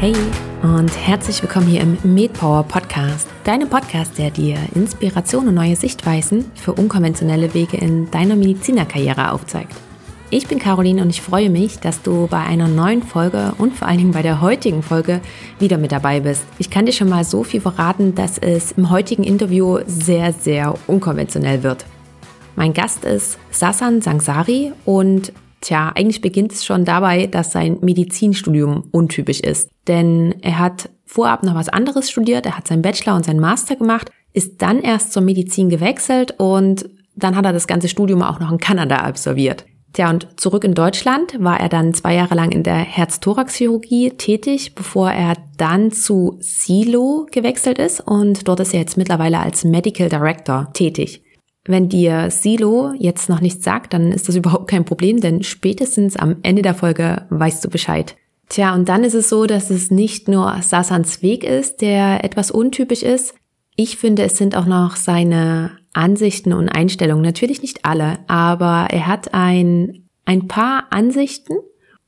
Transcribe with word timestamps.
Hey 0.00 0.14
und 0.62 0.88
herzlich 0.96 1.42
willkommen 1.42 1.66
hier 1.66 1.82
im 1.82 1.98
MedPower 2.02 2.62
Podcast, 2.62 3.28
deinem 3.44 3.68
Podcast, 3.68 4.16
der 4.16 4.30
dir 4.30 4.56
Inspiration 4.74 5.46
und 5.46 5.52
neue 5.52 5.76
Sichtweisen 5.76 6.50
für 6.54 6.72
unkonventionelle 6.72 7.52
Wege 7.52 7.76
in 7.76 8.10
deiner 8.10 8.34
Medizinerkarriere 8.34 9.30
aufzeigt. 9.30 9.74
Ich 10.30 10.46
bin 10.46 10.58
Caroline 10.58 11.02
und 11.02 11.10
ich 11.10 11.20
freue 11.20 11.50
mich, 11.50 11.80
dass 11.80 12.00
du 12.00 12.28
bei 12.28 12.38
einer 12.38 12.66
neuen 12.66 13.02
Folge 13.02 13.52
und 13.58 13.76
vor 13.76 13.88
allen 13.88 13.98
Dingen 13.98 14.12
bei 14.12 14.22
der 14.22 14.40
heutigen 14.40 14.82
Folge 14.82 15.20
wieder 15.58 15.76
mit 15.76 15.92
dabei 15.92 16.20
bist. 16.20 16.44
Ich 16.56 16.70
kann 16.70 16.86
dir 16.86 16.92
schon 16.92 17.10
mal 17.10 17.24
so 17.24 17.44
viel 17.44 17.60
verraten, 17.60 18.14
dass 18.14 18.38
es 18.38 18.72
im 18.72 18.88
heutigen 18.88 19.22
Interview 19.22 19.80
sehr, 19.84 20.32
sehr 20.32 20.76
unkonventionell 20.86 21.62
wird. 21.62 21.84
Mein 22.56 22.72
Gast 22.72 23.04
ist 23.04 23.36
Sasan 23.50 24.00
Sangsari 24.00 24.72
und 24.86 25.34
Tja, 25.60 25.92
eigentlich 25.94 26.22
beginnt 26.22 26.52
es 26.52 26.64
schon 26.64 26.86
dabei, 26.86 27.26
dass 27.26 27.52
sein 27.52 27.78
Medizinstudium 27.82 28.84
untypisch 28.92 29.40
ist. 29.40 29.68
Denn 29.90 30.36
er 30.40 30.60
hat 30.60 30.88
vorab 31.04 31.42
noch 31.42 31.56
was 31.56 31.68
anderes 31.68 32.08
studiert, 32.08 32.46
er 32.46 32.56
hat 32.56 32.68
seinen 32.68 32.80
Bachelor 32.80 33.16
und 33.16 33.24
seinen 33.24 33.40
Master 33.40 33.74
gemacht, 33.74 34.08
ist 34.32 34.62
dann 34.62 34.78
erst 34.78 35.12
zur 35.12 35.22
Medizin 35.22 35.68
gewechselt 35.68 36.36
und 36.38 36.88
dann 37.16 37.34
hat 37.34 37.44
er 37.44 37.52
das 37.52 37.66
ganze 37.66 37.88
Studium 37.88 38.22
auch 38.22 38.38
noch 38.38 38.52
in 38.52 38.58
Kanada 38.58 38.98
absolviert. 38.98 39.64
Tja, 39.92 40.08
und 40.08 40.28
zurück 40.40 40.62
in 40.62 40.74
Deutschland 40.74 41.42
war 41.42 41.58
er 41.58 41.68
dann 41.68 41.92
zwei 41.92 42.14
Jahre 42.14 42.36
lang 42.36 42.52
in 42.52 42.62
der 42.62 42.76
Herz-Thorax-Chirurgie 42.76 44.10
tätig, 44.10 44.76
bevor 44.76 45.10
er 45.10 45.34
dann 45.56 45.90
zu 45.90 46.36
Silo 46.38 47.26
gewechselt 47.32 47.80
ist 47.80 47.98
und 47.98 48.46
dort 48.46 48.60
ist 48.60 48.72
er 48.72 48.78
jetzt 48.78 48.96
mittlerweile 48.96 49.40
als 49.40 49.64
Medical 49.64 50.08
Director 50.08 50.70
tätig. 50.72 51.24
Wenn 51.64 51.88
dir 51.88 52.30
Silo 52.30 52.92
jetzt 52.96 53.28
noch 53.28 53.40
nichts 53.40 53.64
sagt, 53.64 53.92
dann 53.92 54.12
ist 54.12 54.28
das 54.28 54.36
überhaupt 54.36 54.70
kein 54.70 54.84
Problem, 54.84 55.20
denn 55.20 55.42
spätestens 55.42 56.14
am 56.14 56.36
Ende 56.44 56.62
der 56.62 56.74
Folge 56.74 57.26
weißt 57.30 57.64
du 57.64 57.68
Bescheid. 57.68 58.14
Tja, 58.50 58.74
und 58.74 58.88
dann 58.88 59.04
ist 59.04 59.14
es 59.14 59.28
so, 59.28 59.46
dass 59.46 59.70
es 59.70 59.92
nicht 59.92 60.26
nur 60.26 60.60
Sasans 60.60 61.22
Weg 61.22 61.44
ist, 61.44 61.80
der 61.80 62.24
etwas 62.24 62.50
untypisch 62.50 63.04
ist. 63.04 63.34
Ich 63.76 63.96
finde, 63.96 64.24
es 64.24 64.36
sind 64.36 64.56
auch 64.56 64.66
noch 64.66 64.96
seine 64.96 65.78
Ansichten 65.92 66.52
und 66.52 66.68
Einstellungen. 66.68 67.22
Natürlich 67.24 67.62
nicht 67.62 67.84
alle, 67.84 68.18
aber 68.26 68.88
er 68.90 69.06
hat 69.06 69.34
ein, 69.34 70.08
ein 70.24 70.48
paar 70.48 70.88
Ansichten, 70.90 71.54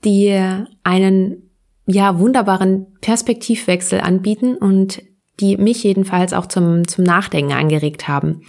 die 0.04 0.36
einen, 0.82 1.48
ja, 1.86 2.18
wunderbaren 2.18 2.86
Perspektivwechsel 3.00 4.00
anbieten 4.00 4.56
und 4.56 5.00
die 5.38 5.56
mich 5.56 5.84
jedenfalls 5.84 6.32
auch 6.32 6.46
zum, 6.46 6.88
zum 6.88 7.04
Nachdenken 7.04 7.52
angeregt 7.52 8.08
haben. 8.08 8.42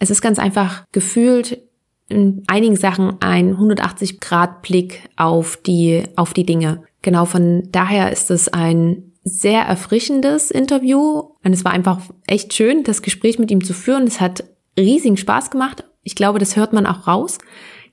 Es 0.00 0.10
ist 0.10 0.20
ganz 0.20 0.40
einfach 0.40 0.84
gefühlt 0.90 1.62
in 2.08 2.42
einigen 2.48 2.76
Sachen 2.76 3.20
ein 3.20 3.56
180-Grad-Blick 3.56 5.08
auf 5.16 5.56
die, 5.56 6.04
auf 6.16 6.34
die 6.34 6.46
Dinge. 6.46 6.82
Genau 7.06 7.24
von 7.24 7.68
daher 7.70 8.10
ist 8.10 8.32
es 8.32 8.48
ein 8.48 9.12
sehr 9.22 9.60
erfrischendes 9.60 10.50
Interview 10.50 11.22
und 11.44 11.52
es 11.52 11.64
war 11.64 11.70
einfach 11.70 12.00
echt 12.26 12.52
schön, 12.52 12.82
das 12.82 13.00
Gespräch 13.00 13.38
mit 13.38 13.48
ihm 13.52 13.62
zu 13.62 13.74
führen. 13.74 14.08
Es 14.08 14.20
hat 14.20 14.42
riesigen 14.76 15.16
Spaß 15.16 15.52
gemacht. 15.52 15.84
Ich 16.02 16.16
glaube, 16.16 16.40
das 16.40 16.56
hört 16.56 16.72
man 16.72 16.84
auch 16.84 17.06
raus. 17.06 17.38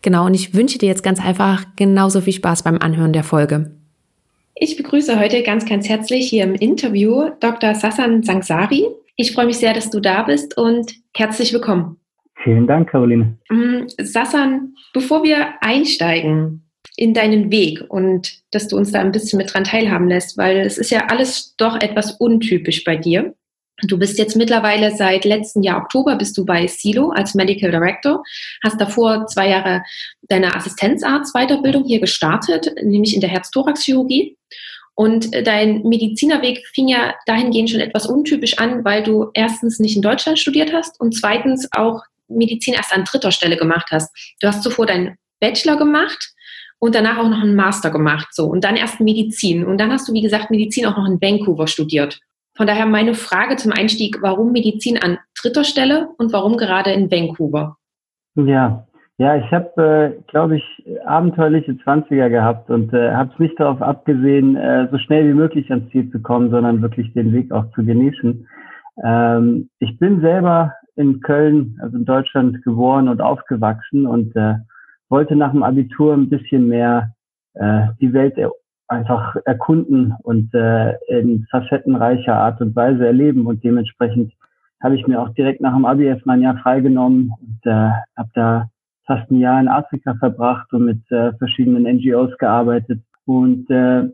Genau, 0.01 0.25
und 0.25 0.33
ich 0.33 0.55
wünsche 0.55 0.79
dir 0.79 0.87
jetzt 0.87 1.03
ganz 1.03 1.23
einfach 1.23 1.63
genauso 1.75 2.21
viel 2.21 2.33
Spaß 2.33 2.63
beim 2.63 2.79
Anhören 2.79 3.13
der 3.13 3.23
Folge. 3.23 3.77
Ich 4.55 4.77
begrüße 4.77 5.19
heute 5.19 5.43
ganz, 5.43 5.69
ganz 5.69 5.87
herzlich 5.87 6.27
hier 6.27 6.45
im 6.45 6.55
Interview 6.55 7.29
Dr. 7.39 7.75
Sasan 7.75 8.23
Sangsari. 8.23 8.87
Ich 9.15 9.33
freue 9.33 9.45
mich 9.45 9.59
sehr, 9.59 9.75
dass 9.75 9.91
du 9.91 9.99
da 9.99 10.23
bist 10.23 10.57
und 10.57 10.91
herzlich 11.15 11.53
willkommen. 11.53 11.97
Vielen 12.43 12.65
Dank, 12.65 12.89
Caroline. 12.89 13.37
Mm, 13.51 13.83
Sassan, 14.01 14.73
bevor 14.91 15.21
wir 15.21 15.49
einsteigen 15.61 16.62
in 16.95 17.13
deinen 17.13 17.51
Weg 17.51 17.83
und 17.89 18.33
dass 18.51 18.67
du 18.67 18.77
uns 18.77 18.91
da 18.91 18.99
ein 18.99 19.11
bisschen 19.11 19.37
mit 19.37 19.53
dran 19.53 19.63
teilhaben 19.63 20.07
lässt, 20.07 20.37
weil 20.37 20.59
es 20.59 20.77
ist 20.77 20.91
ja 20.91 21.07
alles 21.07 21.55
doch 21.57 21.81
etwas 21.81 22.11
untypisch 22.13 22.83
bei 22.83 22.95
dir. 22.95 23.33
Du 23.81 23.97
bist 23.97 24.19
jetzt 24.19 24.35
mittlerweile 24.35 24.95
seit 24.95 25.25
letzten 25.25 25.63
Jahr 25.63 25.81
Oktober 25.81 26.15
bist 26.15 26.37
du 26.37 26.45
bei 26.45 26.67
Silo 26.67 27.09
als 27.09 27.33
Medical 27.33 27.71
Director, 27.71 28.23
hast 28.63 28.79
davor 28.79 29.25
zwei 29.27 29.49
Jahre 29.49 29.83
deine 30.29 30.55
Assistenzarzt-Weiterbildung 30.55 31.83
hier 31.83 31.99
gestartet, 31.99 32.71
nämlich 32.81 33.15
in 33.15 33.21
der 33.21 33.31
Herz-Thorax-Chirurgie. 33.31 34.37
Und 34.95 35.31
dein 35.47 35.81
Medizinerweg 35.81 36.63
fing 36.67 36.87
ja 36.87 37.15
dahingehend 37.25 37.71
schon 37.71 37.79
etwas 37.79 38.05
untypisch 38.05 38.59
an, 38.59 38.85
weil 38.85 39.01
du 39.01 39.31
erstens 39.33 39.79
nicht 39.79 39.95
in 39.95 40.03
Deutschland 40.03 40.37
studiert 40.37 40.71
hast 40.71 40.99
und 40.99 41.13
zweitens 41.13 41.67
auch 41.71 42.03
Medizin 42.27 42.75
erst 42.75 42.93
an 42.93 43.03
dritter 43.03 43.31
Stelle 43.31 43.57
gemacht 43.57 43.87
hast. 43.91 44.15
Du 44.39 44.47
hast 44.47 44.61
zuvor 44.61 44.85
deinen 44.85 45.17
Bachelor 45.39 45.77
gemacht 45.77 46.32
und 46.83 46.95
danach 46.95 47.17
auch 47.17 47.29
noch 47.29 47.41
einen 47.41 47.55
Master 47.55 47.91
gemacht, 47.91 48.27
so 48.31 48.45
und 48.45 48.65
dann 48.65 48.75
erst 48.75 48.99
Medizin 48.99 49.65
und 49.65 49.79
dann 49.79 49.89
hast 49.89 50.09
du 50.09 50.13
wie 50.13 50.21
gesagt 50.21 50.51
Medizin 50.51 50.85
auch 50.85 50.97
noch 50.97 51.07
in 51.07 51.21
Vancouver 51.21 51.65
studiert. 51.67 52.19
Von 52.57 52.67
daher 52.67 52.85
meine 52.85 53.13
Frage 53.13 53.55
zum 53.55 53.71
Einstieg: 53.71 54.17
Warum 54.21 54.51
Medizin 54.51 54.97
an 55.01 55.17
dritter 55.41 55.63
Stelle 55.63 56.09
und 56.17 56.33
warum 56.33 56.57
gerade 56.57 56.91
in 56.91 57.09
Vancouver? 57.09 57.77
Ja, 58.35 58.85
ja, 59.17 59.37
ich 59.37 59.49
habe, 59.53 60.17
äh, 60.17 60.21
glaube 60.29 60.57
ich, 60.57 60.63
abenteuerliche 61.05 61.77
Zwanziger 61.83 62.29
gehabt 62.29 62.69
und 62.69 62.93
äh, 62.93 63.13
habe 63.13 63.31
es 63.31 63.39
nicht 63.39 63.57
darauf 63.57 63.81
abgesehen, 63.81 64.57
äh, 64.57 64.89
so 64.91 64.97
schnell 64.97 65.29
wie 65.29 65.33
möglich 65.33 65.71
ans 65.71 65.89
Ziel 65.91 66.11
zu 66.11 66.19
kommen, 66.19 66.51
sondern 66.51 66.81
wirklich 66.81 67.13
den 67.13 67.31
Weg 67.31 67.53
auch 67.53 67.71
zu 67.75 67.85
genießen. 67.85 68.45
Ähm, 69.05 69.69
ich 69.79 69.97
bin 69.99 70.19
selber 70.19 70.73
in 70.97 71.21
Köln, 71.21 71.79
also 71.81 71.95
in 71.95 72.03
Deutschland, 72.03 72.61
geboren 72.63 73.07
und 73.07 73.21
aufgewachsen 73.21 74.05
und 74.05 74.35
äh, 74.35 74.55
wollte 75.09 75.35
nach 75.35 75.51
dem 75.51 75.63
Abitur 75.63 76.13
ein 76.13 76.29
bisschen 76.29 76.67
mehr 76.67 77.13
äh, 77.53 77.87
die 78.01 78.13
Welt 78.13 78.37
er 78.37 78.51
einfach 78.87 79.35
erkunden 79.45 80.13
und 80.23 80.53
äh, 80.53 80.95
in 81.07 81.47
facettenreicher 81.49 82.35
Art 82.35 82.61
und 82.61 82.75
Weise 82.75 83.05
erleben 83.07 83.45
und 83.45 83.63
dementsprechend 83.63 84.33
habe 84.81 84.95
ich 84.95 85.07
mir 85.07 85.21
auch 85.21 85.29
direkt 85.29 85.61
nach 85.61 85.73
dem 85.73 85.85
Abi 85.85 86.05
erstmal 86.05 86.37
ein 86.37 86.43
Jahr 86.43 86.57
freigenommen 86.57 87.31
und 87.39 87.59
äh, 87.63 87.89
habe 88.17 88.29
da 88.33 88.69
fast 89.05 89.31
ein 89.31 89.39
Jahr 89.39 89.59
in 89.59 89.69
Afrika 89.69 90.15
verbracht 90.15 90.71
und 90.73 90.85
mit 90.85 91.11
äh, 91.11 91.33
verschiedenen 91.33 91.83
NGOs 91.83 92.37
gearbeitet. 92.37 93.01
Und 93.25 93.69
äh, 93.69 94.09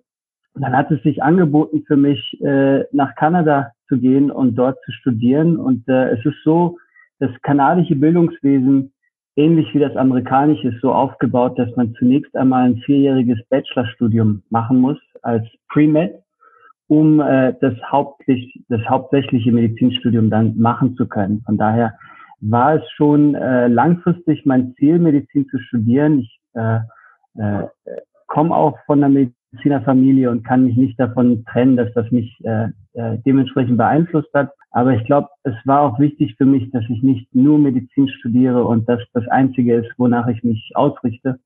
dann 0.55 0.77
hat 0.77 0.91
es 0.91 1.01
sich 1.03 1.23
angeboten 1.23 1.83
für 1.87 1.97
mich, 1.97 2.39
äh, 2.41 2.83
nach 2.91 3.15
Kanada 3.15 3.71
zu 3.87 3.97
gehen 3.97 4.29
und 4.29 4.55
dort 4.55 4.77
zu 4.85 4.91
studieren. 4.91 5.57
Und 5.57 5.87
äh, 5.87 6.11
es 6.11 6.25
ist 6.25 6.37
so, 6.43 6.77
das 7.19 7.31
kanadische 7.41 7.95
Bildungswesen, 7.95 8.93
ähnlich 9.39 9.73
wie 9.73 9.79
das 9.79 9.95
amerikanische, 9.95 10.67
ist 10.67 10.81
so 10.81 10.93
aufgebaut, 10.93 11.57
dass 11.57 11.73
man 11.77 11.93
zunächst 11.93 12.35
einmal 12.35 12.65
ein 12.65 12.77
vierjähriges 12.77 13.39
Bachelorstudium 13.49 14.43
machen 14.49 14.79
muss 14.79 14.97
als 15.21 15.45
Pre-Med, 15.69 16.21
um 16.87 17.21
äh, 17.21 17.53
das, 17.61 17.73
hauptsächlich, 17.89 18.61
das 18.67 18.81
hauptsächliche 18.89 19.51
Medizinstudium 19.51 20.29
dann 20.29 20.57
machen 20.57 20.95
zu 20.95 21.07
können. 21.07 21.41
Von 21.45 21.57
daher 21.57 21.93
war 22.41 22.75
es 22.75 22.91
schon 22.91 23.35
äh, 23.35 23.67
langfristig 23.67 24.45
mein 24.45 24.73
Ziel, 24.75 24.99
Medizin 24.99 25.47
zu 25.47 25.57
studieren. 25.59 26.19
Ich 26.19 26.39
äh, 26.53 26.79
äh, 27.37 27.67
komme 28.27 28.55
auch 28.55 28.77
von 28.85 29.03
einer 29.03 29.31
Medizinerfamilie 29.53 30.29
und 30.29 30.43
kann 30.43 30.65
mich 30.65 30.75
nicht 30.75 30.99
davon 30.99 31.45
trennen, 31.45 31.77
dass 31.77 31.93
das 31.93 32.11
mich 32.11 32.37
äh, 32.43 32.67
äh, 32.93 33.17
dementsprechend 33.25 33.77
beeinflusst 33.77 34.33
hat. 34.33 34.51
Aber 34.71 34.93
ich 34.93 35.03
glaube, 35.05 35.29
es 35.43 35.55
war 35.65 35.81
auch 35.81 35.99
wichtig 35.99 36.35
für 36.37 36.45
mich, 36.45 36.69
dass 36.71 36.83
ich 36.89 37.01
nicht 37.01 37.33
nur 37.33 37.57
Medizin 37.57 38.07
studiere 38.07 38.63
und 38.63 38.87
das 38.87 39.01
das 39.13 39.27
Einzige 39.27 39.75
ist, 39.75 39.91
wonach 39.97 40.27
ich 40.27 40.43
mich 40.43 40.71
ausrichte. 40.75 41.39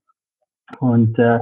Und 0.78 1.18
äh, 1.18 1.40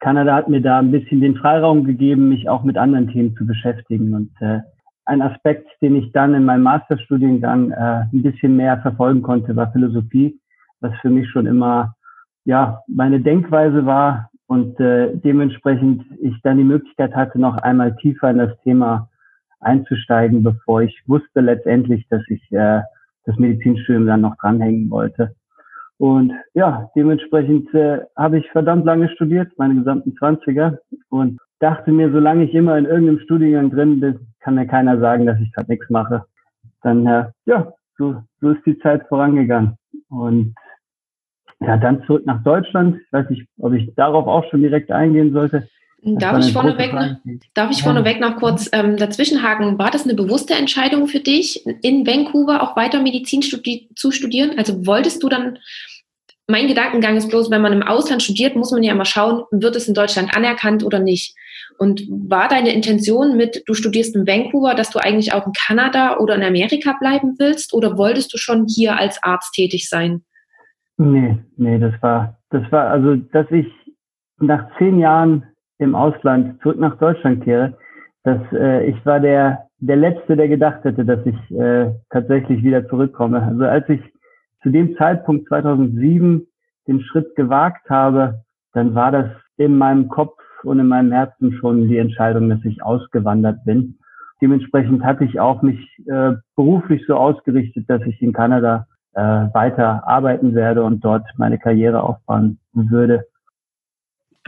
Kanada 0.00 0.34
hat 0.34 0.48
mir 0.48 0.62
da 0.62 0.78
ein 0.78 0.90
bisschen 0.90 1.20
den 1.20 1.36
Freiraum 1.36 1.84
gegeben, 1.84 2.28
mich 2.28 2.48
auch 2.48 2.62
mit 2.62 2.78
anderen 2.78 3.08
Themen 3.08 3.36
zu 3.36 3.46
beschäftigen. 3.46 4.14
Und 4.14 4.30
äh, 4.40 4.60
ein 5.04 5.22
Aspekt, 5.22 5.68
den 5.82 5.96
ich 5.96 6.12
dann 6.12 6.34
in 6.34 6.44
meinem 6.44 6.62
Masterstudiengang 6.62 7.72
äh, 7.72 8.04
ein 8.12 8.22
bisschen 8.22 8.56
mehr 8.56 8.78
verfolgen 8.78 9.22
konnte, 9.22 9.56
war 9.56 9.72
Philosophie, 9.72 10.38
was 10.80 10.92
für 11.00 11.10
mich 11.10 11.28
schon 11.30 11.46
immer 11.46 11.94
ja 12.44 12.82
meine 12.86 13.20
Denkweise 13.20 13.84
war 13.84 14.30
und 14.46 14.78
äh, 14.80 15.14
dementsprechend 15.16 16.04
ich 16.20 16.40
dann 16.42 16.56
die 16.56 16.64
Möglichkeit 16.64 17.14
hatte, 17.14 17.38
noch 17.38 17.56
einmal 17.58 17.94
tiefer 17.96 18.30
in 18.30 18.38
das 18.38 18.58
Thema 18.62 19.08
einzusteigen, 19.60 20.42
bevor 20.42 20.82
ich 20.82 21.02
wusste 21.06 21.40
letztendlich, 21.40 22.06
dass 22.08 22.22
ich 22.28 22.42
äh, 22.52 22.80
das 23.24 23.36
Medizinstudium 23.36 24.06
dann 24.06 24.22
noch 24.22 24.36
dranhängen 24.36 24.90
wollte. 24.90 25.34
Und 25.98 26.32
ja, 26.54 26.90
dementsprechend 26.94 27.72
äh, 27.74 28.00
habe 28.16 28.38
ich 28.38 28.48
verdammt 28.50 28.84
lange 28.84 29.08
studiert, 29.10 29.50
meine 29.58 29.74
gesamten 29.74 30.14
Zwanziger 30.16 30.78
und 31.08 31.38
dachte 31.58 31.90
mir, 31.90 32.10
solange 32.12 32.44
ich 32.44 32.54
immer 32.54 32.78
in 32.78 32.86
irgendeinem 32.86 33.18
Studiengang 33.20 33.70
drin 33.70 34.00
bin, 34.00 34.20
kann 34.40 34.54
mir 34.54 34.66
keiner 34.66 35.00
sagen, 35.00 35.26
dass 35.26 35.40
ich 35.40 35.52
gerade 35.52 35.70
nichts 35.70 35.90
mache. 35.90 36.24
Dann, 36.82 37.06
äh, 37.06 37.24
ja, 37.46 37.72
so, 37.98 38.22
so 38.40 38.50
ist 38.50 38.64
die 38.64 38.78
Zeit 38.78 39.06
vorangegangen. 39.08 39.76
Und 40.08 40.54
ja, 41.60 41.76
dann 41.76 42.04
zurück 42.04 42.24
nach 42.24 42.42
Deutschland. 42.44 43.00
Ich 43.04 43.12
weiß 43.12 43.28
nicht, 43.30 43.48
ob 43.58 43.72
ich 43.72 43.92
darauf 43.96 44.26
auch 44.28 44.48
schon 44.50 44.62
direkt 44.62 44.92
eingehen 44.92 45.32
sollte. 45.32 45.68
Darf 46.02 46.44
ich, 46.44 46.52
vorneweg 46.52 46.92
noch, 46.92 47.16
darf 47.54 47.70
ich 47.70 47.82
vorneweg 47.82 48.20
noch 48.20 48.36
kurz 48.36 48.68
ähm, 48.72 48.96
dazwischenhaken? 48.96 49.78
War 49.78 49.90
das 49.90 50.04
eine 50.04 50.14
bewusste 50.14 50.54
Entscheidung 50.54 51.08
für 51.08 51.20
dich, 51.20 51.64
in 51.82 52.06
Vancouver 52.06 52.62
auch 52.62 52.76
weiter 52.76 53.02
Medizin 53.02 53.42
studi 53.42 53.88
zu 53.94 54.10
studieren? 54.10 54.58
Also 54.58 54.86
wolltest 54.86 55.22
du 55.22 55.28
dann 55.28 55.58
mein 56.50 56.66
Gedankengang 56.66 57.16
ist 57.16 57.28
bloß, 57.28 57.50
wenn 57.50 57.60
man 57.60 57.74
im 57.74 57.82
Ausland 57.82 58.22
studiert, 58.22 58.56
muss 58.56 58.72
man 58.72 58.82
ja 58.82 58.92
immer 58.92 59.04
schauen, 59.04 59.44
wird 59.50 59.76
es 59.76 59.86
in 59.86 59.92
Deutschland 59.92 60.34
anerkannt 60.34 60.82
oder 60.82 60.98
nicht. 60.98 61.36
Und 61.78 62.02
war 62.08 62.48
deine 62.48 62.72
Intention 62.72 63.36
mit, 63.36 63.62
du 63.66 63.74
studierst 63.74 64.16
in 64.16 64.26
Vancouver, 64.26 64.74
dass 64.74 64.90
du 64.90 64.98
eigentlich 64.98 65.34
auch 65.34 65.46
in 65.46 65.52
Kanada 65.52 66.16
oder 66.16 66.34
in 66.34 66.42
Amerika 66.42 66.96
bleiben 66.98 67.34
willst? 67.38 67.74
Oder 67.74 67.98
wolltest 67.98 68.32
du 68.32 68.38
schon 68.38 68.66
hier 68.66 68.96
als 68.96 69.22
Arzt 69.22 69.52
tätig 69.52 69.90
sein? 69.90 70.22
Nee, 70.96 71.38
nee, 71.56 71.78
das 71.78 71.92
war, 72.00 72.38
das 72.50 72.62
war, 72.72 72.88
also, 72.88 73.16
dass 73.16 73.46
ich 73.50 73.66
nach 74.40 74.66
zehn 74.78 74.98
Jahren 74.98 75.44
im 75.78 75.94
Ausland 75.94 76.60
zurück 76.62 76.78
nach 76.78 76.98
Deutschland 76.98 77.44
kehre, 77.44 77.74
dass 78.24 78.40
äh, 78.52 78.86
ich 78.86 79.06
war 79.06 79.20
der, 79.20 79.66
der 79.78 79.96
Letzte, 79.96 80.36
der 80.36 80.48
gedacht 80.48 80.84
hätte, 80.84 81.04
dass 81.04 81.24
ich 81.24 81.50
äh, 81.50 81.90
tatsächlich 82.10 82.62
wieder 82.62 82.86
zurückkomme. 82.88 83.42
Also 83.42 83.64
als 83.64 83.88
ich 83.88 84.00
zu 84.62 84.70
dem 84.70 84.96
Zeitpunkt 84.96 85.48
2007 85.48 86.46
den 86.88 87.00
Schritt 87.02 87.34
gewagt 87.36 87.88
habe, 87.88 88.42
dann 88.72 88.94
war 88.94 89.12
das 89.12 89.30
in 89.56 89.76
meinem 89.76 90.08
Kopf 90.08 90.38
und 90.64 90.80
in 90.80 90.88
meinem 90.88 91.12
Herzen 91.12 91.52
schon 91.52 91.88
die 91.88 91.98
Entscheidung, 91.98 92.48
dass 92.48 92.64
ich 92.64 92.82
ausgewandert 92.82 93.64
bin. 93.64 93.98
Dementsprechend 94.40 95.04
hatte 95.04 95.24
ich 95.24 95.40
auch 95.40 95.62
mich 95.62 95.80
äh, 96.06 96.32
beruflich 96.56 97.04
so 97.06 97.16
ausgerichtet, 97.16 97.88
dass 97.88 98.02
ich 98.02 98.20
in 98.22 98.32
Kanada 98.32 98.86
äh, 99.14 99.20
weiter 99.20 100.06
arbeiten 100.06 100.54
werde 100.54 100.84
und 100.84 101.04
dort 101.04 101.26
meine 101.36 101.58
Karriere 101.58 102.02
aufbauen 102.02 102.58
würde. 102.72 103.24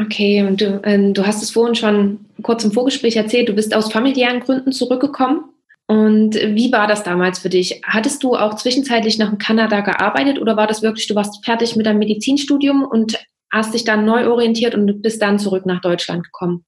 Okay, 0.00 0.47
und 0.47 0.61
du, 0.61 0.81
äh, 0.82 1.12
du 1.12 1.26
hast 1.26 1.43
es 1.43 1.50
vorhin 1.50 1.75
schon 1.75 2.20
kurz 2.43 2.64
im 2.64 2.73
Vorgespräch 2.73 3.17
erzählt, 3.17 3.49
du 3.49 3.55
bist 3.55 3.75
aus 3.75 3.93
familiären 3.93 4.41
Gründen 4.41 4.73
zurückgekommen. 4.73 5.44
Und 5.87 6.37
wie 6.37 6.73
war 6.73 6.87
das 6.87 7.02
damals 7.02 7.41
für 7.41 7.49
dich? 7.49 7.82
Hattest 7.85 8.23
du 8.23 8.37
auch 8.37 8.55
zwischenzeitlich 8.55 9.19
noch 9.19 9.32
in 9.32 9.38
Kanada 9.38 9.81
gearbeitet 9.81 10.41
oder 10.41 10.56
war 10.56 10.69
das 10.69 10.82
wirklich, 10.82 11.08
du 11.08 11.17
warst 11.17 11.44
fertig 11.44 11.75
mit 11.75 11.85
deinem 11.85 11.99
Medizinstudium 11.99 12.85
und 12.85 13.19
hast 13.52 13.75
dich 13.75 13.85
dann 13.85 14.05
neu 14.05 14.31
orientiert 14.31 14.76
und 14.76 15.02
bist 15.02 15.20
dann 15.20 15.41
zurück 15.41 15.67
nach 15.67 15.81
Deutschland 15.81 16.23
gekommen? 16.23 16.64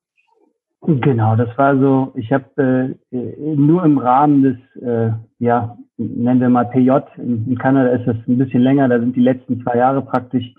Genau, 0.85 1.37
das 1.37 1.57
war 1.57 1.79
so, 1.79 2.13
ich 2.17 2.33
habe 2.33 2.97
äh, 3.13 3.17
nur 3.55 3.85
im 3.85 3.99
Rahmen 3.99 4.43
des, 4.43 4.83
äh, 4.83 5.13
ja, 5.39 5.79
nennen 5.97 6.41
wir 6.41 6.49
mal 6.49 6.65
PJ, 6.65 6.91
in, 7.19 7.47
in, 7.47 7.57
Kanada 7.57 7.91
ist 7.91 8.07
das 8.09 8.17
ein 8.27 8.39
bisschen 8.39 8.63
länger, 8.63 8.89
da 8.89 8.99
sind 8.99 9.15
die 9.15 9.21
letzten 9.21 9.63
zwei 9.63 9.77
Jahre 9.77 10.03
praktisch, 10.03 10.53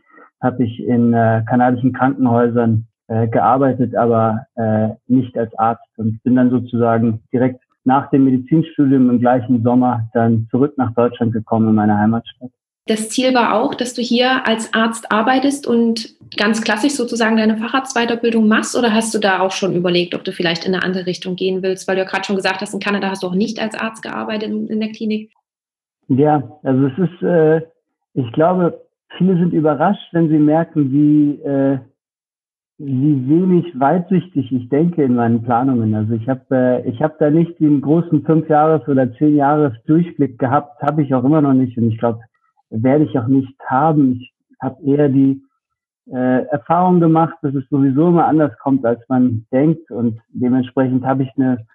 habe 0.44 0.63
ich 0.63 0.80
in 0.84 1.13
äh, 1.13 1.42
kanadischen 1.50 1.94
Krankenhäusern 1.94 2.86
äh, 3.07 3.28
gearbeitet, 3.28 3.95
aber 3.95 4.45
äh, 4.56 4.90
nicht 5.07 5.38
als 5.38 5.57
Arzt 5.57 5.88
und 5.98 6.22
bin 6.24 6.36
dann 6.36 6.51
sozusagen 6.51 7.24
direkt 7.31 7.62
nach 7.86 8.10
dem 8.12 8.25
Medizinstudium 8.25 9.10
im 9.10 9.19
gleichen 9.19 9.63
Sommer 9.63 10.10
dann 10.13 10.48
zurück 10.51 10.74
nach 10.78 10.94
Deutschland 10.94 11.34
gekommen 11.34 11.69
in 11.69 11.75
meine 11.75 11.98
Heimatstadt. 11.98 12.51
Das 12.86 13.10
Ziel 13.10 13.34
war 13.34 13.56
auch, 13.56 13.75
dass 13.75 13.94
du 13.94 14.01
hier 14.01 14.45
als 14.45 14.74
Arzt 14.74 15.10
arbeitest 15.10 15.66
und 15.68 16.16
ganz 16.36 16.62
klassisch 16.62 16.94
sozusagen 16.94 17.38
deine 17.38 17.57
Facharztweiterbildung 17.57 18.48
machst 18.48 18.78
oder 18.78 18.94
hast 18.94 19.13
du 19.13 19.19
da 19.19 19.39
auch 19.39 19.51
schon 19.51 19.74
überlegt, 19.74 20.16
ob 20.16 20.25
du 20.25 20.34
vielleicht 20.34 20.66
in 20.66 20.74
eine 20.74 20.84
andere 20.84 21.06
Richtung 21.06 21.38
gehen 21.38 21.63
willst? 21.63 21.88
Weil 21.88 21.96
du 21.96 22.01
ja 22.01 22.07
gerade 22.07 22.25
schon 22.25 22.36
gesagt 22.36 22.60
hast, 22.60 22.74
in 22.74 22.81
Kanada 22.81 23.10
hast 23.10 23.24
du 23.24 23.28
auch 23.28 23.36
nicht 23.36 23.62
als 23.62 23.75
Arzt 23.75 24.04
gearbeitet 24.04 24.50
in 24.50 24.80
der 24.81 24.92
Klinik. 24.92 25.31
Ja, 26.10 26.44
also 26.63 26.88
es 26.88 26.98
ist, 26.98 27.24
äh, 27.24 27.62
ich 28.16 28.30
glaube, 28.34 28.82
viele 29.18 29.38
sind 29.38 29.54
überrascht, 29.54 30.13
wenn 30.13 30.30
sie 30.30 30.39
merken, 30.39 30.92
wie, 30.92 31.42
äh, 31.42 31.80
wie 32.77 33.30
wenig 33.30 33.80
weitsichtig 33.80 34.51
ich 34.51 34.69
denke 34.69 35.04
in 35.04 35.15
meinen 35.15 35.44
Planungen. 35.44 35.94
Also 35.94 36.13
ich 36.13 36.27
habe 36.27 36.44
äh, 36.51 36.89
ich 36.89 37.01
habe 37.01 37.15
da 37.19 37.30
nicht 37.30 37.60
den 37.60 37.81
großen 37.81 38.24
fünf 38.24 38.50
Jahres 38.50 38.88
oder 38.88 39.13
zehn 39.13 39.36
Jahres 39.36 39.74
Durchblick 39.86 40.39
gehabt, 40.39 40.81
habe 40.81 41.04
ich 41.04 41.13
auch 41.13 41.24
immer 41.24 41.42
noch 41.42 41.54
nicht 41.54 41.77
und 41.77 41.89
ich 41.89 41.98
glaube, 41.98 42.19
werde 42.69 43.06
ich 43.06 43.18
auch 43.18 43.27
nicht 43.27 43.54
haben. 43.65 44.13
Ich 44.13 44.33
habe 44.60 44.83
eher 44.83 45.10
die 45.10 45.42
äh, 46.12 46.45
Erfahrung 46.48 47.00
gemacht, 47.00 47.36
dass 47.42 47.54
es 47.54 47.68
sowieso 47.69 48.10
immer 48.10 48.25
anders 48.25 48.57
kommt, 48.60 48.86
als 48.86 49.01
man 49.07 49.45
denkt 49.51 49.89
und 49.92 50.19
dementsprechend 50.30 51.06
habe 51.06 51.24
ich 51.24 51.30
eine 51.38 51.65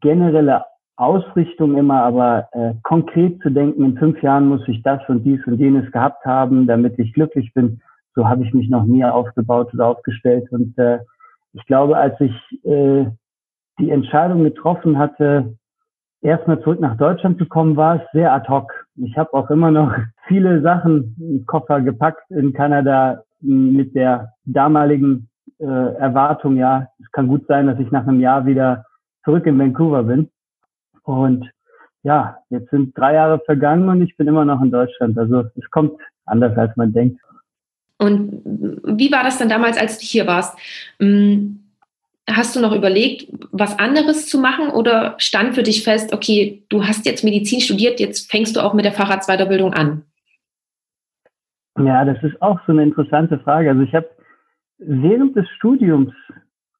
generelle 0.00 0.64
Ausrichtung 1.02 1.76
immer, 1.76 2.02
aber 2.02 2.48
äh, 2.52 2.74
konkret 2.82 3.40
zu 3.42 3.50
denken, 3.50 3.84
in 3.84 3.98
fünf 3.98 4.22
Jahren 4.22 4.48
muss 4.48 4.66
ich 4.68 4.82
das 4.82 5.00
und 5.08 5.24
dies 5.24 5.44
und 5.46 5.58
jenes 5.58 5.90
gehabt 5.92 6.24
haben, 6.24 6.66
damit 6.66 6.98
ich 6.98 7.12
glücklich 7.12 7.52
bin 7.54 7.80
so 8.14 8.28
habe 8.28 8.44
ich 8.44 8.52
mich 8.52 8.68
noch 8.68 8.84
nie 8.84 9.04
aufgebaut 9.04 9.72
oder 9.74 9.86
aufgestellt. 9.86 10.50
Und 10.50 10.76
äh, 10.78 11.00
ich 11.52 11.64
glaube, 11.66 11.96
als 11.96 12.18
ich 12.20 12.32
äh, 12.64 13.06
die 13.78 13.90
Entscheidung 13.90 14.44
getroffen 14.44 14.98
hatte, 14.98 15.56
erstmal 16.20 16.60
zurück 16.62 16.80
nach 16.80 16.96
Deutschland 16.96 17.38
zu 17.38 17.46
kommen, 17.46 17.76
war 17.76 17.96
es 17.96 18.02
sehr 18.12 18.32
ad 18.32 18.48
hoc. 18.48 18.72
Ich 18.96 19.16
habe 19.16 19.32
auch 19.34 19.50
immer 19.50 19.70
noch 19.70 19.94
viele 20.26 20.60
Sachen 20.62 21.16
im 21.18 21.46
Koffer 21.46 21.80
gepackt 21.80 22.30
in 22.30 22.52
Kanada 22.52 23.22
mit 23.40 23.94
der 23.94 24.32
damaligen 24.44 25.28
äh, 25.58 25.64
Erwartung, 25.64 26.56
ja, 26.56 26.88
es 27.00 27.10
kann 27.10 27.26
gut 27.26 27.46
sein, 27.48 27.66
dass 27.66 27.78
ich 27.80 27.90
nach 27.90 28.06
einem 28.06 28.20
Jahr 28.20 28.46
wieder 28.46 28.84
zurück 29.24 29.46
in 29.46 29.58
Vancouver 29.58 30.04
bin. 30.04 30.28
Und 31.02 31.50
ja, 32.02 32.38
jetzt 32.50 32.70
sind 32.70 32.96
drei 32.96 33.14
Jahre 33.14 33.40
vergangen 33.40 33.88
und 33.88 34.02
ich 34.02 34.16
bin 34.16 34.26
immer 34.26 34.44
noch 34.44 34.60
in 34.62 34.70
Deutschland. 34.70 35.16
Also 35.18 35.44
es 35.56 35.70
kommt 35.70 36.00
anders, 36.26 36.56
als 36.56 36.76
man 36.76 36.92
denkt. 36.92 37.20
Und 37.98 38.42
wie 38.84 39.12
war 39.12 39.22
das 39.22 39.38
dann 39.38 39.48
damals, 39.48 39.78
als 39.78 39.98
du 39.98 40.04
hier 40.04 40.26
warst? 40.26 40.58
Hm, 40.98 41.60
hast 42.28 42.56
du 42.56 42.60
noch 42.60 42.74
überlegt, 42.74 43.28
was 43.52 43.78
anderes 43.78 44.28
zu 44.28 44.38
machen 44.38 44.68
oder 44.68 45.14
stand 45.18 45.54
für 45.54 45.62
dich 45.62 45.84
fest, 45.84 46.12
okay, 46.12 46.64
du 46.68 46.84
hast 46.84 47.06
jetzt 47.06 47.24
Medizin 47.24 47.60
studiert, 47.60 48.00
jetzt 48.00 48.30
fängst 48.30 48.56
du 48.56 48.60
auch 48.60 48.74
mit 48.74 48.84
der 48.84 48.92
Facharztweiterbildung 48.92 49.72
an? 49.72 50.02
Ja, 51.78 52.04
das 52.04 52.22
ist 52.22 52.40
auch 52.42 52.60
so 52.66 52.72
eine 52.72 52.82
interessante 52.82 53.38
Frage. 53.38 53.70
Also 53.70 53.82
ich 53.82 53.94
habe 53.94 54.08
während 54.78 55.36
des 55.36 55.48
Studiums 55.56 56.12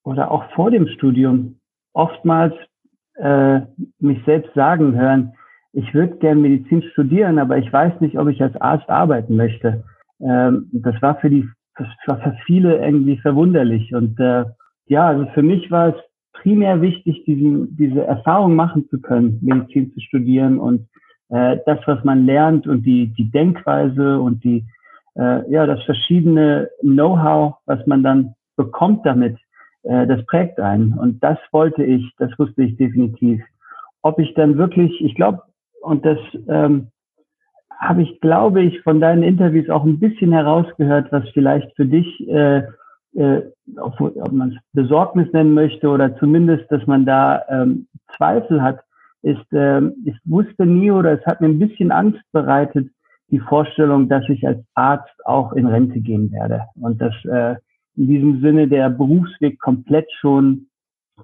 oder 0.05 0.31
auch 0.31 0.45
vor 0.55 0.71
dem 0.71 0.87
Studium 0.89 1.59
oftmals 1.93 2.55
äh, 3.15 3.61
mich 3.99 4.25
selbst 4.25 4.53
sagen 4.55 4.99
hören, 4.99 5.33
ich 5.73 5.95
würde 5.95 6.17
gern 6.17 6.43
Medizin 6.43 6.83
studieren, 6.93 7.39
aber 7.39 7.59
ich 7.59 7.73
weiß 7.73 8.01
nicht, 8.01 8.19
ob 8.19 8.29
ich 8.29 8.43
als 8.43 8.55
Arzt 8.61 8.89
arbeiten 8.91 9.37
möchte 9.37 9.85
ähm, 10.23 10.69
das 10.73 11.01
war 11.03 11.17
für 11.17 11.31
die, 11.31 11.49
das 11.77 11.89
war 12.07 12.21
für 12.21 12.37
viele 12.47 12.79
irgendwie 12.79 13.19
verwunderlich. 13.19 13.95
Und 13.95 14.19
äh, 14.21 14.45
ja, 14.87 15.09
also 15.09 15.27
für 15.35 15.43
mich 15.43 15.71
war 15.71 15.89
es 15.89 15.95
primär 16.33 16.81
wichtig, 16.81 17.25
diesen, 17.25 17.77
diese 17.77 18.05
Erfahrung 18.05 18.55
machen 18.55 18.89
zu 18.89 19.01
können, 19.01 19.39
Medizin 19.43 19.93
zu 19.93 20.01
studieren 20.01 20.59
und 20.59 20.89
äh, 21.29 21.59
das, 21.67 21.79
was 21.87 22.03
man 22.05 22.27
lernt 22.27 22.67
und 22.67 22.85
die, 22.85 23.13
die 23.15 23.31
Denkweise 23.31 24.21
und 24.21 24.43
die, 24.45 24.65
äh, 25.15 25.51
ja, 25.51 25.67
das 25.67 25.83
verschiedene 25.85 26.69
Know-how, 26.81 27.55
was 27.67 27.87
man 27.87 28.03
dann 28.03 28.35
bekommt 28.57 29.07
damit, 29.07 29.39
äh, 29.83 30.07
das 30.07 30.25
prägt 30.27 30.61
einen. 30.61 30.95
Und 30.95 31.23
das 31.23 31.39
wollte 31.51 31.85
ich, 31.85 32.13
das 32.19 32.31
wusste 32.39 32.63
ich 32.63 32.77
definitiv. 32.77 33.43
Ob 34.03 34.19
ich 34.19 34.35
dann 34.35 34.59
wirklich, 34.59 35.01
ich 35.01 35.15
glaube, 35.15 35.43
und 35.83 36.05
das 36.05 36.19
ähm, 36.49 36.89
habe 37.79 38.03
ich, 38.03 38.21
glaube 38.21 38.63
ich, 38.63 38.81
von 38.83 39.01
deinen 39.01 39.23
Interviews 39.23 39.69
auch 39.69 39.85
ein 39.85 39.99
bisschen 39.99 40.33
herausgehört, 40.33 41.11
was 41.11 41.29
vielleicht 41.31 41.75
für 41.75 41.87
dich, 41.87 42.29
äh, 42.29 42.63
äh, 43.15 43.43
ob, 43.77 44.01
ob 44.01 44.33
man 44.33 44.51
es 44.51 44.57
Besorgnis 44.73 45.33
nennen 45.33 45.55
möchte 45.55 45.89
oder 45.89 46.17
zumindest, 46.17 46.71
dass 46.71 46.87
man 46.87 47.05
da 47.05 47.43
ähm, 47.49 47.89
Zweifel 48.17 48.63
hat, 48.63 48.81
ist, 49.23 49.53
äh, 49.53 49.81
ich 50.05 50.17
wusste 50.25 50.65
nie 50.65 50.91
oder 50.91 51.13
es 51.13 51.27
hat 51.27 51.41
mir 51.41 51.49
ein 51.49 51.59
bisschen 51.59 51.91
Angst 51.91 52.23
bereitet, 52.33 52.89
die 53.31 53.41
Vorstellung, 53.41 54.09
dass 54.09 54.29
ich 54.29 54.47
als 54.47 54.65
Arzt 54.75 55.15
auch 55.25 55.53
in 55.53 55.67
Rente 55.67 56.01
gehen 56.01 56.31
werde 56.33 56.63
und 56.81 57.01
dass 57.01 57.15
äh, 57.25 57.57
in 57.97 58.07
diesem 58.07 58.41
Sinne 58.41 58.69
der 58.69 58.91
Berufsweg 58.91 59.61
komplett 59.61 60.11
schon 60.21 60.67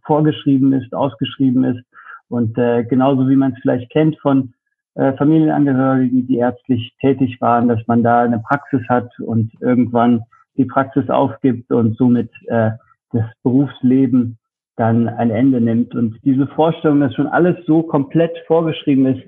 vorgeschrieben 0.04 0.72
ist, 0.72 0.94
ausgeschrieben 0.94 1.64
ist 1.64 1.82
und 2.28 2.56
äh, 2.58 2.84
genauso 2.84 3.28
wie 3.28 3.36
man 3.36 3.52
es 3.52 3.58
vielleicht 3.62 3.90
kennt 3.90 4.18
von 4.20 4.52
äh, 4.94 5.12
Familienangehörigen, 5.14 6.26
die 6.26 6.36
ärztlich 6.36 6.94
tätig 7.00 7.40
waren, 7.40 7.68
dass 7.68 7.80
man 7.86 8.02
da 8.02 8.22
eine 8.22 8.38
Praxis 8.40 8.82
hat 8.88 9.08
und 9.20 9.50
irgendwann 9.60 10.22
die 10.56 10.64
Praxis 10.64 11.08
aufgibt 11.08 11.70
und 11.70 11.96
somit 11.96 12.30
äh, 12.46 12.72
das 13.12 13.24
Berufsleben 13.42 14.38
dann 14.76 15.08
ein 15.08 15.30
Ende 15.30 15.60
nimmt. 15.60 15.94
Und 15.94 16.18
diese 16.24 16.46
Vorstellung, 16.48 17.00
dass 17.00 17.14
schon 17.14 17.26
alles 17.26 17.56
so 17.66 17.82
komplett 17.82 18.36
vorgeschrieben 18.46 19.06
ist, 19.06 19.22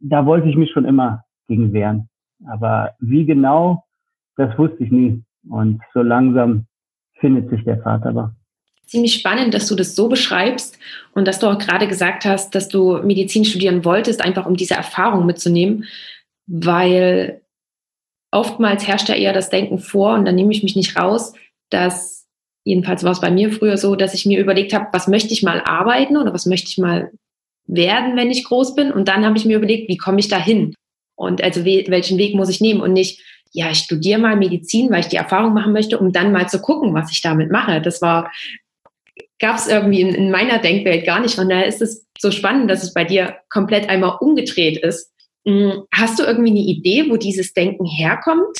da 0.00 0.26
wollte 0.26 0.48
ich 0.48 0.56
mich 0.56 0.70
schon 0.72 0.84
immer 0.84 1.24
gegen 1.46 1.72
wehren. 1.72 2.08
Aber 2.46 2.92
wie 2.98 3.24
genau, 3.24 3.84
das 4.36 4.56
wusste 4.58 4.82
ich 4.82 4.90
nie. 4.90 5.22
Und 5.48 5.80
so 5.94 6.02
langsam 6.02 6.66
findet 7.22 7.48
sich 7.48 7.64
der 7.64 7.78
Vater 7.78 8.10
aber. 8.10 8.34
Ziemlich 8.86 9.14
spannend, 9.14 9.54
dass 9.54 9.68
du 9.68 9.74
das 9.74 9.96
so 9.96 10.08
beschreibst 10.08 10.78
und 11.14 11.26
dass 11.26 11.38
du 11.38 11.46
auch 11.46 11.58
gerade 11.58 11.88
gesagt 11.88 12.26
hast, 12.26 12.54
dass 12.54 12.68
du 12.68 12.98
Medizin 12.98 13.46
studieren 13.46 13.86
wolltest, 13.86 14.22
einfach 14.22 14.44
um 14.44 14.56
diese 14.56 14.74
Erfahrung 14.74 15.24
mitzunehmen, 15.24 15.86
weil 16.46 17.40
oftmals 18.30 18.86
herrscht 18.86 19.08
ja 19.08 19.14
eher 19.14 19.32
das 19.32 19.48
Denken 19.48 19.78
vor 19.78 20.14
und 20.14 20.26
dann 20.26 20.34
nehme 20.34 20.52
ich 20.52 20.62
mich 20.62 20.76
nicht 20.76 20.98
raus, 20.98 21.32
dass 21.70 22.26
jedenfalls 22.64 23.04
war 23.04 23.12
es 23.12 23.20
bei 23.20 23.30
mir 23.30 23.50
früher 23.50 23.78
so, 23.78 23.96
dass 23.96 24.12
ich 24.12 24.26
mir 24.26 24.40
überlegt 24.40 24.74
habe, 24.74 24.88
was 24.92 25.08
möchte 25.08 25.32
ich 25.32 25.42
mal 25.42 25.62
arbeiten 25.64 26.18
oder 26.18 26.34
was 26.34 26.44
möchte 26.44 26.68
ich 26.68 26.76
mal 26.76 27.10
werden, 27.66 28.16
wenn 28.16 28.30
ich 28.30 28.44
groß 28.44 28.74
bin? 28.74 28.92
Und 28.92 29.08
dann 29.08 29.24
habe 29.24 29.38
ich 29.38 29.46
mir 29.46 29.56
überlegt, 29.56 29.88
wie 29.88 29.96
komme 29.96 30.20
ich 30.20 30.28
da 30.28 30.38
hin? 30.38 30.74
Und 31.16 31.42
also 31.42 31.64
welchen 31.64 32.18
Weg 32.18 32.34
muss 32.34 32.48
ich 32.48 32.60
nehmen? 32.60 32.80
Und 32.80 32.92
nicht 32.92 33.22
ja, 33.52 33.70
ich 33.70 33.78
studiere 33.78 34.20
mal 34.20 34.36
Medizin, 34.36 34.90
weil 34.90 35.00
ich 35.00 35.08
die 35.08 35.16
Erfahrung 35.16 35.52
machen 35.52 35.72
möchte, 35.72 35.98
um 35.98 36.12
dann 36.12 36.32
mal 36.32 36.48
zu 36.48 36.60
gucken, 36.60 36.94
was 36.94 37.12
ich 37.12 37.20
damit 37.20 37.50
mache. 37.50 37.80
Das 37.80 38.00
war, 38.00 38.30
gab 39.38 39.56
es 39.56 39.68
irgendwie 39.68 40.00
in, 40.00 40.14
in, 40.14 40.30
meiner 40.30 40.58
Denkwelt 40.58 41.04
gar 41.04 41.20
nicht. 41.20 41.34
Von 41.34 41.48
daher 41.48 41.66
ist 41.66 41.82
es 41.82 42.06
so 42.18 42.30
spannend, 42.30 42.70
dass 42.70 42.82
es 42.82 42.94
bei 42.94 43.04
dir 43.04 43.36
komplett 43.50 43.88
einmal 43.88 44.16
umgedreht 44.20 44.78
ist. 44.78 45.12
Hm, 45.46 45.82
hast 45.92 46.18
du 46.18 46.24
irgendwie 46.24 46.50
eine 46.50 46.60
Idee, 46.60 47.10
wo 47.10 47.16
dieses 47.16 47.52
Denken 47.52 47.84
herkommt? 47.84 48.56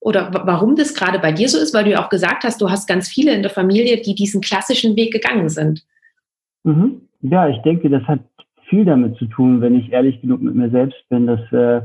Oder 0.00 0.32
warum 0.32 0.74
das 0.74 0.94
gerade 0.94 1.20
bei 1.20 1.30
dir 1.30 1.48
so 1.48 1.58
ist? 1.58 1.72
Weil 1.72 1.84
du 1.84 1.90
ja 1.90 2.04
auch 2.04 2.08
gesagt 2.08 2.42
hast, 2.42 2.60
du 2.60 2.68
hast 2.68 2.88
ganz 2.88 3.08
viele 3.08 3.32
in 3.32 3.42
der 3.42 3.52
Familie, 3.52 4.02
die 4.02 4.16
diesen 4.16 4.40
klassischen 4.40 4.96
Weg 4.96 5.12
gegangen 5.12 5.48
sind. 5.48 5.84
Mhm. 6.64 7.02
Ja, 7.20 7.48
ich 7.48 7.58
denke, 7.58 7.88
das 7.88 8.02
hat 8.04 8.18
viel 8.68 8.84
damit 8.84 9.16
zu 9.18 9.26
tun, 9.26 9.60
wenn 9.60 9.76
ich 9.76 9.92
ehrlich 9.92 10.20
genug 10.20 10.42
mit 10.42 10.56
mir 10.56 10.70
selbst 10.70 10.98
bin, 11.08 11.28
dass 11.28 11.40
äh, 11.52 11.82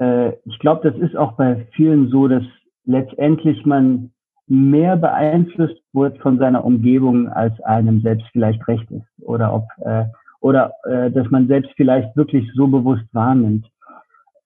äh, 0.00 0.32
ich 0.44 0.58
glaube, 0.58 0.90
das 0.90 1.00
ist 1.00 1.16
auch 1.16 1.32
bei 1.32 1.66
vielen 1.72 2.08
so, 2.08 2.26
dass 2.26 2.42
letztendlich 2.84 3.64
man 3.64 4.10
mehr 4.46 4.96
beeinflusst 4.96 5.80
wird 5.92 6.18
von 6.18 6.38
seiner 6.38 6.64
Umgebung, 6.64 7.28
als 7.28 7.60
einem 7.60 8.00
selbst 8.00 8.26
vielleicht 8.32 8.66
recht 8.66 8.90
ist. 8.90 9.06
Oder 9.22 9.54
ob 9.54 9.68
äh, 9.84 10.06
oder 10.40 10.72
äh, 10.84 11.10
dass 11.10 11.30
man 11.30 11.46
selbst 11.46 11.70
vielleicht 11.76 12.16
wirklich 12.16 12.50
so 12.54 12.66
bewusst 12.66 13.04
wahrnimmt. 13.12 13.66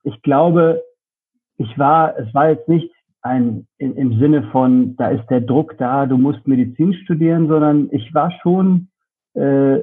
Ich 0.03 0.21
glaube, 0.23 0.83
ich 1.57 1.79
war, 1.79 2.19
es 2.19 2.35
war 2.35 2.51
jetzt 2.51 2.69
nicht 2.69 2.91
ein 3.23 3.67
in, 3.79 3.97
im 3.97 4.19
Sinne 4.19 4.43
von, 4.51 4.97
da 4.97 5.09
ist 5.09 5.27
der 5.31 5.41
Druck 5.41 5.79
da, 5.79 6.05
du 6.05 6.19
musst 6.19 6.47
Medizin 6.47 6.93
studieren, 6.95 7.49
sondern 7.49 7.89
ich 7.93 8.13
war 8.13 8.31
schon 8.43 8.89
äh, 9.35 9.81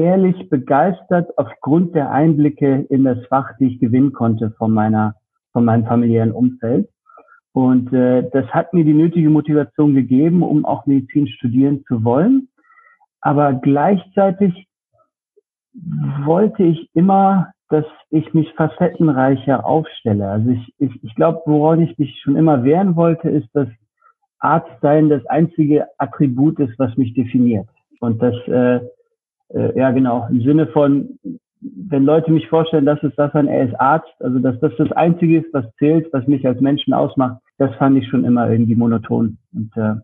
ehrlich 0.00 0.48
begeistert 0.48 1.36
aufgrund 1.36 1.94
der 1.94 2.10
Einblicke 2.10 2.86
in 2.88 3.04
das 3.04 3.18
Fach, 3.26 3.50
die 3.58 3.66
ich 3.66 3.80
gewinnen 3.80 4.12
konnte 4.12 4.50
von 4.56 4.72
meiner, 4.72 5.14
von 5.52 5.64
meinem 5.64 5.84
familiären 5.84 6.32
Umfeld. 6.32 6.88
Und 7.52 7.92
äh, 7.92 8.28
das 8.30 8.46
hat 8.46 8.72
mir 8.72 8.84
die 8.84 8.94
nötige 8.94 9.28
Motivation 9.28 9.94
gegeben, 9.94 10.42
um 10.42 10.64
auch 10.64 10.86
Medizin 10.86 11.26
studieren 11.28 11.84
zu 11.86 12.02
wollen. 12.04 12.48
Aber 13.20 13.52
gleichzeitig 13.54 14.66
wollte 16.24 16.62
ich 16.62 16.88
immer, 16.94 17.52
dass 17.68 17.84
ich 18.10 18.32
mich 18.32 18.52
facettenreicher 18.54 19.66
aufstelle. 19.66 20.28
Also 20.28 20.50
ich, 20.50 20.74
ich, 20.78 21.04
ich 21.04 21.14
glaube, 21.14 21.42
woran 21.44 21.82
ich 21.82 21.98
mich 21.98 22.18
schon 22.22 22.36
immer 22.36 22.64
wehren 22.64 22.96
wollte, 22.96 23.28
ist, 23.28 23.48
dass 23.52 23.68
Arztsein 24.38 25.10
das 25.10 25.24
einzige 25.26 25.86
Attribut 25.98 26.58
ist, 26.58 26.78
was 26.78 26.96
mich 26.96 27.12
definiert. 27.12 27.68
Und 28.00 28.22
das 28.22 28.34
äh, 28.48 28.80
äh, 29.54 29.78
ja 29.78 29.90
genau, 29.90 30.26
im 30.30 30.42
Sinne 30.42 30.66
von, 30.68 31.18
wenn 31.60 32.04
Leute 32.04 32.30
mich 32.30 32.48
vorstellen, 32.48 32.86
das 32.86 33.02
ist 33.02 33.18
das, 33.18 33.32
er 33.34 33.68
ist 33.68 33.78
Arzt, 33.80 34.10
also 34.20 34.38
dass 34.38 34.58
das 34.60 34.72
das 34.78 34.90
Einzige 34.92 35.38
ist, 35.38 35.52
was 35.52 35.64
zählt, 35.78 36.08
was 36.12 36.26
mich 36.26 36.46
als 36.46 36.60
Menschen 36.60 36.94
ausmacht, 36.94 37.40
das 37.58 37.74
fand 37.76 37.98
ich 37.98 38.08
schon 38.08 38.24
immer 38.24 38.50
irgendwie 38.50 38.74
monoton. 38.74 39.36
Und 39.54 39.70
äh, 39.76 39.94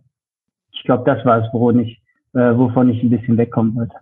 ich 0.72 0.82
glaube, 0.84 1.04
das 1.06 1.24
war 1.24 1.42
es, 1.42 1.52
woran 1.52 1.80
ich, 1.80 2.00
äh, 2.34 2.56
wovon 2.56 2.90
ich 2.90 3.02
ein 3.02 3.10
bisschen 3.10 3.38
wegkommen 3.38 3.74
wollte. 3.74 3.96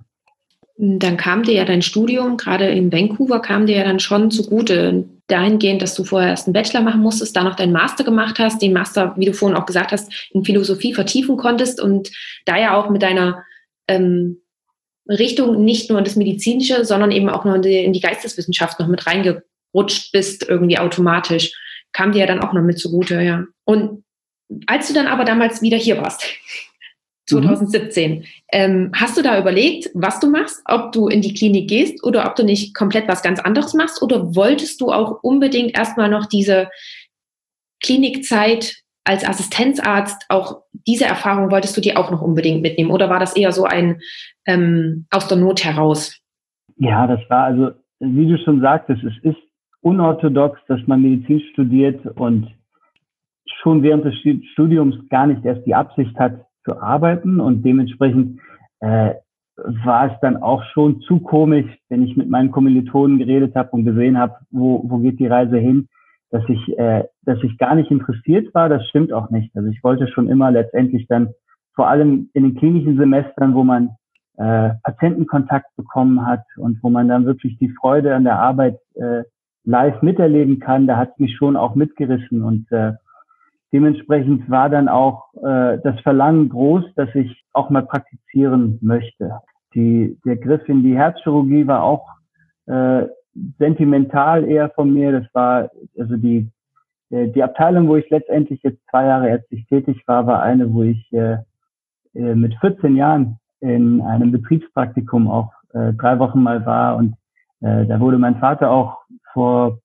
Dann 0.77 1.17
kam 1.17 1.45
dir 1.45 1.55
ja 1.55 1.65
dein 1.65 1.83
Studium, 1.83 2.37
gerade 2.37 2.67
in 2.67 2.93
Vancouver, 2.93 3.41
kam 3.41 3.67
dir 3.67 3.77
ja 3.77 3.85
dann 3.85 4.01
schon 4.01 4.33
zugute, 4.33 5.05
dahingehend, 5.29 5.81
dass 5.81 5.95
du 5.95 6.05
vorher 6.05 6.31
erst 6.31 6.49
einen 6.49 6.53
Bachelor 6.53 6.83
machen 6.83 7.01
musstest, 7.01 7.37
dann 7.37 7.45
noch 7.45 7.55
deinen 7.55 7.73
Master 7.73 8.05
gemacht 8.05 8.39
hast, 8.39 8.61
den 8.61 8.73
Master, 8.73 9.15
wie 9.17 9.25
du 9.25 9.33
vorhin 9.33 9.57
auch 9.57 9.67
gesagt 9.67 9.93
hast, 9.93 10.31
in 10.33 10.45
Philosophie 10.45 10.93
vertiefen 10.93 11.37
konntest 11.37 11.81
und 11.81 12.11
da 12.45 12.59
ja 12.59 12.77
auch 12.77 12.91
mit 12.91 13.03
deiner 13.03 13.43
ähm, 13.87 14.39
Richtung 15.09 15.65
nicht 15.65 15.91
nur 15.91 16.03
das 16.03 16.17
Medizinische, 16.17 16.85
sondern 16.85 17.11
eben 17.11 17.29
auch 17.29 17.45
noch 17.45 17.55
in 17.55 17.63
die, 17.63 17.85
in 17.85 17.93
die 17.93 18.01
Geisteswissenschaft 18.01 18.81
noch 18.81 18.89
mit 18.89 19.07
reingerutscht 19.07 20.13
bist, 20.13 20.49
irgendwie 20.49 20.79
automatisch. 20.79 21.53
Kam 21.93 22.13
dir 22.13 22.21
ja 22.21 22.27
dann 22.27 22.41
auch 22.41 22.53
noch 22.53 22.63
mit 22.63 22.79
zugute, 22.79 23.21
ja. 23.21 23.45
Und 23.65 24.05
als 24.67 24.89
du 24.89 24.95
dann 24.95 25.07
aber 25.07 25.25
damals 25.25 25.63
wieder 25.63 25.77
hier 25.77 25.99
warst, 25.99 26.25
2017, 27.29 28.13
mhm. 28.13 28.25
ähm, 28.53 28.93
hast 28.95 29.17
du 29.17 29.23
da 29.23 29.39
überlegt, 29.39 29.91
was 29.95 30.21
du 30.21 30.29
machst, 30.29 30.61
ob 30.67 30.93
du 30.93 31.09
in 31.09 31.23
die 31.23 31.35
Klinik 31.35 31.69
gehst 31.69 32.05
oder 32.05 32.27
ob 32.27 32.37
du 32.37 32.45
nicht 32.45 32.75
komplett 32.75 33.09
was 33.09 33.23
ganz 33.23 33.41
anderes 33.41 33.75
machst 33.75 34.03
oder 34.03 34.35
wolltest 34.35 34.81
du 34.81 34.91
auch 34.93 35.23
unbedingt 35.23 35.77
erstmal 35.77 36.11
noch 36.11 36.27
diese 36.27 36.69
Klinikzeit 37.83 38.84
als 39.05 39.27
Assistenzarzt 39.27 40.27
auch 40.31 40.63
diese 40.87 41.05
Erfahrung 41.05 41.51
wolltest 41.51 41.77
du 41.77 41.81
dir 41.81 41.99
auch 41.99 42.11
noch 42.11 42.23
unbedingt 42.23 42.63
mitnehmen? 42.63 42.91
Oder 42.91 43.11
war 43.11 43.21
das 43.21 43.37
eher 43.37 43.53
so 43.53 43.65
ein 43.65 44.01
ähm, 44.47 45.07
aus 45.11 45.29
der 45.29 45.39
Not 45.39 45.65
heraus? 45.65 46.21
Ja, 46.77 47.07
das 47.07 47.21
war 47.29 47.45
also, 47.45 47.71
wie 48.01 48.27
du 48.27 48.39
schon 48.39 48.61
sagtest, 48.61 49.03
es 49.05 49.15
ist 49.23 49.39
unorthodox, 49.83 50.59
dass 50.67 50.81
man 50.87 51.03
Medizin 51.03 51.41
studiert 51.53 52.05
und 52.17 52.51
schon 53.63 53.83
während 53.83 54.05
des 54.05 54.15
Studiums 54.53 54.97
gar 55.11 55.27
nicht 55.27 55.45
erst 55.45 55.67
die 55.67 55.75
Absicht 55.75 56.19
hat 56.19 56.47
zu 56.65 56.81
arbeiten. 56.81 57.41
Und 57.41 57.63
dementsprechend 57.63 58.41
äh, 58.81 59.15
war 59.57 60.13
es 60.13 60.21
dann 60.21 60.39
auch 60.39 60.65
schon 60.73 61.01
zu 61.03 61.21
komisch, 61.21 61.67
wenn 61.89 62.05
ich 62.05 62.17
mit 62.17 62.29
meinen 62.29 62.51
Kommilitonen 62.51 63.19
geredet 63.19 63.55
habe 63.55 63.71
und 63.71 63.85
gesehen 63.85 64.19
habe, 64.19 64.35
wo, 64.51 64.83
wo 64.89 64.99
geht 64.99 65.21
die 65.21 65.27
Reise 65.27 65.59
hin, 65.59 65.89
dass 66.35 66.43
ich, 66.49 66.77
äh, 66.77 67.05
dass 67.23 67.41
ich 67.45 67.57
gar 67.59 67.77
nicht 67.77 67.93
interessiert 67.93 68.53
war, 68.55 68.69
das 68.69 68.85
stimmt 68.89 69.13
auch 69.13 69.31
nicht. 69.31 69.57
Also 69.57 69.69
ich 69.69 69.85
wollte 69.85 70.09
schon 70.09 70.29
immer 70.29 70.51
letztendlich 70.51 71.07
dann, 71.07 71.33
vor 71.77 71.87
allem 71.87 72.29
in 72.35 72.43
den 72.43 72.57
klinischen 72.57 72.97
Semestern, 72.97 73.55
wo 73.55 73.63
man 73.63 73.91
äh, 74.37 74.71
Patientenkontakt 74.83 75.69
bekommen 75.77 76.27
hat 76.27 76.43
und 76.57 76.83
wo 76.83 76.91
man 76.91 77.07
dann 77.07 77.25
wirklich 77.25 77.57
die 77.59 77.73
Freude 77.81 78.17
an 78.17 78.25
der 78.25 78.41
Arbeit 78.41 78.81
äh, 78.97 79.23
live 79.65 80.03
miterleben 80.03 80.59
kann, 80.59 80.89
da 80.89 80.97
hat 80.97 81.21
mich 81.21 81.37
schon 81.37 81.57
auch 81.57 81.77
mitgerissen 81.77 82.43
und 82.43 82.71
äh, 82.73 82.95
dementsprechend 83.73 84.51
war 84.51 84.69
dann 84.69 84.89
auch 84.89 85.33
äh, 85.37 85.79
das 85.85 86.01
Verlangen 86.01 86.49
groß, 86.49 86.83
dass 86.97 87.15
ich 87.15 87.45
auch 87.53 87.71
mal 87.71 87.87
praktizieren 87.87 88.81
möchte. 88.83 89.39
Die, 89.75 90.19
der 90.25 90.37
Griff 90.37 90.69
in 90.69 90.83
die 90.83 90.97
Herzchirurgie 90.97 91.69
war 91.69 91.85
auch 91.85 92.09
äh, 92.67 93.07
sentimental 93.59 94.45
eher 94.45 94.71
von 94.71 94.93
mir. 94.93 95.13
Das 95.13 95.35
war 95.35 95.71
also 95.99 96.17
die 96.17 96.51
äh, 97.11 97.29
die 97.29 97.43
Abteilung, 97.43 97.89
wo 97.89 97.97
ich 97.97 98.09
letztendlich 98.11 98.63
jetzt 98.63 98.81
zwei 98.91 99.07
Jahre 99.07 99.29
ärztlich 99.29 99.67
tätig 99.67 100.03
war, 100.07 100.27
war 100.27 100.43
eine, 100.43 100.73
wo 100.73 100.83
ich 100.83 101.13
äh, 101.13 101.39
äh 102.15 102.35
mit 102.35 102.55
14 102.61 102.97
Jahren 102.97 103.39
in 103.61 104.01
einem 104.03 104.33
Betriebspraktikum 104.33 105.29
auch 105.29 105.53
äh, 105.73 105.93
drei 105.95 106.19
Wochen 106.19 106.43
mal 106.43 106.65
war. 106.67 106.97
Und 106.97 107.15
äh, 107.61 107.87
da 107.87 108.01
wurde 108.01 108.19
mein 108.19 108.39
Vater 108.39 108.71
auch 108.71 108.99
vor 109.33 109.79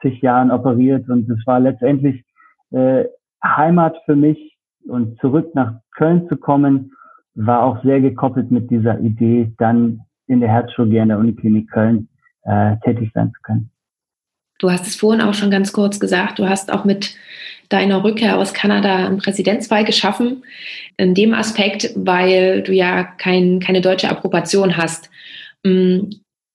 zig 0.00 0.20
Jahren 0.22 0.50
operiert. 0.50 1.08
Und 1.08 1.28
es 1.28 1.46
war 1.46 1.60
letztendlich 1.60 2.24
äh, 2.70 3.04
Heimat 3.44 3.96
für 4.04 4.16
mich. 4.16 4.56
Und 4.88 5.18
zurück 5.20 5.54
nach 5.54 5.74
Köln 5.94 6.26
zu 6.28 6.36
kommen, 6.36 6.92
war 7.34 7.62
auch 7.62 7.82
sehr 7.82 8.00
gekoppelt 8.00 8.50
mit 8.50 8.70
dieser 8.70 8.98
Idee, 9.00 9.52
dann 9.58 10.00
in 10.26 10.40
der 10.40 10.48
Herzchirurgie 10.48 11.00
an 11.00 11.08
der 11.08 11.18
Uniklinik 11.18 11.70
Köln 11.70 12.08
äh, 12.44 12.76
tätig 12.84 13.10
sein 13.14 13.32
zu 13.34 13.40
können. 13.42 13.70
Du 14.58 14.70
hast 14.70 14.86
es 14.86 14.96
vorhin 14.96 15.22
auch 15.22 15.34
schon 15.34 15.50
ganz 15.50 15.72
kurz 15.72 15.98
gesagt, 15.98 16.38
du 16.38 16.48
hast 16.48 16.72
auch 16.72 16.84
mit 16.84 17.16
deiner 17.68 18.04
Rückkehr 18.04 18.38
aus 18.38 18.54
Kanada 18.54 19.06
einen 19.06 19.18
Präsidentsfall 19.18 19.84
geschaffen, 19.84 20.44
in 20.98 21.14
dem 21.14 21.34
Aspekt, 21.34 21.90
weil 21.96 22.62
du 22.62 22.72
ja 22.72 23.02
kein, 23.02 23.60
keine 23.60 23.80
deutsche 23.80 24.08
Approbation 24.08 24.76
hast. 24.76 25.10
Mm, 25.64 26.10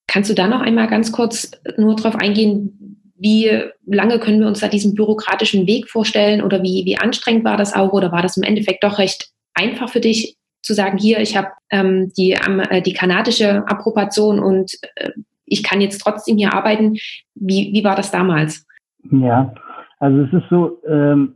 kannst 0.08 0.29
du 0.29 0.36
da 0.36 0.48
noch 0.48 0.62
einmal 0.62 0.88
ganz 0.88 1.12
kurz 1.12 1.51
nur 1.77 1.96
darauf 1.96 2.15
eingehen, 2.15 3.03
wie 3.17 3.50
lange 3.86 4.20
können 4.20 4.39
wir 4.39 4.48
uns 4.48 4.60
da 4.60 4.67
diesen 4.67 4.94
bürokratischen 4.94 5.65
Weg 5.65 5.89
vorstellen 5.89 6.41
oder 6.41 6.62
wie, 6.62 6.86
wie 6.86 7.00
anstrengend 7.00 7.44
war 7.44 7.58
das 7.58 7.74
auch 7.74 7.91
oder 7.94 8.12
war 8.12 8.22
das 8.22 8.38
im 8.38 8.44
Endeffekt 8.44 8.84
doch 8.84 9.00
recht 9.00 9.32
einfach 9.53 9.89
für 9.89 10.00
dich 10.00 10.38
zu 10.62 10.74
sagen, 10.74 10.98
hier, 10.98 11.20
ich 11.20 11.36
habe 11.36 11.50
ähm, 11.72 12.12
die, 12.15 12.34
äh, 12.34 12.82
die 12.82 12.94
kanadische 12.94 13.67
Approbation 13.67 14.39
und 14.39 14.74
äh, 14.96 15.10
ich 15.48 15.63
kann 15.63 15.82
jetzt 15.82 16.00
trotzdem 16.00 16.38
hier 16.38 16.54
arbeiten. 16.54 16.98
Wie, 17.36 17.72
wie 17.74 17.84
war 17.84 17.96
das 17.96 18.12
damals? 18.12 18.66
Ja, 19.10 19.54
also 20.00 20.22
es 20.22 20.34
ist 20.34 20.50
so, 20.50 20.82
ähm, 20.88 21.36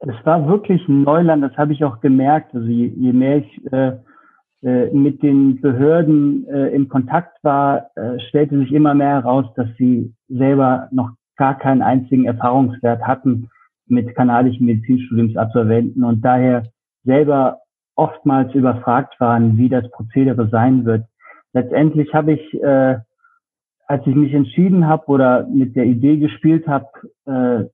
es 0.00 0.14
war 0.24 0.46
wirklich 0.48 0.86
ein 0.88 1.02
Neuland, 1.02 1.42
das 1.42 1.56
habe 1.56 1.72
ich 1.72 1.84
auch 1.84 2.00
gemerkt. 2.00 2.54
Also 2.54 2.66
je, 2.66 2.86
je 2.86 3.12
mehr 3.12 3.38
ich 3.38 3.72
äh, 3.72 3.92
äh, 4.62 4.90
mit 4.92 5.22
den 5.22 5.60
Behörden 5.60 6.46
äh, 6.48 6.68
in 6.68 6.88
Kontakt 6.88 7.42
war, 7.42 7.90
äh, 7.96 8.18
stellte 8.28 8.58
sich 8.58 8.72
immer 8.72 8.94
mehr 8.94 9.22
heraus, 9.22 9.46
dass 9.56 9.68
sie 9.76 10.12
selber 10.28 10.88
noch 10.90 11.10
gar 11.36 11.58
keinen 11.58 11.82
einzigen 11.82 12.24
Erfahrungswert 12.24 13.02
hatten 13.02 13.50
mit 13.86 14.14
kanadischen 14.14 14.66
Medizinstudiumsabsolventen 14.66 16.04
und 16.04 16.24
daher 16.24 16.64
selber 17.04 17.60
oftmals 17.94 18.54
überfragt 18.54 19.18
waren, 19.20 19.56
wie 19.56 19.68
das 19.68 19.90
Prozedere 19.90 20.48
sein 20.48 20.84
wird. 20.84 21.04
Letztendlich 21.52 22.12
habe 22.12 22.32
ich 22.32 22.62
äh, 22.62 22.98
als 23.88 24.06
ich 24.06 24.14
mich 24.14 24.34
entschieden 24.34 24.86
habe 24.86 25.06
oder 25.06 25.46
mit 25.46 25.74
der 25.74 25.86
Idee 25.86 26.18
gespielt 26.18 26.68
habe, 26.68 26.86
äh, 27.24 27.64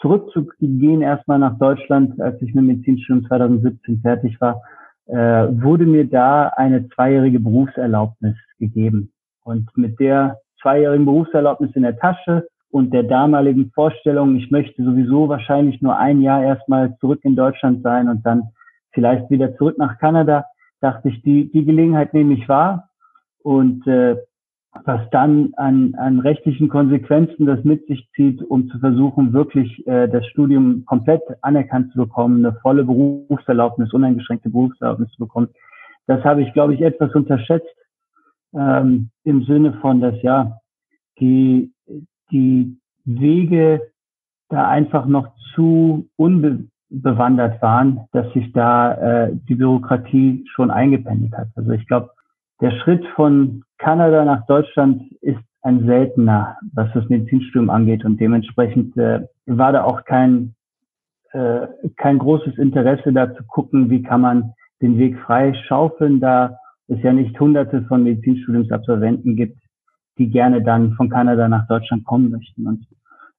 zurückzugehen 0.00 1.00
erstmal 1.00 1.38
nach 1.38 1.56
Deutschland, 1.58 2.20
als 2.20 2.42
ich 2.42 2.52
mit 2.54 2.64
Medizinstudium 2.64 3.26
2017 3.26 4.00
fertig 4.00 4.38
war, 4.40 4.60
äh, 5.06 5.14
wurde 5.14 5.86
mir 5.86 6.06
da 6.06 6.48
eine 6.48 6.88
zweijährige 6.88 7.38
Berufserlaubnis 7.38 8.34
gegeben. 8.58 9.12
Und 9.44 9.68
mit 9.76 10.00
der 10.00 10.38
zweijährigen 10.60 11.04
Berufserlaubnis 11.04 11.70
in 11.76 11.82
der 11.82 11.98
Tasche 11.98 12.48
und 12.70 12.92
der 12.92 13.04
damaligen 13.04 13.70
Vorstellung, 13.72 14.34
ich 14.36 14.50
möchte 14.50 14.82
sowieso 14.82 15.28
wahrscheinlich 15.28 15.80
nur 15.80 15.96
ein 15.96 16.20
Jahr 16.20 16.42
erstmal 16.42 16.96
zurück 16.98 17.20
in 17.22 17.36
Deutschland 17.36 17.82
sein 17.84 18.08
und 18.08 18.26
dann 18.26 18.48
vielleicht 18.90 19.30
wieder 19.30 19.56
zurück 19.56 19.78
nach 19.78 19.98
Kanada, 19.98 20.46
dachte 20.80 21.10
ich, 21.10 21.22
die, 21.22 21.50
die 21.52 21.64
Gelegenheit 21.64 22.12
nehme 22.12 22.34
ich 22.34 22.48
wahr. 22.48 22.88
Und 23.42 23.86
äh, 23.86 24.16
was 24.84 25.00
dann 25.10 25.52
an, 25.56 25.94
an 25.96 26.20
rechtlichen 26.20 26.68
Konsequenzen 26.68 27.46
das 27.46 27.62
mit 27.64 27.86
sich 27.86 28.08
zieht, 28.14 28.42
um 28.42 28.68
zu 28.68 28.78
versuchen, 28.78 29.32
wirklich 29.32 29.86
äh, 29.86 30.08
das 30.08 30.26
Studium 30.26 30.84
komplett 30.84 31.22
anerkannt 31.42 31.92
zu 31.92 31.98
bekommen, 31.98 32.44
eine 32.44 32.56
volle 32.60 32.84
Berufserlaubnis, 32.84 33.92
uneingeschränkte 33.92 34.50
Berufserlaubnis 34.50 35.10
zu 35.12 35.18
bekommen. 35.24 35.48
Das 36.06 36.22
habe 36.24 36.42
ich, 36.42 36.52
glaube 36.52 36.74
ich, 36.74 36.80
etwas 36.82 37.14
unterschätzt 37.14 37.74
ähm, 38.52 39.10
im 39.22 39.44
Sinne 39.44 39.74
von, 39.74 40.00
dass 40.00 40.20
ja 40.22 40.58
die, 41.20 41.72
die 42.30 42.76
Wege 43.04 43.80
da 44.48 44.68
einfach 44.68 45.06
noch 45.06 45.28
zu 45.54 46.08
unbewandert 46.16 47.62
waren, 47.62 48.00
dass 48.12 48.32
sich 48.32 48.52
da 48.52 48.94
äh, 48.94 49.32
die 49.48 49.54
Bürokratie 49.54 50.44
schon 50.52 50.70
eingependelt 50.70 51.32
hat. 51.34 51.48
Also 51.54 51.70
ich 51.72 51.86
glaube, 51.86 52.10
der 52.64 52.70
Schritt 52.78 53.04
von 53.14 53.62
Kanada 53.76 54.24
nach 54.24 54.46
Deutschland 54.46 55.02
ist 55.20 55.38
ein 55.60 55.84
seltener, 55.84 56.56
was 56.72 56.88
das 56.94 57.06
Medizinstudium 57.10 57.68
angeht. 57.68 58.06
Und 58.06 58.18
dementsprechend 58.18 58.96
äh, 58.96 59.20
war 59.44 59.72
da 59.72 59.84
auch 59.84 60.02
kein, 60.04 60.54
äh, 61.32 61.66
kein 61.98 62.18
großes 62.18 62.56
Interesse 62.56 63.12
da 63.12 63.34
zu 63.34 63.44
gucken, 63.44 63.90
wie 63.90 64.02
kann 64.02 64.22
man 64.22 64.54
den 64.80 64.96
Weg 64.96 65.18
frei 65.26 65.52
schaufeln, 65.68 66.20
da 66.20 66.56
es 66.88 67.02
ja 67.02 67.12
nicht 67.12 67.38
hunderte 67.38 67.82
von 67.82 68.02
Medizinstudiumsabsolventen 68.02 69.36
gibt, 69.36 69.58
die 70.16 70.30
gerne 70.30 70.62
dann 70.62 70.94
von 70.94 71.10
Kanada 71.10 71.46
nach 71.48 71.66
Deutschland 71.66 72.06
kommen 72.06 72.30
möchten. 72.30 72.66
Und 72.66 72.86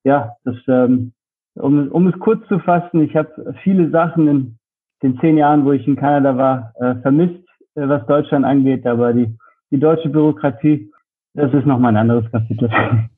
ja, 0.03 0.36
das, 0.44 0.58
ähm, 0.67 1.13
um, 1.55 1.88
um 1.88 2.05
es 2.05 2.20
kurz 2.20 2.48
zu 2.48 2.60
fassen, 2.60 3.01
ich 3.01 3.15
habe 3.15 3.55
viele 3.63 3.89
Sachen 3.89 4.27
in 4.27 4.60
den 5.01 5.17
zehn 5.17 5.36
Jahren, 5.36 5.65
wo 5.65 5.72
ich 5.72 5.88
in 5.88 5.96
Kanada 5.96 6.38
war, 6.38 6.74
äh, 6.75 7.01
vermisst 7.01 7.45
was 7.75 8.05
Deutschland 8.08 8.46
angeht, 8.46 8.86
aber 8.86 9.13
die, 9.13 9.27
die 9.72 9.79
deutsche 9.79 10.10
Bürokratie, 10.10 10.91
das 11.34 11.53
ist 11.53 11.65
nochmal 11.65 11.91
ein 11.91 11.98
anderes 11.98 12.29
Kapitel. 12.32 12.70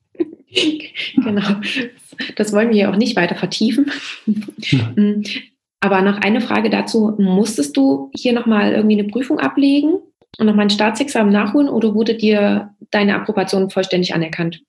genau, 1.16 1.48
das 2.36 2.52
wollen 2.52 2.70
wir 2.70 2.76
ja 2.76 2.90
auch 2.90 2.96
nicht 2.96 3.16
weiter 3.16 3.36
vertiefen. 3.36 3.90
Aber 5.80 6.02
noch 6.02 6.20
eine 6.20 6.40
Frage 6.40 6.70
dazu, 6.70 7.14
musstest 7.18 7.76
du 7.76 8.10
hier 8.12 8.32
nochmal 8.32 8.72
irgendwie 8.72 8.98
eine 8.98 9.08
Prüfung 9.08 9.38
ablegen 9.38 10.00
und 10.38 10.46
nochmal 10.46 10.66
ein 10.66 10.70
Staatsexamen 10.70 11.32
nachholen 11.32 11.68
oder 11.68 11.94
wurde 11.94 12.16
dir 12.16 12.70
deine 12.90 13.14
Approbation 13.14 13.70
vollständig 13.70 14.12
anerkannt? 14.12 14.60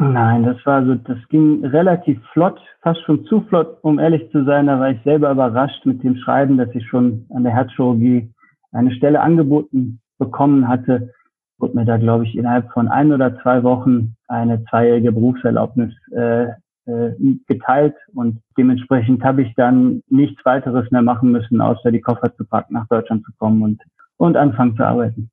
Nein, 0.00 0.44
das 0.44 0.56
war 0.64 0.84
so, 0.86 0.94
das 0.94 1.18
ging 1.28 1.64
relativ 1.66 2.18
flott, 2.32 2.58
fast 2.80 3.02
schon 3.02 3.26
zu 3.26 3.42
flott, 3.42 3.76
um 3.82 3.98
ehrlich 3.98 4.30
zu 4.32 4.44
sein. 4.44 4.66
Da 4.66 4.80
war 4.80 4.90
ich 4.90 4.98
selber 5.04 5.30
überrascht 5.30 5.84
mit 5.84 6.02
dem 6.02 6.16
Schreiben, 6.16 6.56
dass 6.56 6.74
ich 6.74 6.86
schon 6.86 7.26
an 7.34 7.44
der 7.44 7.52
Herzchirurgie 7.52 8.30
eine 8.72 8.92
Stelle 8.92 9.20
angeboten 9.20 10.00
bekommen 10.18 10.68
hatte, 10.68 11.12
wurde 11.58 11.76
mir 11.76 11.84
da, 11.84 11.96
glaube 11.96 12.24
ich, 12.24 12.36
innerhalb 12.36 12.70
von 12.72 12.88
ein 12.88 13.12
oder 13.12 13.40
zwei 13.42 13.62
Wochen 13.62 14.14
eine 14.28 14.64
zweijährige 14.64 15.12
Berufserlaubnis 15.12 15.92
äh, 16.12 16.48
äh, 16.86 17.12
geteilt 17.46 17.94
und 18.14 18.40
dementsprechend 18.58 19.22
habe 19.22 19.42
ich 19.42 19.54
dann 19.54 20.02
nichts 20.08 20.44
weiteres 20.44 20.90
mehr 20.90 21.02
machen 21.02 21.30
müssen, 21.30 21.60
außer 21.60 21.92
die 21.92 22.00
Koffer 22.00 22.34
zu 22.36 22.44
packen, 22.44 22.74
nach 22.74 22.88
Deutschland 22.88 23.24
zu 23.24 23.30
kommen 23.38 23.62
und, 23.62 23.80
und 24.16 24.36
anfangen 24.36 24.76
zu 24.76 24.84
arbeiten. 24.84 25.30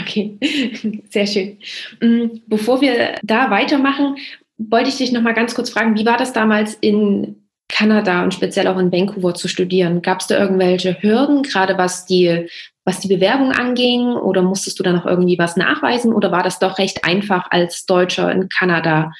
Okay, 0.00 0.38
sehr 1.10 1.26
schön. 1.26 1.58
Mm, 2.00 2.38
bevor 2.46 2.80
wir 2.80 3.16
da 3.22 3.50
weitermachen, 3.50 4.16
wollte 4.58 4.90
ich 4.90 4.98
dich 4.98 5.12
noch 5.12 5.22
mal 5.22 5.34
ganz 5.34 5.54
kurz 5.54 5.70
fragen, 5.70 5.96
wie 5.96 6.06
war 6.06 6.18
das 6.18 6.32
damals 6.32 6.74
in 6.74 7.36
Kanada 7.68 8.22
und 8.22 8.34
speziell 8.34 8.68
auch 8.68 8.78
in 8.78 8.92
Vancouver 8.92 9.34
zu 9.34 9.48
studieren? 9.48 10.02
Gab 10.02 10.20
es 10.20 10.26
da 10.26 10.38
irgendwelche 10.38 11.02
Hürden, 11.02 11.42
gerade 11.42 11.78
was 11.78 12.04
die, 12.04 12.46
was 12.84 13.00
die 13.00 13.14
Bewerbung 13.14 13.52
anging? 13.52 14.14
Oder 14.14 14.42
musstest 14.42 14.78
du 14.78 14.82
da 14.82 14.92
noch 14.92 15.06
irgendwie 15.06 15.38
was 15.38 15.56
nachweisen? 15.56 16.12
Oder 16.12 16.32
war 16.32 16.42
das 16.42 16.58
doch 16.58 16.78
recht 16.78 17.04
einfach 17.04 17.48
als 17.50 17.86
Deutscher 17.86 18.30
in 18.32 18.48
Kanada 18.48 19.12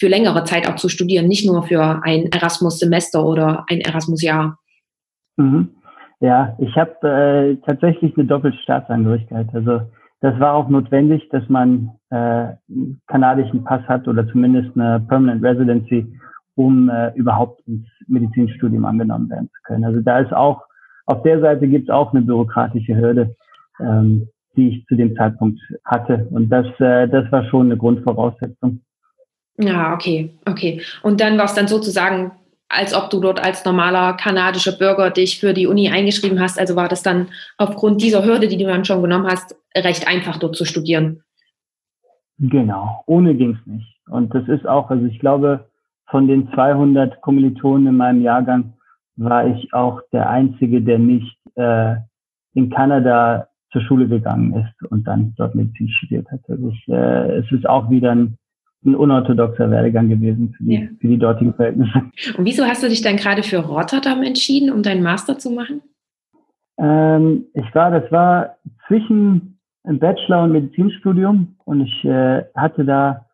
für 0.00 0.08
längere 0.08 0.44
Zeit 0.44 0.68
auch 0.68 0.76
zu 0.76 0.88
studieren, 0.88 1.28
nicht 1.28 1.46
nur 1.46 1.62
für 1.62 2.00
ein 2.02 2.30
Erasmus-Semester 2.32 3.24
oder 3.24 3.64
ein 3.68 3.80
Erasmus-Jahr? 3.80 4.58
Mhm. 5.36 5.70
Ja, 6.20 6.56
ich 6.58 6.74
habe 6.76 7.06
äh, 7.06 7.66
tatsächlich 7.66 8.16
eine 8.16 8.26
Doppelstaatsangehörigkeit. 8.26 9.48
Also 9.52 9.82
das 10.20 10.40
war 10.40 10.54
auch 10.54 10.68
notwendig, 10.68 11.28
dass 11.30 11.46
man 11.48 11.90
äh, 12.10 12.16
einen 12.16 13.02
kanadischen 13.08 13.62
Pass 13.64 13.82
hat 13.88 14.08
oder 14.08 14.26
zumindest 14.28 14.70
eine 14.74 15.00
Permanent 15.00 15.44
Residency, 15.44 16.18
um 16.54 16.88
äh, 16.88 17.12
überhaupt 17.14 17.60
ins 17.66 17.86
Medizinstudium 18.06 18.84
angenommen 18.84 19.28
werden 19.28 19.50
zu 19.50 19.62
können. 19.64 19.84
Also 19.84 20.00
da 20.00 20.20
ist 20.20 20.32
auch, 20.32 20.62
auf 21.06 21.22
der 21.22 21.40
Seite 21.40 21.68
gibt 21.68 21.88
es 21.88 21.94
auch 21.94 22.12
eine 22.12 22.22
bürokratische 22.22 22.96
Hürde, 22.96 23.36
ähm, 23.80 24.28
die 24.56 24.68
ich 24.68 24.86
zu 24.86 24.94
dem 24.94 25.16
Zeitpunkt 25.16 25.60
hatte. 25.84 26.26
Und 26.30 26.48
das, 26.50 26.66
äh, 26.78 27.08
das 27.08 27.30
war 27.30 27.44
schon 27.46 27.66
eine 27.66 27.76
Grundvoraussetzung. 27.76 28.80
Ja, 29.58 29.94
okay, 29.94 30.34
okay. 30.46 30.82
Und 31.02 31.20
dann 31.20 31.38
war 31.38 31.44
es 31.44 31.54
dann 31.54 31.68
sozusagen, 31.68 32.32
als 32.68 32.94
ob 32.94 33.10
du 33.10 33.20
dort 33.20 33.44
als 33.44 33.64
normaler 33.64 34.14
kanadischer 34.14 34.72
Bürger 34.72 35.10
dich 35.10 35.38
für 35.38 35.52
die 35.52 35.66
Uni 35.66 35.90
eingeschrieben 35.90 36.40
hast. 36.40 36.58
Also 36.58 36.74
war 36.76 36.88
das 36.88 37.02
dann 37.02 37.28
aufgrund 37.58 38.02
dieser 38.02 38.24
Hürde, 38.24 38.48
die 38.48 38.56
du 38.56 38.64
dann 38.64 38.84
schon 38.84 39.02
genommen 39.02 39.26
hast, 39.26 39.54
recht 39.76 40.08
einfach 40.08 40.38
dort 40.38 40.56
zu 40.56 40.64
studieren. 40.64 41.22
Genau, 42.38 43.04
ohne 43.06 43.34
ging 43.34 43.56
es 43.60 43.66
nicht. 43.66 43.86
Und 44.08 44.34
das 44.34 44.48
ist 44.48 44.66
auch, 44.66 44.90
also 44.90 45.04
ich 45.06 45.20
glaube, 45.20 45.68
von 46.10 46.26
den 46.26 46.50
200 46.52 47.20
Kommilitonen 47.20 47.88
in 47.88 47.96
meinem 47.96 48.22
Jahrgang 48.22 48.74
war 49.16 49.46
ich 49.46 49.72
auch 49.72 50.00
der 50.12 50.28
Einzige, 50.28 50.82
der 50.82 50.98
nicht 50.98 51.36
äh, 51.56 51.96
in 52.54 52.70
Kanada 52.70 53.48
zur 53.72 53.82
Schule 53.82 54.08
gegangen 54.08 54.54
ist 54.54 54.90
und 54.90 55.06
dann 55.06 55.34
dort 55.36 55.54
Medizin 55.54 55.88
studiert 55.88 56.30
hat. 56.30 56.40
Also 56.48 56.68
ich, 56.68 56.88
äh, 56.88 57.38
es 57.38 57.50
ist 57.50 57.68
auch 57.68 57.90
wieder 57.90 58.12
ein, 58.12 58.38
ein 58.84 58.94
unorthodoxer 58.94 59.70
Werdegang 59.70 60.08
gewesen 60.08 60.54
für 60.56 60.64
die, 60.64 60.74
ja. 60.74 60.88
für 61.00 61.08
die 61.08 61.18
dortigen 61.18 61.54
Verhältnisse. 61.54 62.02
Und 62.38 62.44
wieso 62.44 62.64
hast 62.64 62.82
du 62.82 62.88
dich 62.88 63.02
dann 63.02 63.16
gerade 63.16 63.42
für 63.42 63.58
Rotterdam 63.58 64.22
entschieden, 64.22 64.70
um 64.70 64.82
deinen 64.82 65.02
Master 65.02 65.38
zu 65.38 65.50
machen? 65.50 65.82
Ähm, 66.78 67.46
ich 67.54 67.74
war, 67.74 67.90
das 67.90 68.10
war 68.12 68.56
zwischen 68.86 69.58
Bachelor 69.84 70.44
und 70.44 70.52
Medizinstudium 70.52 71.56
und 71.64 71.82
ich 71.82 72.04
äh, 72.04 72.44
hatte 72.54 72.84
da 72.84 73.26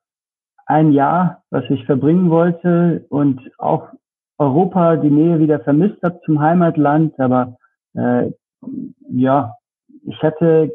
ein 0.67 0.93
Jahr, 0.93 1.43
was 1.51 1.65
ich 1.69 1.85
verbringen 1.85 2.31
wollte 2.31 3.05
und 3.09 3.41
auch 3.59 3.89
Europa 4.41 4.97
die 4.97 5.11
Nähe 5.11 5.39
wieder 5.39 5.61
vermisst 5.61 6.03
habe 6.03 6.19
zum 6.25 6.41
Heimatland. 6.41 7.19
Aber 7.21 7.57
äh, 7.95 8.31
ja, 9.11 9.55
ich 10.05 10.23
hatte 10.23 10.73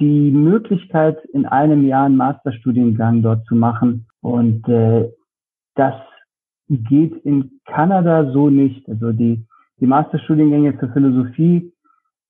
die 0.00 0.32
Möglichkeit, 0.32 1.24
in 1.32 1.46
einem 1.46 1.86
Jahr 1.86 2.06
einen 2.06 2.16
Masterstudiengang 2.16 3.22
dort 3.22 3.46
zu 3.46 3.54
machen. 3.54 4.06
Und 4.20 4.68
äh, 4.68 5.08
das 5.76 5.94
geht 6.68 7.14
in 7.24 7.60
Kanada 7.66 8.32
so 8.32 8.50
nicht. 8.50 8.88
Also 8.88 9.12
die, 9.12 9.46
die 9.78 9.86
Masterstudiengänge 9.86 10.72
für 10.74 10.88
Philosophie 10.88 11.72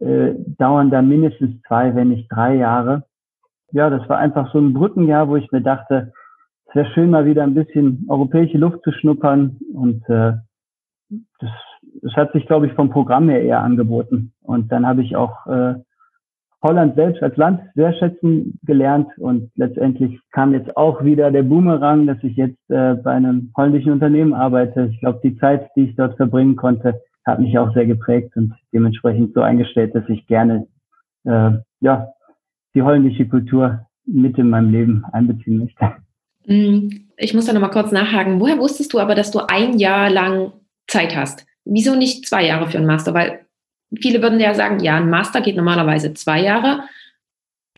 äh, 0.01 0.35
dauern 0.59 0.91
da 0.91 1.01
mindestens 1.01 1.63
zwei, 1.63 1.95
wenn 1.95 2.11
nicht 2.11 2.29
drei 2.31 2.57
Jahre. 2.57 3.05
Ja, 3.73 3.89
das 3.89 4.07
war 4.11 4.19
einfach 4.19 4.53
so 4.53 4.59
ein 4.59 4.75
Brückenjahr, 4.75 5.29
wo 5.29 5.37
ich 5.37 5.51
mir 5.51 5.63
dachte, 5.63 6.13
es 6.67 6.75
wäre 6.75 6.91
schön, 6.93 7.09
mal 7.09 7.25
wieder 7.25 7.43
ein 7.43 7.55
bisschen 7.55 8.05
europäische 8.09 8.59
Luft 8.59 8.83
zu 8.83 8.93
schnuppern. 8.93 9.59
Und 9.73 10.07
äh, 10.11 10.35
das, 11.45 12.03
das 12.03 12.13
hat 12.15 12.33
sich, 12.33 12.47
glaube 12.47 12.67
ich, 12.67 12.73
vom 12.73 12.91
Programm 12.91 13.29
her 13.29 13.43
eher 13.43 13.63
angeboten. 13.63 14.33
Und 14.43 14.71
dann 14.73 14.87
habe 14.87 15.03
ich 15.03 15.17
auch 15.17 15.47
äh, 15.47 15.75
Holland 16.63 16.95
selbst 16.95 17.23
als 17.23 17.37
Land 17.37 17.61
sehr 17.75 17.93
schätzen 17.95 18.59
gelernt. 18.65 19.09
Und 19.19 19.51
letztendlich 19.55 20.19
kam 20.33 20.55
jetzt 20.55 20.77
auch 20.77 21.05
wieder 21.05 21.31
der 21.31 21.43
Boomerang, 21.43 22.07
dass 22.07 22.19
ich 22.23 22.37
jetzt 22.37 22.59
äh, 22.71 22.95
bei 22.95 23.13
einem 23.13 23.53
holländischen 23.57 23.93
Unternehmen 23.93 24.33
arbeite. 24.33 24.89
Ich 24.93 25.01
glaube, 25.01 25.21
die 25.23 25.37
Zeit, 25.39 25.69
die 25.77 25.85
ich 25.85 25.97
dort 25.97 26.17
verbringen 26.17 26.57
konnte, 26.57 27.01
hat 27.25 27.39
mich 27.39 27.59
auch 27.59 27.73
sehr 27.75 27.87
geprägt 27.87 28.37
und 28.37 28.55
dementsprechend 28.73 29.35
so 29.35 29.41
eingestellt, 29.41 29.95
dass 29.95 30.09
ich 30.09 30.27
gerne 30.27 30.67
äh, 31.25 31.53
ja 31.81 32.09
die 32.75 32.83
holländische 32.83 33.29
Kultur 33.29 33.87
mit 34.07 34.37
in 34.39 34.51
meinem 34.51 34.71
Leben 34.71 35.05
einbeziehen 35.13 35.59
möchte. 35.59 35.93
Mm, 36.47 36.89
ich 37.17 37.35
muss 37.35 37.47
da 37.47 37.53
nochmal 37.53 37.71
kurz 37.71 37.93
nachhaken. 37.93 38.41
Woher 38.41 38.59
wusstest 38.59 38.93
du 38.93 38.99
aber, 38.99 39.15
dass 39.15 39.31
du 39.31 39.41
ein 39.49 39.79
Jahr 39.79 40.11
lang 40.11 40.53
Zeit 40.87 41.17
hast? 41.17 41.47
Wieso 41.65 41.95
nicht 41.95 42.27
zwei 42.27 42.47
Jahre 42.47 42.69
für 42.69 42.79
einen 42.79 42.87
Master? 42.87 43.15
Weil 43.15 43.47
viele 44.01 44.23
würden 44.23 44.41
ja 44.41 44.55
sagen, 44.55 44.81
ja, 44.81 44.97
ein 44.97 45.11
Master 45.11 45.41
geht 45.41 45.57
normalerweise 45.57 46.15
zwei 46.15 46.43
Jahre. 46.43 46.83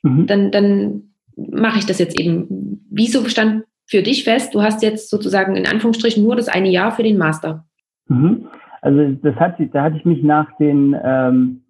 Mhm. 0.02 0.26
Dann, 0.26 0.50
dann 0.50 1.02
mache 1.36 1.78
ich 1.78 1.86
das 1.86 1.98
jetzt 1.98 2.18
eben. 2.18 2.84
Wieso 2.90 3.24
stand 3.28 3.64
für 3.86 4.02
dich 4.02 4.24
fest, 4.24 4.54
du 4.54 4.62
hast 4.62 4.82
jetzt 4.82 5.10
sozusagen 5.10 5.56
in 5.56 5.66
Anführungsstrichen 5.66 6.22
nur 6.22 6.36
das 6.36 6.48
eine 6.48 6.68
Jahr 6.68 6.92
für 6.92 7.02
den 7.02 7.18
Master? 7.18 7.64
Mhm. 8.08 8.48
Also 8.82 9.12
das 9.22 9.34
hat, 9.36 9.56
da 9.72 9.82
hatte 9.82 9.96
ich 9.96 10.04
mich 10.04 10.22
nach 10.22 10.56
den 10.58 10.96
ähm, 11.02 11.62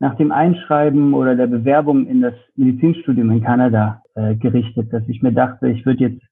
nach 0.00 0.16
dem 0.16 0.32
Einschreiben 0.32 1.12
oder 1.12 1.36
der 1.36 1.46
Bewerbung 1.46 2.06
in 2.06 2.22
das 2.22 2.34
Medizinstudium 2.56 3.30
in 3.30 3.44
Kanada 3.44 4.02
äh, 4.14 4.34
gerichtet, 4.34 4.92
dass 4.92 5.06
ich 5.08 5.22
mir 5.22 5.32
dachte, 5.32 5.68
ich 5.68 5.84
würde 5.84 6.04
jetzt 6.04 6.22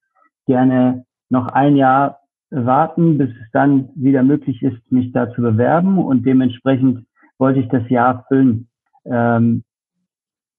gerne 0.47 1.05
noch 1.29 1.47
ein 1.47 1.75
Jahr 1.75 2.18
warten, 2.51 3.17
bis 3.17 3.29
es 3.29 3.51
dann 3.51 3.89
wieder 3.95 4.23
möglich 4.23 4.61
ist, 4.63 4.91
mich 4.91 5.11
da 5.11 5.31
zu 5.33 5.41
bewerben 5.41 5.97
und 5.97 6.25
dementsprechend 6.25 7.05
wollte 7.37 7.59
ich 7.59 7.67
das 7.69 7.87
Jahr 7.89 8.25
füllen. 8.27 8.67
Ähm, 9.05 9.63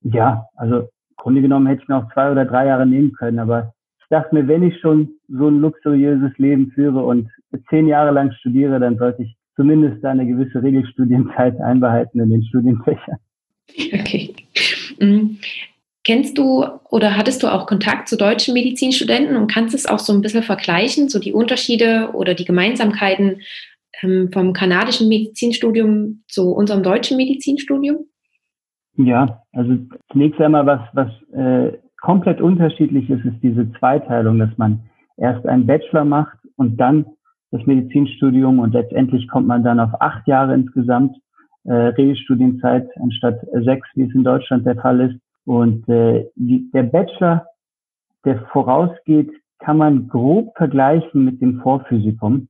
ja, 0.02 0.46
also 0.56 0.78
im 0.78 1.16
Grunde 1.16 1.42
genommen 1.42 1.66
hätte 1.66 1.82
ich 1.82 1.88
noch 1.88 2.12
zwei 2.12 2.30
oder 2.30 2.44
drei 2.44 2.66
Jahre 2.66 2.86
nehmen 2.86 3.12
können, 3.12 3.38
aber 3.38 3.74
ich 4.00 4.06
dachte 4.08 4.34
mir, 4.34 4.48
wenn 4.48 4.62
ich 4.62 4.78
schon 4.80 5.10
so 5.28 5.48
ein 5.48 5.60
luxuriöses 5.60 6.36
Leben 6.38 6.70
führe 6.72 7.04
und 7.04 7.28
zehn 7.68 7.86
Jahre 7.86 8.12
lang 8.12 8.32
studiere, 8.32 8.80
dann 8.80 8.96
sollte 8.96 9.22
ich 9.22 9.36
zumindest 9.56 10.04
eine 10.04 10.26
gewisse 10.26 10.62
Regelstudienzeit 10.62 11.60
einbehalten 11.60 12.20
in 12.20 12.30
den 12.30 12.44
Studienfächern. 12.44 13.18
Okay. 13.68 14.34
Kennst 16.10 16.38
du 16.38 16.64
oder 16.90 17.16
hattest 17.16 17.40
du 17.44 17.46
auch 17.46 17.68
Kontakt 17.68 18.08
zu 18.08 18.16
deutschen 18.16 18.52
Medizinstudenten 18.52 19.36
und 19.36 19.48
kannst 19.48 19.76
es 19.76 19.86
auch 19.86 20.00
so 20.00 20.12
ein 20.12 20.22
bisschen 20.22 20.42
vergleichen, 20.42 21.08
so 21.08 21.20
die 21.20 21.32
Unterschiede 21.32 22.10
oder 22.14 22.34
die 22.34 22.44
Gemeinsamkeiten 22.44 23.42
ähm, 24.02 24.28
vom 24.32 24.52
kanadischen 24.52 25.08
Medizinstudium 25.08 26.24
zu 26.26 26.50
unserem 26.50 26.82
deutschen 26.82 27.16
Medizinstudium? 27.16 28.06
Ja, 28.96 29.44
also 29.52 29.76
zunächst 30.10 30.40
einmal 30.40 30.66
was, 30.66 30.80
was 30.94 31.10
äh, 31.32 31.78
komplett 32.00 32.40
unterschiedlich 32.40 33.08
ist, 33.08 33.24
ist 33.24 33.40
diese 33.40 33.70
Zweiteilung, 33.78 34.40
dass 34.40 34.50
man 34.56 34.80
erst 35.16 35.46
einen 35.46 35.64
Bachelor 35.64 36.04
macht 36.04 36.38
und 36.56 36.76
dann 36.78 37.06
das 37.52 37.64
Medizinstudium 37.66 38.58
und 38.58 38.72
letztendlich 38.72 39.28
kommt 39.28 39.46
man 39.46 39.62
dann 39.62 39.78
auf 39.78 39.92
acht 40.00 40.26
Jahre 40.26 40.54
insgesamt 40.54 41.16
äh, 41.66 41.72
Regelstudienzeit 41.72 42.88
anstatt 43.00 43.38
sechs, 43.64 43.86
wie 43.94 44.08
es 44.08 44.14
in 44.16 44.24
Deutschland 44.24 44.66
der 44.66 44.74
Fall 44.74 45.02
ist. 45.02 45.20
Und 45.50 45.88
äh, 45.88 46.30
die, 46.36 46.70
der 46.72 46.84
Bachelor, 46.84 47.46
der 48.24 48.40
vorausgeht, 48.52 49.30
kann 49.58 49.78
man 49.78 50.08
grob 50.08 50.56
vergleichen 50.56 51.24
mit 51.24 51.40
dem 51.40 51.60
Vorphysikum 51.60 52.48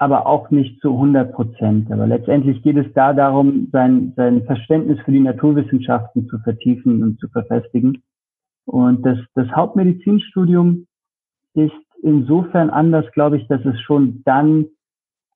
aber 0.00 0.26
auch 0.26 0.50
nicht 0.50 0.80
zu 0.80 0.92
100 0.92 1.32
Prozent. 1.32 1.90
Aber 1.90 2.06
letztendlich 2.06 2.62
geht 2.62 2.76
es 2.76 2.86
da 2.94 3.12
darum, 3.12 3.68
sein, 3.72 4.12
sein 4.14 4.44
Verständnis 4.44 5.00
für 5.00 5.10
die 5.10 5.18
Naturwissenschaften 5.18 6.28
zu 6.28 6.38
vertiefen 6.38 7.02
und 7.02 7.18
zu 7.18 7.28
verfestigen. 7.28 8.04
Und 8.64 9.04
das, 9.04 9.18
das 9.34 9.48
Hauptmedizinstudium 9.48 10.86
ist 11.54 11.72
insofern 12.00 12.70
anders, 12.70 13.10
glaube 13.10 13.38
ich, 13.38 13.48
dass 13.48 13.64
es 13.64 13.80
schon 13.80 14.22
dann 14.24 14.66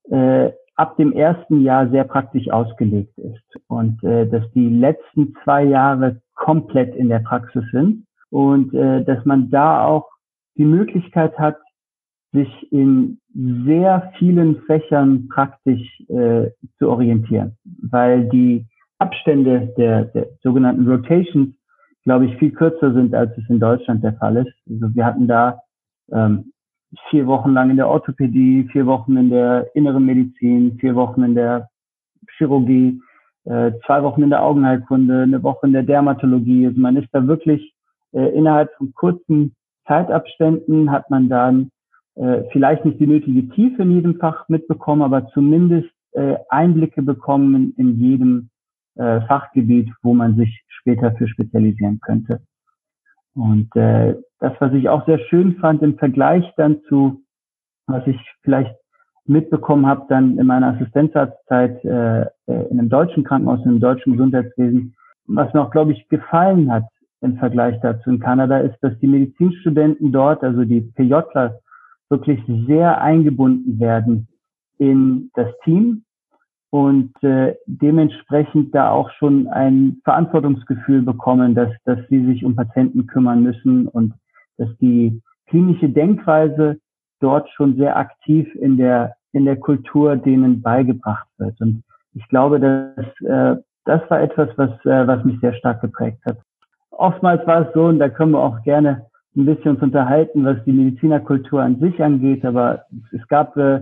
äh, 0.08 0.52
ab 0.76 0.96
dem 0.96 1.12
ersten 1.12 1.62
Jahr 1.62 1.90
sehr 1.90 2.04
praktisch 2.04 2.48
ausgelegt 2.48 3.18
ist 3.18 3.60
und 3.66 4.00
äh, 4.04 4.28
dass 4.28 4.48
die 4.52 4.68
letzten 4.68 5.34
zwei 5.42 5.64
Jahre 5.64 6.20
komplett 6.42 6.94
in 6.96 7.08
der 7.08 7.20
Praxis 7.20 7.62
sind. 7.70 8.04
Und 8.30 8.74
äh, 8.74 9.04
dass 9.04 9.24
man 9.24 9.50
da 9.50 9.84
auch 9.84 10.08
die 10.56 10.64
Möglichkeit 10.64 11.38
hat, 11.38 11.56
sich 12.32 12.72
in 12.72 13.18
sehr 13.34 14.12
vielen 14.18 14.60
Fächern 14.62 15.28
praktisch 15.28 16.00
äh, 16.08 16.50
zu 16.78 16.88
orientieren, 16.88 17.56
weil 17.90 18.28
die 18.30 18.66
Abstände 18.98 19.72
der, 19.76 20.06
der 20.06 20.26
sogenannten 20.42 20.88
Rotations, 20.88 21.54
glaube 22.04 22.26
ich, 22.26 22.36
viel 22.38 22.50
kürzer 22.50 22.92
sind, 22.92 23.14
als 23.14 23.36
es 23.36 23.48
in 23.48 23.60
Deutschland 23.60 24.02
der 24.02 24.14
Fall 24.14 24.38
ist. 24.38 24.54
Also 24.68 24.94
wir 24.94 25.04
hatten 25.04 25.28
da 25.28 25.60
ähm, 26.10 26.52
vier 27.10 27.26
Wochen 27.26 27.52
lang 27.52 27.70
in 27.70 27.76
der 27.76 27.88
Orthopädie, 27.88 28.68
vier 28.72 28.86
Wochen 28.86 29.16
in 29.16 29.30
der 29.30 29.70
inneren 29.74 30.04
Medizin, 30.04 30.78
vier 30.80 30.94
Wochen 30.94 31.22
in 31.22 31.34
der 31.34 31.68
Chirurgie, 32.36 33.00
äh, 33.44 33.72
zwei 33.86 34.02
Wochen 34.02 34.22
in 34.22 34.30
der 34.30 34.42
Augenheilkunde, 34.42 35.22
eine 35.22 35.42
Woche 35.42 35.66
in 35.66 35.72
der 35.72 35.82
Dermatologie. 35.82 36.66
Also 36.66 36.80
man 36.80 36.96
ist 36.96 37.08
da 37.12 37.26
wirklich 37.26 37.74
äh, 38.12 38.28
innerhalb 38.36 38.72
von 38.76 38.92
kurzen 38.94 39.54
Zeitabständen 39.86 40.90
hat 40.90 41.10
man 41.10 41.28
dann 41.28 41.70
äh, 42.14 42.42
vielleicht 42.52 42.84
nicht 42.84 43.00
die 43.00 43.06
nötige 43.06 43.48
Tiefe 43.54 43.82
in 43.82 43.92
jedem 43.92 44.18
Fach 44.18 44.48
mitbekommen, 44.48 45.02
aber 45.02 45.28
zumindest 45.28 45.90
äh, 46.12 46.36
Einblicke 46.48 47.02
bekommen 47.02 47.74
in 47.76 47.98
jedem 47.98 48.50
äh, 48.96 49.20
Fachgebiet, 49.22 49.90
wo 50.02 50.14
man 50.14 50.36
sich 50.36 50.62
später 50.68 51.12
für 51.12 51.26
spezialisieren 51.26 52.00
könnte. 52.00 52.40
Und 53.34 53.74
äh, 53.76 54.16
das, 54.40 54.52
was 54.58 54.72
ich 54.74 54.88
auch 54.88 55.06
sehr 55.06 55.18
schön 55.18 55.56
fand 55.56 55.82
im 55.82 55.96
Vergleich 55.96 56.44
dann 56.56 56.82
zu, 56.88 57.22
was 57.86 58.06
ich 58.06 58.18
vielleicht 58.42 58.74
mitbekommen 59.26 59.86
habe, 59.86 60.06
dann 60.08 60.38
in 60.38 60.46
meiner 60.46 60.74
Assistenzarztzeit 60.74 61.84
äh, 61.84 62.22
äh 62.22 62.26
in 62.70 62.78
einem 62.78 62.88
deutschen 62.88 63.24
Krankenhaus, 63.24 63.60
in 63.60 63.70
einem 63.70 63.80
deutschen 63.80 64.12
Gesundheitswesen, 64.12 64.94
was 65.26 65.52
mir 65.54 65.62
auch, 65.62 65.70
glaube 65.70 65.92
ich, 65.92 66.08
gefallen 66.08 66.72
hat 66.72 66.84
im 67.20 67.36
Vergleich 67.36 67.78
dazu 67.80 68.10
in 68.10 68.18
Kanada, 68.18 68.58
ist, 68.58 68.76
dass 68.80 68.98
die 68.98 69.06
Medizinstudenten 69.06 70.12
dort, 70.12 70.42
also 70.42 70.64
die 70.64 70.80
PJler, 70.80 71.60
wirklich 72.08 72.40
sehr 72.66 73.00
eingebunden 73.00 73.80
werden 73.80 74.28
in 74.78 75.30
das 75.34 75.48
Team 75.64 76.04
und 76.70 77.12
äh, 77.22 77.54
dementsprechend 77.66 78.74
da 78.74 78.90
auch 78.90 79.10
schon 79.12 79.46
ein 79.48 80.00
Verantwortungsgefühl 80.04 81.02
bekommen, 81.02 81.54
dass, 81.54 81.70
dass 81.84 81.98
sie 82.08 82.24
sich 82.26 82.44
um 82.44 82.56
Patienten 82.56 83.06
kümmern 83.06 83.42
müssen 83.42 83.88
und 83.88 84.14
dass 84.58 84.68
die 84.78 85.22
klinische 85.46 85.88
Denkweise 85.88 86.78
dort 87.22 87.48
schon 87.50 87.76
sehr 87.76 87.96
aktiv 87.96 88.52
in 88.56 88.76
der, 88.76 89.14
in 89.32 89.44
der 89.44 89.56
Kultur 89.56 90.16
denen 90.16 90.62
beigebracht 90.62 91.28
wird. 91.38 91.60
Und 91.60 91.82
ich 92.14 92.26
glaube, 92.28 92.60
dass, 92.60 93.06
äh, 93.28 93.60
das 93.84 94.00
war 94.10 94.20
etwas, 94.20 94.48
was, 94.56 94.70
äh, 94.84 95.06
was 95.06 95.24
mich 95.24 95.40
sehr 95.40 95.54
stark 95.54 95.80
geprägt 95.80 96.20
hat. 96.24 96.38
Oftmals 96.90 97.46
war 97.46 97.66
es 97.66 97.74
so, 97.74 97.84
und 97.84 97.98
da 97.98 98.08
können 98.08 98.32
wir 98.32 98.40
auch 98.40 98.62
gerne 98.62 99.06
ein 99.34 99.46
bisschen 99.46 99.72
uns 99.72 99.82
unterhalten, 99.82 100.44
was 100.44 100.62
die 100.64 100.72
Medizinerkultur 100.72 101.62
an 101.62 101.80
sich 101.80 102.02
angeht, 102.02 102.44
aber 102.44 102.84
es 103.12 103.26
gab 103.28 103.56
äh, 103.56 103.80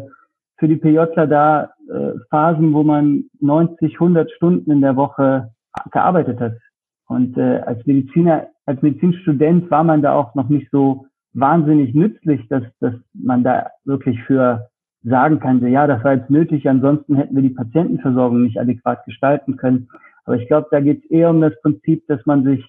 für 0.59 0.69
die 0.69 0.77
PJler 0.77 1.27
da 1.27 1.71
äh, 1.89 2.13
Phasen, 2.31 2.73
wo 2.73 2.83
man 2.83 3.25
90, 3.41 3.95
100 3.95 4.31
Stunden 4.31 4.71
in 4.71 4.81
der 4.81 4.95
Woche 4.95 5.51
gearbeitet 5.91 6.39
hat. 6.41 6.53
Und 7.09 7.37
äh, 7.37 7.61
als 7.67 7.85
Mediziner, 7.87 8.47
als 8.67 8.81
Medizinstudent 8.83 9.71
war 9.71 9.83
man 9.83 10.03
da 10.03 10.15
auch 10.15 10.35
noch 10.35 10.49
nicht 10.49 10.71
so 10.71 11.07
wahnsinnig 11.33 11.95
nützlich, 11.95 12.47
dass, 12.49 12.65
dass 12.81 12.95
man 13.15 13.45
da 13.45 13.69
wirklich 13.85 14.23
für 14.25 14.69
sagen 15.03 15.41
kann, 15.41 15.67
ja, 15.67 15.87
das 15.87 16.05
war 16.05 16.15
jetzt 16.15 16.31
nötig, 16.31 16.69
ansonsten 16.69 17.17
hätten 17.17 17.35
wir 17.35 17.43
die 17.43 17.51
Patientenversorgung 17.51 18.43
nicht 18.43 18.61
adäquat 18.61 19.05
gestalten 19.07 19.57
können. 19.57 19.89
Aber 20.25 20.37
ich 20.37 20.47
glaube, 20.47 20.69
da 20.71 20.81
geht 20.81 21.05
es 21.05 21.11
eher 21.11 21.31
um 21.31 21.41
das 21.41 21.59
Prinzip, 21.63 22.07
dass 22.07 22.25
man 22.27 22.45
sich 22.45 22.65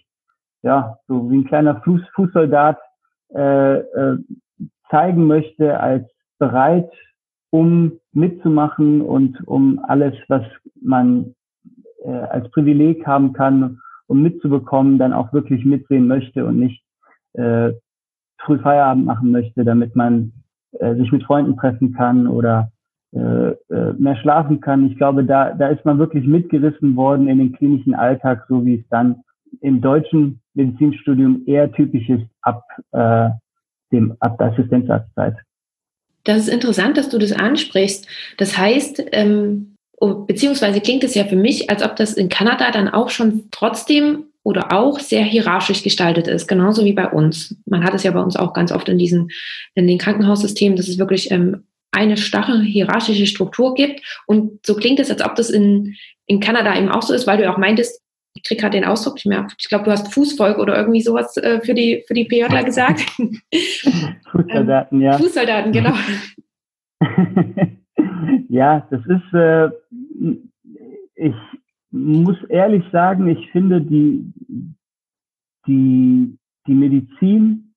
ja, 0.63 0.97
so 1.07 1.29
wie 1.29 1.37
ein 1.37 1.45
kleiner 1.45 1.81
Fuß, 1.81 2.01
Fußsoldat 2.15 2.79
äh, 3.33 3.77
äh, 3.77 4.17
zeigen 4.89 5.25
möchte 5.27 5.79
als 5.79 6.07
bereit, 6.37 6.91
um 7.49 7.99
mitzumachen 8.13 9.01
und 9.01 9.45
um 9.47 9.83
alles, 9.87 10.13
was 10.27 10.43
man 10.81 11.35
äh, 12.03 12.11
als 12.11 12.49
Privileg 12.51 13.05
haben 13.05 13.33
kann, 13.33 13.79
um 14.07 14.21
mitzubekommen, 14.21 14.97
dann 14.97 15.13
auch 15.13 15.33
wirklich 15.33 15.65
mitsehen 15.65 16.07
möchte 16.07 16.45
und 16.45 16.59
nicht 16.59 16.83
äh, 17.33 17.71
früh 18.45 18.59
Feierabend 18.59 19.05
machen 19.05 19.31
möchte, 19.31 19.63
damit 19.63 19.95
man 19.95 20.33
äh, 20.79 20.95
sich 20.95 21.11
mit 21.11 21.23
Freunden 21.23 21.57
treffen 21.57 21.93
kann 21.93 22.27
oder 22.27 22.71
äh, 23.13 23.51
äh, 23.73 23.93
mehr 23.97 24.15
schlafen 24.17 24.61
kann. 24.61 24.85
Ich 24.87 24.97
glaube, 24.97 25.25
da, 25.25 25.53
da 25.53 25.67
ist 25.67 25.83
man 25.83 25.99
wirklich 25.99 26.25
mitgerissen 26.25 26.95
worden 26.95 27.27
in 27.27 27.39
den 27.39 27.51
klinischen 27.51 27.93
Alltag, 27.93 28.45
so 28.47 28.65
wie 28.65 28.75
es 28.75 28.87
dann 28.89 29.23
im 29.59 29.81
deutschen 29.81 30.39
Medizinstudium 30.53 31.43
eher 31.45 31.71
typisch 31.73 32.07
ist 32.07 32.23
ab, 32.41 32.63
äh, 32.91 33.29
dem, 33.91 34.15
ab 34.21 34.37
der 34.37 34.53
Assistenzarztzeit. 34.53 35.35
Das 36.23 36.37
ist 36.37 36.47
interessant, 36.47 36.97
dass 36.97 37.09
du 37.09 37.17
das 37.17 37.33
ansprichst. 37.33 38.07
Das 38.37 38.57
heißt, 38.57 39.03
ähm, 39.11 39.75
oh, 39.99 40.25
beziehungsweise 40.25 40.79
klingt 40.79 41.03
es 41.03 41.15
ja 41.15 41.25
für 41.25 41.35
mich, 41.35 41.69
als 41.69 41.83
ob 41.83 41.97
das 41.97 42.13
in 42.13 42.29
Kanada 42.29 42.71
dann 42.71 42.87
auch 42.87 43.09
schon 43.09 43.49
trotzdem 43.51 44.30
oder 44.43 44.71
auch 44.71 44.99
sehr 44.99 45.23
hierarchisch 45.23 45.83
gestaltet 45.83 46.27
ist, 46.27 46.47
genauso 46.47 46.83
wie 46.83 46.93
bei 46.93 47.07
uns. 47.07 47.55
Man 47.65 47.83
hat 47.83 47.93
es 47.93 48.03
ja 48.03 48.11
bei 48.11 48.21
uns 48.21 48.35
auch 48.35 48.53
ganz 48.53 48.71
oft 48.71 48.89
in 48.89 48.97
diesen, 48.97 49.29
in 49.75 49.87
den 49.87 49.97
Krankenhaussystemen, 49.97 50.75
dass 50.75 50.87
es 50.87 50.97
wirklich 50.97 51.31
ähm, 51.31 51.63
eine 51.91 52.17
starre 52.17 52.61
hierarchische 52.61 53.27
Struktur 53.27 53.73
gibt. 53.75 54.01
Und 54.25 54.65
so 54.65 54.75
klingt 54.75 54.99
es, 54.99 55.11
als 55.11 55.23
ob 55.23 55.35
das 55.35 55.49
in, 55.49 55.95
in 56.25 56.39
Kanada 56.39 56.75
eben 56.77 56.89
auch 56.89 57.03
so 57.03 57.13
ist, 57.13 57.27
weil 57.27 57.37
du 57.37 57.49
auch 57.51 57.57
meintest, 57.57 58.01
ich 58.33 58.43
kriege 58.43 58.61
gerade 58.61 58.77
den 58.79 58.85
Ausdruck 58.85 59.15
nicht 59.15 59.25
mehr. 59.25 59.45
Ich 59.59 59.67
glaube, 59.67 59.83
du 59.83 59.91
hast 59.91 60.13
Fußvolk 60.13 60.57
oder 60.57 60.77
irgendwie 60.77 61.01
sowas 61.01 61.35
äh, 61.37 61.59
für 61.61 61.73
die 61.73 62.03
für 62.07 62.13
die 62.13 62.25
PJler 62.25 62.63
gesagt. 62.65 63.01
Fußsoldaten, 64.31 64.99
ähm, 64.99 65.05
ja. 65.05 65.17
Fußsoldaten, 65.17 65.71
genau. 65.73 65.93
ja, 68.49 68.87
das 68.89 69.01
ist, 69.05 69.33
äh, 69.33 69.69
ich 71.15 71.35
muss 71.91 72.41
ehrlich 72.49 72.83
sagen, 72.91 73.27
ich 73.27 73.51
finde 73.51 73.81
die, 73.81 74.33
die, 75.67 76.37
die 76.67 76.73
Medizin 76.73 77.73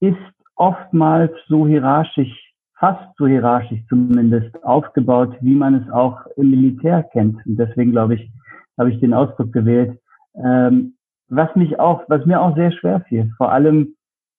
ist 0.00 0.16
oftmals 0.56 1.32
so 1.48 1.66
hierarchisch, 1.66 2.52
fast 2.78 3.16
so 3.16 3.26
hierarchisch 3.26 3.80
zumindest 3.88 4.62
aufgebaut, 4.64 5.36
wie 5.40 5.54
man 5.54 5.74
es 5.74 5.90
auch 5.90 6.26
im 6.36 6.50
Militär 6.50 7.04
kennt. 7.12 7.44
Und 7.46 7.56
deswegen 7.56 7.92
glaube 7.92 8.16
ich, 8.16 8.30
habe 8.78 8.90
ich 8.90 9.00
den 9.00 9.14
Ausdruck 9.14 9.52
gewählt. 9.52 9.98
Ähm, 10.34 10.94
was 11.28 11.54
mich 11.56 11.78
auch, 11.80 12.04
was 12.08 12.24
mir 12.26 12.40
auch 12.40 12.54
sehr 12.54 12.72
schwer 12.72 13.00
fiel, 13.08 13.32
vor 13.36 13.52
allem 13.52 13.94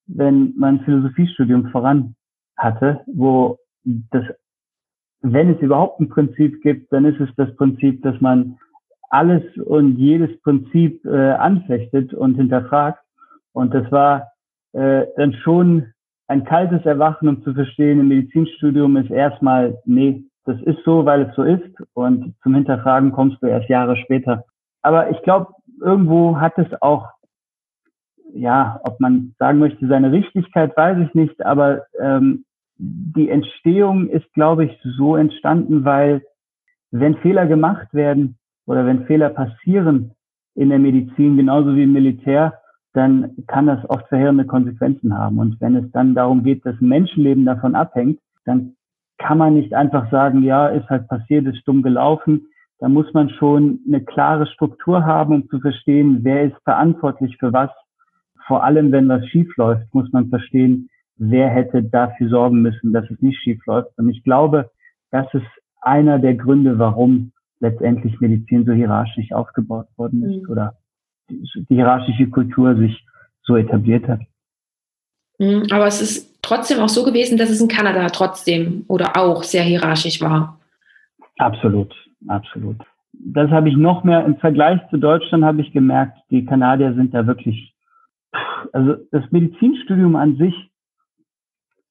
wenn 0.08 0.54
mein 0.58 0.80
Philosophiestudium 0.82 1.70
vorangeht. 1.70 2.14
hatte, 2.58 3.02
wo 3.08 3.60
das, 3.84 4.24
wenn 5.22 5.54
es 5.54 5.62
überhaupt 5.62 6.00
ein 6.00 6.10
Prinzip 6.10 6.62
gibt, 6.62 6.92
dann 6.92 7.06
ist 7.06 7.20
es 7.20 7.30
das 7.36 7.56
Prinzip, 7.56 8.02
dass 8.02 8.20
man 8.20 8.58
alles 9.10 9.44
und 9.58 9.98
jedes 9.98 10.40
Prinzip 10.42 11.04
äh, 11.06 11.32
anfechtet 11.32 12.14
und 12.14 12.36
hinterfragt. 12.36 13.04
Und 13.54 13.74
das 13.74 13.92
war 13.92 14.32
äh, 14.74 15.06
dann 15.16 15.34
schon 15.34 15.94
ein 16.28 16.44
kaltes 16.44 16.86
Erwachen, 16.86 17.30
um 17.30 17.44
zu 17.44 17.54
verstehen, 17.54 18.00
im 18.00 18.10
Medizinstudium 18.10 18.98
ist 18.98 19.10
erstmal, 19.10 19.78
nee, 19.86 20.26
das 20.46 20.62
ist 20.62 20.84
so, 20.84 21.06
weil 21.06 21.24
es 21.24 21.36
so 21.36 21.44
ist. 21.44 21.74
Und 21.94 22.36
zum 22.44 22.56
Hinterfragen 22.56 23.12
kommst 23.12 23.42
du 23.42 23.48
erst 23.48 23.70
Jahre 23.70 23.96
später. 23.98 24.44
Aber 24.82 25.10
ich 25.10 25.22
glaube, 25.24 25.54
irgendwo 25.82 26.40
hat 26.40 26.58
es 26.58 26.68
auch, 26.82 27.08
ja, 28.34 28.80
ob 28.84 29.00
man 29.00 29.36
sagen 29.40 29.60
möchte, 29.60 29.88
seine 29.88 30.12
Richtigkeit, 30.12 30.76
weiß 30.76 30.98
ich 31.00 31.14
nicht, 31.14 31.46
aber 31.46 31.86
ähm, 32.00 32.46
die 32.78 33.30
Entstehung 33.30 34.10
ist, 34.10 34.32
glaube 34.34 34.66
ich, 34.66 34.80
so 34.98 35.16
entstanden, 35.16 35.86
weil 35.86 36.22
wenn 36.92 37.18
Fehler 37.18 37.48
gemacht 37.48 37.88
werden 37.94 38.37
oder 38.68 38.86
wenn 38.86 39.06
Fehler 39.06 39.30
passieren 39.30 40.12
in 40.54 40.70
der 40.70 40.80
Medizin, 40.80 41.38
genauso 41.38 41.76
wie 41.76 41.84
im 41.84 41.94
Militär, 41.94 42.60
dann 42.94 43.32
kann 43.48 43.68
das 43.68 43.88
oft 43.90 44.08
verheerende 44.08 44.46
Konsequenzen 44.46 45.18
haben. 45.18 45.40
Und 45.40 45.60
wenn 45.62 45.76
es 45.76 45.92
dann 45.92 46.16
darum 46.16 46.44
geht, 46.44 46.66
dass 46.66 46.80
Menschenleben 46.80 47.46
davon 47.46 47.76
abhängt, 47.76 48.20
dann 48.46 48.74
kann 49.18 49.38
man 49.38 49.56
nicht 49.56 49.74
einfach 49.74 50.12
sagen, 50.12 50.44
ja, 50.44 50.68
ist 50.68 50.90
halt 50.90 51.08
passiert, 51.08 51.46
ist 51.48 51.60
stumm 51.60 51.82
gelaufen. 51.82 52.48
Da 52.80 52.90
muss 52.90 53.12
man 53.14 53.30
schon 53.30 53.80
eine 53.88 54.04
klare 54.04 54.46
Struktur 54.48 55.06
haben, 55.06 55.34
um 55.34 55.50
zu 55.50 55.60
verstehen, 55.60 56.20
wer 56.24 56.44
ist 56.44 56.58
verantwortlich 56.64 57.38
für 57.38 57.54
was. 57.54 57.72
Vor 58.46 58.64
allem, 58.64 58.92
wenn 58.92 59.10
was 59.10 59.26
schief 59.28 59.56
läuft, 59.58 59.94
muss 59.94 60.12
man 60.12 60.30
verstehen, 60.30 60.90
wer 61.18 61.50
hätte 61.50 61.84
dafür 61.84 62.30
sorgen 62.30 62.62
müssen, 62.62 62.94
dass 62.94 63.10
es 63.10 63.22
nicht 63.22 63.40
schief 63.42 63.66
läuft. 63.66 63.98
Und 63.98 64.10
ich 64.10 64.24
glaube, 64.24 64.70
das 65.12 65.26
ist 65.34 65.48
einer 65.82 66.20
der 66.20 66.36
Gründe, 66.36 66.78
warum 66.80 67.32
letztendlich 67.60 68.20
Medizin 68.20 68.66
so 68.66 68.74
hierarchisch 68.74 69.32
aufgebaut 69.32 69.88
worden 69.98 70.24
ist 70.24 70.44
mhm. 70.44 70.50
oder 70.50 70.78
die, 71.30 71.44
die 71.70 71.76
hierarchische 71.76 72.30
Kultur 72.30 72.76
sich 72.76 73.06
so 73.44 73.56
etabliert 73.56 74.08
hat. 74.08 74.22
Mhm, 75.40 75.68
aber 75.72 75.88
es 75.88 76.02
ist 76.02 76.42
trotzdem 76.42 76.80
auch 76.80 76.90
so 76.90 77.04
gewesen, 77.04 77.38
dass 77.38 77.50
es 77.50 77.62
in 77.62 77.68
Kanada 77.68 78.08
trotzdem 78.08 78.86
oder 78.88 79.18
auch 79.18 79.44
sehr 79.44 79.64
hierarchisch 79.64 80.22
war. 80.22 80.60
Absolut, 81.38 81.94
absolut. 82.28 82.78
Das 83.14 83.50
habe 83.52 83.70
ich 83.70 83.76
noch 83.76 84.04
mehr 84.04 84.26
im 84.26 84.38
Vergleich 84.38 84.80
zu 84.90 84.98
Deutschland 84.98 85.44
habe 85.44 85.62
ich 85.62 85.72
gemerkt, 85.72 86.18
die 86.30 86.46
Kanadier 86.46 86.94
sind 86.94 87.14
da 87.14 87.26
wirklich, 87.26 87.74
also 88.74 88.96
das 89.12 89.24
Medizinstudium 89.32 90.16
an 90.16 90.38
sich 90.38 90.54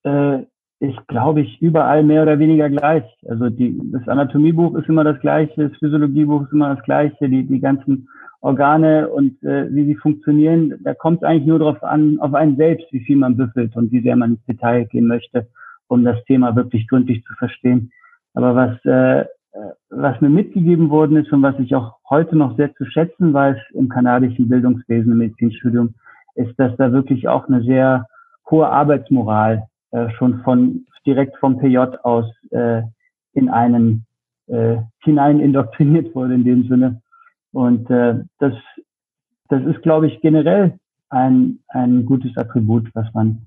äh, 0.05 0.44
ist, 0.78 1.08
glaube 1.08 1.40
ich, 1.40 1.60
überall 1.62 2.02
mehr 2.02 2.22
oder 2.22 2.38
weniger 2.38 2.68
gleich. 2.68 3.04
Also 3.26 3.48
die, 3.48 3.78
das 3.92 4.06
Anatomiebuch 4.08 4.76
ist 4.76 4.88
immer 4.88 5.04
das 5.04 5.18
gleiche, 5.20 5.68
das 5.68 5.78
Physiologiebuch 5.78 6.42
ist 6.42 6.52
immer 6.52 6.74
das 6.74 6.84
gleiche, 6.84 7.28
die, 7.28 7.46
die 7.46 7.60
ganzen 7.60 8.08
Organe 8.40 9.08
und 9.08 9.42
äh, 9.42 9.74
wie 9.74 9.86
sie 9.86 9.94
funktionieren, 9.94 10.74
da 10.84 10.94
kommt 10.94 11.22
es 11.22 11.28
eigentlich 11.28 11.46
nur 11.46 11.58
darauf 11.58 11.82
an, 11.82 12.18
auf 12.20 12.34
einen 12.34 12.56
selbst, 12.56 12.86
wie 12.92 13.00
viel 13.00 13.16
man 13.16 13.36
büffelt 13.36 13.74
und 13.74 13.90
wie 13.90 14.02
sehr 14.02 14.16
man 14.16 14.32
ins 14.32 14.44
Detail 14.44 14.84
gehen 14.84 15.06
möchte, 15.06 15.48
um 15.88 16.04
das 16.04 16.22
Thema 16.26 16.54
wirklich 16.54 16.86
gründlich 16.86 17.24
zu 17.24 17.32
verstehen. 17.34 17.90
Aber 18.34 18.54
was, 18.54 18.84
äh, 18.84 19.24
was 19.88 20.20
mir 20.20 20.28
mitgegeben 20.28 20.90
worden 20.90 21.16
ist 21.16 21.32
und 21.32 21.42
was 21.42 21.58
ich 21.58 21.74
auch 21.74 21.96
heute 22.08 22.36
noch 22.36 22.56
sehr 22.56 22.74
zu 22.74 22.84
schätzen 22.84 23.32
weiß 23.32 23.56
im 23.72 23.88
kanadischen 23.88 24.48
Bildungswesen, 24.48 25.12
im 25.12 25.18
Medizinstudium, 25.18 25.94
ist, 26.34 26.52
dass 26.58 26.76
da 26.76 26.92
wirklich 26.92 27.28
auch 27.28 27.48
eine 27.48 27.62
sehr 27.62 28.06
hohe 28.50 28.68
Arbeitsmoral 28.68 29.66
äh, 29.92 30.11
schon 30.11 30.42
von 30.42 30.87
direkt 31.07 31.37
vom 31.38 31.59
PJ 31.59 31.79
aus 32.03 32.27
äh, 32.51 32.83
in 33.33 33.49
einen 33.49 34.07
äh, 34.49 34.77
hinein 35.03 35.40
indoktriniert 35.40 36.14
wurde 36.14 36.35
in 36.35 36.44
dem 36.44 36.68
Sinne. 36.68 37.03
Und 37.53 37.90
äh, 37.90 38.25
das, 38.38 38.55
das 39.49 39.62
ist, 39.64 39.83
glaube 39.83 40.09
ich, 40.09 40.20
generell 40.20 40.79
ein, 41.11 41.61
ein 41.68 42.05
gutes 42.05 42.37
Attribut, 42.37 42.88
was 42.94 43.12
man, 43.14 43.46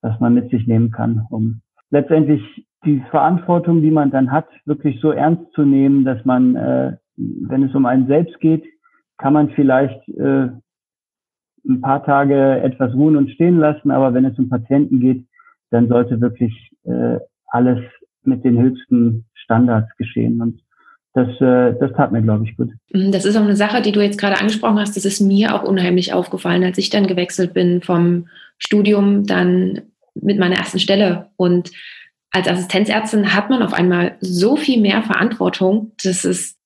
was 0.00 0.18
man 0.20 0.34
mit 0.34 0.50
sich 0.50 0.66
nehmen 0.66 0.90
kann, 0.90 1.26
um 1.30 1.60
letztendlich 1.90 2.42
die 2.84 3.00
Verantwortung, 3.10 3.82
die 3.82 3.90
man 3.90 4.10
dann 4.10 4.30
hat, 4.30 4.46
wirklich 4.64 5.00
so 5.00 5.10
ernst 5.10 5.52
zu 5.52 5.62
nehmen, 5.62 6.04
dass 6.04 6.24
man, 6.24 6.56
äh, 6.56 6.96
wenn 7.16 7.62
es 7.62 7.74
um 7.74 7.86
einen 7.86 8.06
selbst 8.06 8.38
geht, 8.40 8.64
kann 9.18 9.32
man 9.32 9.50
vielleicht 9.50 10.08
äh, 10.10 10.48
ein 11.68 11.80
paar 11.80 12.04
Tage 12.04 12.60
etwas 12.60 12.94
ruhen 12.94 13.16
und 13.16 13.30
stehen 13.30 13.58
lassen, 13.58 13.90
aber 13.90 14.14
wenn 14.14 14.24
es 14.24 14.38
um 14.38 14.48
Patienten 14.48 15.00
geht, 15.00 15.26
dann 15.70 15.88
sollte 15.88 16.20
wirklich 16.20 16.70
äh, 16.84 17.18
alles 17.48 17.80
mit 18.22 18.44
den 18.44 18.60
höchsten 18.60 19.24
Standards 19.34 19.88
geschehen. 19.96 20.40
Und 20.40 20.60
das, 21.14 21.28
äh, 21.40 21.78
das 21.78 21.92
tat 21.96 22.12
mir, 22.12 22.22
glaube 22.22 22.44
ich, 22.44 22.56
gut. 22.56 22.70
Mhm, 22.92 23.12
das 23.12 23.24
ist 23.24 23.36
auch 23.36 23.42
eine 23.42 23.56
Sache, 23.56 23.80
die 23.82 23.92
du 23.92 24.02
jetzt 24.02 24.18
gerade 24.18 24.38
angesprochen 24.38 24.78
hast. 24.78 24.96
Das 24.96 25.04
ist 25.04 25.20
mir 25.20 25.54
auch 25.54 25.62
unheimlich 25.62 26.12
aufgefallen, 26.12 26.64
als 26.64 26.78
ich 26.78 26.90
dann 26.90 27.06
gewechselt 27.06 27.54
bin 27.54 27.82
vom 27.82 28.28
Studium 28.58 29.26
dann 29.26 29.82
mit 30.14 30.38
meiner 30.38 30.56
ersten 30.56 30.78
Stelle. 30.78 31.30
Und 31.36 31.70
als 32.30 32.48
Assistenzärztin 32.48 33.34
hat 33.34 33.48
man 33.48 33.62
auf 33.62 33.72
einmal 33.72 34.16
so 34.20 34.56
viel 34.56 34.80
mehr 34.80 35.02
Verantwortung. 35.02 35.92
Das 36.02 36.24
ist, 36.24 36.58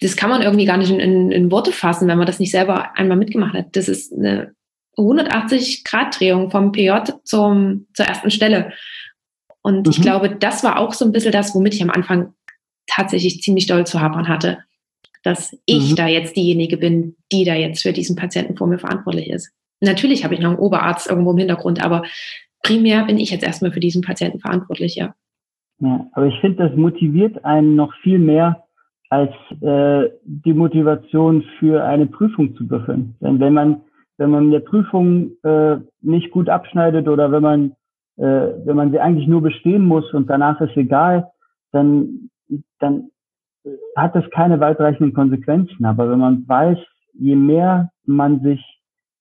das 0.00 0.16
kann 0.16 0.30
man 0.30 0.42
irgendwie 0.42 0.66
gar 0.66 0.76
nicht 0.76 0.90
in, 0.90 1.00
in, 1.00 1.32
in 1.32 1.50
Worte 1.50 1.72
fassen, 1.72 2.06
wenn 2.06 2.18
man 2.18 2.26
das 2.26 2.38
nicht 2.38 2.52
selber 2.52 2.96
einmal 2.96 3.16
mitgemacht 3.16 3.54
hat. 3.54 3.76
Das 3.76 3.88
ist 3.88 4.12
eine 4.12 4.54
180-Grad-Drehung 4.98 6.50
vom 6.50 6.72
PJ 6.72 6.90
zum, 7.24 7.86
zur 7.94 8.06
ersten 8.06 8.30
Stelle. 8.30 8.72
Und 9.62 9.86
mhm. 9.86 9.90
ich 9.90 10.00
glaube, 10.00 10.30
das 10.30 10.64
war 10.64 10.78
auch 10.78 10.92
so 10.92 11.04
ein 11.04 11.12
bisschen 11.12 11.32
das, 11.32 11.54
womit 11.54 11.74
ich 11.74 11.82
am 11.82 11.90
Anfang 11.90 12.34
tatsächlich 12.86 13.40
ziemlich 13.42 13.66
doll 13.66 13.86
zu 13.86 14.00
hapern 14.00 14.28
hatte, 14.28 14.58
dass 15.22 15.56
ich 15.66 15.92
mhm. 15.92 15.96
da 15.96 16.06
jetzt 16.06 16.36
diejenige 16.36 16.76
bin, 16.76 17.16
die 17.30 17.44
da 17.44 17.54
jetzt 17.54 17.82
für 17.82 17.92
diesen 17.92 18.16
Patienten 18.16 18.56
vor 18.56 18.66
mir 18.66 18.78
verantwortlich 18.78 19.30
ist. 19.30 19.52
Natürlich 19.80 20.24
habe 20.24 20.34
ich 20.34 20.40
noch 20.40 20.50
einen 20.50 20.58
Oberarzt 20.58 21.08
irgendwo 21.08 21.32
im 21.32 21.38
Hintergrund, 21.38 21.82
aber 21.82 22.02
primär 22.62 23.04
bin 23.04 23.18
ich 23.18 23.30
jetzt 23.30 23.44
erstmal 23.44 23.72
für 23.72 23.80
diesen 23.80 24.02
Patienten 24.02 24.40
verantwortlich, 24.40 24.96
ja. 24.96 25.14
Ja, 25.80 26.06
aber 26.12 26.26
ich 26.26 26.38
finde, 26.40 26.68
das 26.68 26.76
motiviert 26.76 27.42
einen 27.44 27.74
noch 27.74 27.94
viel 28.02 28.18
mehr 28.18 28.64
als 29.08 29.32
äh, 29.60 30.10
die 30.24 30.52
Motivation 30.52 31.42
für 31.58 31.82
eine 31.84 32.06
Prüfung 32.06 32.54
zu 32.56 32.66
büffeln. 32.66 33.16
Denn 33.20 33.40
wenn 33.40 33.54
man 33.54 33.80
wenn 34.20 34.30
man 34.30 34.44
in 34.44 34.50
der 34.50 34.60
Prüfung 34.60 35.30
äh, 35.44 35.78
nicht 36.02 36.30
gut 36.30 36.50
abschneidet 36.50 37.08
oder 37.08 37.32
wenn 37.32 37.42
man, 37.42 37.72
äh, 38.18 38.52
wenn 38.66 38.76
man 38.76 38.90
sie 38.90 39.00
eigentlich 39.00 39.26
nur 39.26 39.40
bestehen 39.40 39.86
muss 39.86 40.12
und 40.12 40.28
danach 40.28 40.60
ist 40.60 40.76
egal, 40.76 41.30
dann, 41.72 42.28
dann 42.80 43.10
hat 43.96 44.14
das 44.14 44.28
keine 44.30 44.60
weitreichenden 44.60 45.14
Konsequenzen. 45.14 45.86
Aber 45.86 46.10
wenn 46.10 46.18
man 46.18 46.46
weiß, 46.46 46.76
je 47.14 47.34
mehr 47.34 47.90
man 48.04 48.42
sich 48.42 48.62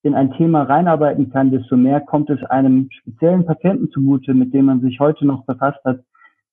in 0.03 0.15
ein 0.15 0.33
Thema 0.33 0.63
reinarbeiten 0.63 1.31
kann, 1.31 1.49
desto 1.49 1.77
mehr 1.77 2.01
kommt 2.01 2.29
es 2.29 2.43
einem 2.43 2.89
speziellen 2.91 3.45
Patienten 3.45 3.89
zugute, 3.91 4.33
mit 4.33 4.53
dem 4.53 4.65
man 4.65 4.81
sich 4.81 4.99
heute 4.99 5.25
noch 5.25 5.45
befasst 5.45 5.79
hat. 5.85 6.01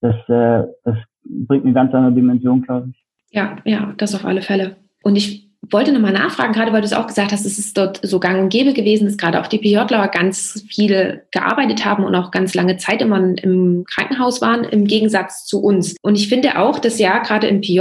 Das, 0.01 0.15
äh, 0.29 0.69
das 0.85 0.97
bringt 1.25 1.65
eine 1.65 1.75
ganz 1.75 1.93
andere 1.93 2.15
Dimension, 2.15 2.63
glaube 2.63 2.91
ich. 2.91 3.05
Ja, 3.31 3.57
ja, 3.65 3.93
das 3.97 4.15
auf 4.15 4.25
alle 4.25 4.43
Fälle. 4.43 4.77
Und 5.03 5.17
ich 5.17 5.46
wollte 5.71 5.93
nochmal 5.93 6.13
nachfragen, 6.13 6.53
gerade 6.53 6.73
weil 6.73 6.81
du 6.81 6.87
es 6.87 6.93
auch 6.93 7.07
gesagt 7.07 7.33
hast, 7.33 7.47
es 7.47 7.59
ist 7.59 7.77
dort 7.77 8.01
so 8.03 8.21
gang 8.21 8.41
und 8.41 8.49
gäbe 8.49 8.73
gewesen, 8.73 9.07
dass 9.07 9.17
gerade 9.17 9.41
auch 9.41 9.47
die 9.47 9.59
PJler 9.59 10.09
ganz 10.09 10.65
viele 10.69 11.27
gearbeitet 11.31 11.85
haben 11.85 12.05
und 12.05 12.15
auch 12.15 12.31
ganz 12.31 12.55
lange 12.55 12.77
Zeit 12.77 13.03
immer 13.03 13.19
im 13.19 13.85
Krankenhaus 13.93 14.41
waren, 14.41 14.65
im 14.65 14.87
Gegensatz 14.87 15.45
zu 15.45 15.63
uns. 15.63 15.97
Und 16.03 16.17
ich 16.17 16.29
finde 16.29 16.59
auch, 16.59 16.79
dass 16.79 16.99
ja 16.99 17.19
gerade 17.19 17.47
im 17.47 17.61
PJ 17.61 17.81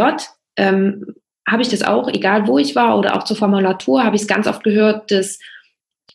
ähm, 0.57 1.05
habe 1.47 1.61
ich 1.61 1.69
das 1.69 1.83
auch, 1.83 2.07
egal 2.07 2.47
wo 2.47 2.57
ich 2.57 2.75
war 2.75 2.97
oder 2.97 3.15
auch 3.15 3.23
zur 3.23 3.37
Formulatur, 3.37 4.03
habe 4.03 4.15
ich 4.15 4.23
es 4.23 4.27
ganz 4.27 4.47
oft 4.47 4.63
gehört, 4.63 5.11
dass 5.11 5.39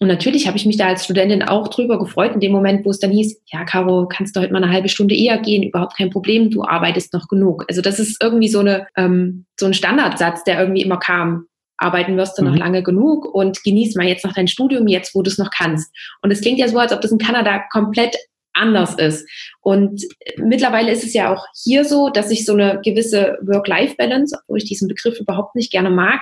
und 0.03 0.09
natürlich 0.09 0.47
habe 0.47 0.57
ich 0.57 0.65
mich 0.65 0.79
da 0.79 0.87
als 0.87 1.05
Studentin 1.05 1.43
auch 1.43 1.69
drüber 1.69 1.99
gefreut, 1.99 2.33
in 2.33 2.41
dem 2.41 2.53
Moment, 2.53 2.87
wo 2.87 2.91
es 2.91 3.01
dann 3.01 3.11
hieß, 3.11 3.43
ja, 3.53 3.65
Caro, 3.65 4.09
kannst 4.09 4.35
du 4.35 4.41
heute 4.41 4.51
mal 4.51 4.63
eine 4.63 4.73
halbe 4.73 4.89
Stunde 4.89 5.15
eher 5.15 5.37
gehen, 5.37 5.63
überhaupt 5.63 5.95
kein 5.95 6.09
Problem, 6.09 6.51
du 6.51 6.65
arbeitest 6.65 7.13
noch 7.13 7.29
genug. 7.29 7.67
Also 7.69 7.83
das 7.83 7.99
ist 7.99 8.17
irgendwie 8.23 8.49
so, 8.49 8.61
eine, 8.61 8.87
ähm, 8.97 9.45
so 9.59 9.67
ein 9.67 9.75
Standardsatz, 9.75 10.43
der 10.45 10.59
irgendwie 10.59 10.81
immer 10.81 10.97
kam 10.97 11.49
arbeiten 11.81 12.17
wirst 12.17 12.39
du 12.39 12.43
mhm. 12.43 12.51
noch 12.51 12.57
lange 12.57 12.83
genug 12.83 13.25
und 13.25 13.63
genieß 13.65 13.97
mal 13.97 14.07
jetzt 14.07 14.25
noch 14.25 14.35
dein 14.35 14.49
Studium, 14.49 14.87
jetzt 14.87 15.15
wo 15.15 15.23
du 15.23 15.31
es 15.31 15.39
noch 15.39 15.51
kannst. 15.51 15.93
Und 16.23 16.31
es 16.31 16.41
klingt 16.41 16.59
ja 16.59 16.69
so, 16.69 16.79
als 16.79 16.93
ob 16.93 17.01
das 17.01 17.13
in 17.13 17.19
Kanada 17.19 17.65
komplett 17.73 18.17
anders 18.53 18.95
ist. 18.95 19.29
Und 19.61 20.03
mittlerweile 20.37 20.93
ist 20.93 21.05
es 21.05 21.15
ja 21.15 21.33
auch 21.33 21.45
hier 21.65 21.85
so, 21.85 22.11
dass 22.11 22.29
sich 22.29 22.45
so 22.45 22.53
eine 22.53 22.81
gewisse 22.85 23.39
Work-Life-Balance, 23.43 24.37
obwohl 24.43 24.59
ich 24.59 24.65
diesen 24.65 24.89
Begriff 24.89 25.19
überhaupt 25.19 25.55
nicht 25.55 25.71
gerne 25.73 25.91
mag, 25.91 26.21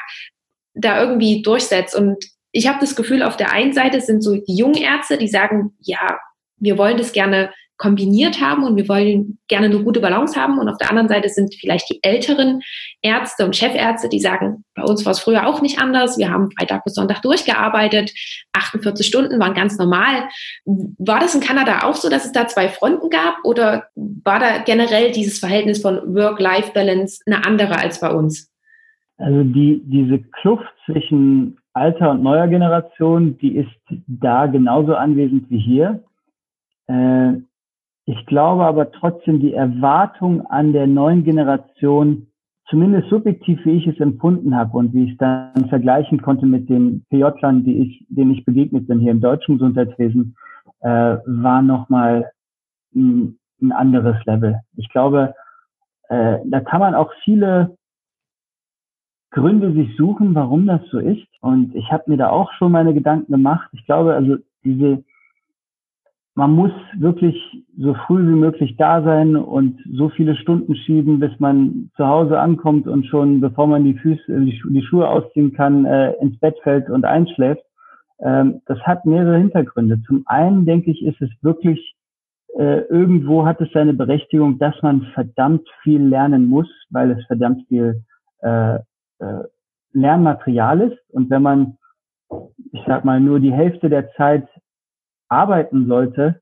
da 0.75 1.03
irgendwie 1.03 1.43
durchsetzt. 1.43 1.97
Und 1.97 2.25
ich 2.53 2.69
habe 2.69 2.79
das 2.81 2.97
Gefühl, 2.97 3.23
auf 3.23 3.37
der 3.37 3.53
einen 3.53 3.73
Seite 3.73 4.01
sind 4.01 4.23
so 4.23 4.37
die 4.37 4.57
jungen 4.57 4.83
Ärzte, 4.83 5.19
die 5.19 5.29
sagen, 5.29 5.75
ja, 5.81 6.19
wir 6.57 6.79
wollen 6.79 6.99
das 6.99 7.13
gerne 7.13 7.53
kombiniert 7.79 8.41
haben 8.41 8.65
und 8.65 8.77
wir 8.77 8.89
wollen 8.89 9.39
gerne 9.47 9.67
eine 9.67 9.83
gute 9.83 10.01
Balance 10.01 10.39
haben. 10.39 10.59
Und 10.59 10.69
auf 10.69 10.77
der 10.79 10.91
anderen 10.91 11.09
Seite 11.09 11.29
sind 11.29 11.55
vielleicht 11.55 11.89
die 11.89 12.01
älteren 12.03 12.61
Ärzte 13.03 13.45
und 13.45 13.57
Chefärzte, 13.57 14.09
die 14.09 14.21
sagen, 14.21 14.65
bei 14.75 14.83
uns 14.83 15.05
war 15.07 15.13
es 15.13 15.21
früher 15.21 15.47
auch 15.47 15.63
nicht 15.63 15.81
anders. 15.81 16.19
Wir 16.19 16.31
haben 16.31 16.51
Freitag 16.59 16.85
bis 16.85 16.95
Sonntag 16.95 17.23
durchgearbeitet. 17.23 18.13
48 18.53 19.07
Stunden 19.07 19.39
waren 19.39 19.55
ganz 19.55 19.79
normal. 19.79 20.29
War 20.65 21.21
das 21.21 21.35
in 21.35 21.41
Kanada 21.41 21.85
auch 21.85 21.95
so, 21.95 22.11
dass 22.11 22.25
es 22.25 22.33
da 22.33 22.49
zwei 22.49 22.69
Fronten 22.69 23.11
gab 23.11 23.37
oder 23.45 23.85
war 23.95 24.41
da 24.41 24.59
generell 24.59 25.13
dieses 25.13 25.39
Verhältnis 25.39 25.81
von 25.81 26.15
Work-Life-Balance 26.15 27.21
eine 27.27 27.47
andere 27.47 27.79
als 27.79 28.01
bei 28.01 28.11
uns? 28.11 28.51
Also 29.19 29.43
die, 29.45 29.83
diese 29.85 30.19
Kluft 30.19 30.69
zwischen 30.85 31.59
alter 31.73 32.11
und 32.11 32.23
neuer 32.23 32.49
Generation, 32.49 33.39
die 33.39 33.57
ist 33.57 34.01
da 34.07 34.47
genauso 34.47 34.95
anwesend 34.95 35.49
wie 35.51 35.59
hier. 35.59 36.03
Äh, 36.89 37.35
ich 38.09 38.25
glaube 38.25 38.65
aber 38.65 38.91
trotzdem, 38.91 39.39
die 39.39 39.53
Erwartung 39.53 40.47
an 40.47 40.73
der 40.73 40.87
neuen 40.87 41.25
Generation, 41.25 42.29
zumindest 42.71 43.11
subjektiv, 43.11 43.63
wie 43.67 43.73
ich 43.73 43.87
es 43.87 44.01
empfunden 44.01 44.57
habe 44.57 44.79
und 44.79 44.95
wie 44.95 45.05
ich 45.05 45.13
es 45.13 45.19
dann 45.19 45.69
vergleichen 45.69 46.23
konnte 46.23 46.47
mit 46.47 46.71
den 46.71 47.05
PJ-Lern, 47.11 47.65
die 47.65 47.83
ich, 47.83 48.07
denen 48.09 48.31
ich 48.31 48.47
begegnet 48.47 48.89
bin 48.89 48.99
hier 48.99 49.11
im 49.11 49.21
deutschen 49.21 49.59
Gesundheitswesen, 49.59 50.35
äh, 50.81 51.19
war 51.27 51.61
nochmal 51.61 52.31
ein, 52.95 53.39
ein 53.61 53.73
anderes 53.73 54.17
Level. 54.25 54.59
Ich 54.79 54.89
glaube, 54.89 55.35
äh, 56.09 56.39
da 56.47 56.61
kann 56.61 56.81
man 56.81 56.95
auch 56.95 57.13
viele 57.25 57.77
Gründe 59.33 59.75
sich 59.75 59.95
suchen, 59.99 60.35
warum 60.35 60.67
das 60.67 60.81
so 60.91 60.99
ist. 60.99 61.29
Und 61.43 61.75
ich 61.75 61.93
habe 61.93 62.05
mir 62.07 62.17
da 62.17 62.31
auch 62.31 62.51
schon 62.53 62.73
meine 62.73 62.95
Gedanken 62.95 63.31
gemacht. 63.31 63.69
Ich 63.73 63.85
glaube, 63.85 64.15
also 64.15 64.39
diese, 64.65 65.05
man 66.39 66.53
muss 66.53 66.71
wirklich 66.97 67.37
so 67.77 67.95
früh 68.07 68.23
wie 68.23 68.39
möglich 68.39 68.77
da 68.77 69.03
sein 69.03 69.35
und 69.35 69.81
so 69.93 70.09
viele 70.09 70.37
Stunden 70.37 70.77
schieben, 70.77 71.19
bis 71.19 71.33
man 71.41 71.91
zu 71.97 72.07
Hause 72.07 72.39
ankommt 72.39 72.87
und 72.87 73.07
schon, 73.07 73.41
bevor 73.41 73.67
man 73.67 73.83
die 73.83 73.95
Füße, 73.95 74.23
die, 74.29 74.83
Schuhe 74.83 75.09
ausziehen 75.09 75.53
kann, 75.53 75.85
äh, 75.85 76.13
ins 76.21 76.39
Bett 76.39 76.55
fällt 76.63 76.91
und 76.91 77.05
einschläft. 77.05 77.65
Ähm, 78.21 78.61
das 78.67 78.79
hat 78.83 79.05
mehrere 79.05 79.37
Hintergründe. 79.37 80.01
Zum 80.07 80.23
einen 80.27 80.65
denke 80.65 80.93
ich, 80.93 81.05
ist 81.05 81.21
es 81.21 81.31
wirklich 81.43 81.97
äh, 82.57 82.83
irgendwo 82.83 83.45
hat 83.45 83.61
es 83.61 83.73
seine 83.73 83.95
Berechtigung, 83.95 84.61
dass 84.61 84.81
man 84.81 85.03
verdammt 85.15 85.69
viel 85.83 86.03
lernen 86.03 86.47
muss, 86.47 86.69
weil 86.91 87.11
es 87.11 87.27
verdammt 87.27 87.67
viel 87.67 88.05
äh, 88.43 88.77
äh, 88.77 89.45
Lernmaterial 89.93 90.83
ist. 90.83 90.99
Und 91.11 91.31
wenn 91.31 91.43
man, 91.43 91.79
ich 92.71 92.83
sag 92.87 93.05
mal, 93.05 93.19
nur 93.19 93.41
die 93.41 93.53
Hälfte 93.53 93.89
der 93.89 94.13
Zeit 94.13 94.47
arbeiten 95.29 95.87
sollte, 95.87 96.41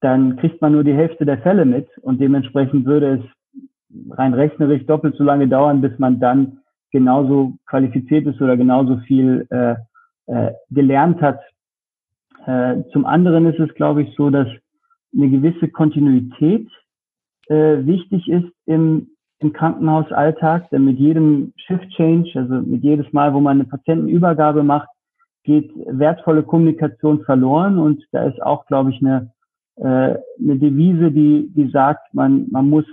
dann 0.00 0.36
kriegt 0.36 0.60
man 0.60 0.72
nur 0.72 0.84
die 0.84 0.94
Hälfte 0.94 1.24
der 1.24 1.38
Fälle 1.38 1.64
mit 1.64 1.88
und 1.98 2.20
dementsprechend 2.20 2.84
würde 2.84 3.14
es 3.14 4.10
rein 4.10 4.34
rechnerisch 4.34 4.84
doppelt 4.86 5.16
so 5.16 5.24
lange 5.24 5.48
dauern, 5.48 5.80
bis 5.80 5.98
man 5.98 6.20
dann 6.20 6.58
genauso 6.90 7.54
qualifiziert 7.66 8.26
ist 8.26 8.40
oder 8.40 8.56
genauso 8.56 8.98
viel 8.98 9.46
äh, 9.50 9.74
äh, 10.26 10.52
gelernt 10.70 11.20
hat. 11.20 11.40
Äh, 12.46 12.82
zum 12.92 13.06
anderen 13.06 13.46
ist 13.46 13.58
es, 13.58 13.74
glaube 13.74 14.02
ich, 14.02 14.14
so, 14.16 14.30
dass 14.30 14.48
eine 15.14 15.30
gewisse 15.30 15.68
Kontinuität 15.68 16.68
äh, 17.48 17.84
wichtig 17.86 18.28
ist 18.28 18.50
im, 18.66 19.08
im 19.38 19.52
Krankenhausalltag, 19.52 20.70
denn 20.70 20.84
mit 20.84 20.98
jedem 20.98 21.52
Shift 21.56 21.88
Change, 21.90 22.30
also 22.34 22.54
mit 22.54 22.82
jedes 22.82 23.12
Mal, 23.12 23.32
wo 23.34 23.40
man 23.40 23.58
eine 23.60 23.68
Patientenübergabe 23.68 24.62
macht, 24.62 24.88
geht 25.44 25.70
wertvolle 25.86 26.42
Kommunikation 26.42 27.22
verloren 27.24 27.78
und 27.78 28.04
da 28.12 28.24
ist 28.24 28.42
auch, 28.42 28.66
glaube 28.66 28.90
ich, 28.90 29.00
eine, 29.00 29.30
äh, 29.76 29.82
eine 30.40 30.58
Devise, 30.58 31.10
die, 31.12 31.50
die 31.54 31.70
sagt, 31.70 32.12
man, 32.12 32.46
man 32.50 32.68
muss 32.68 32.86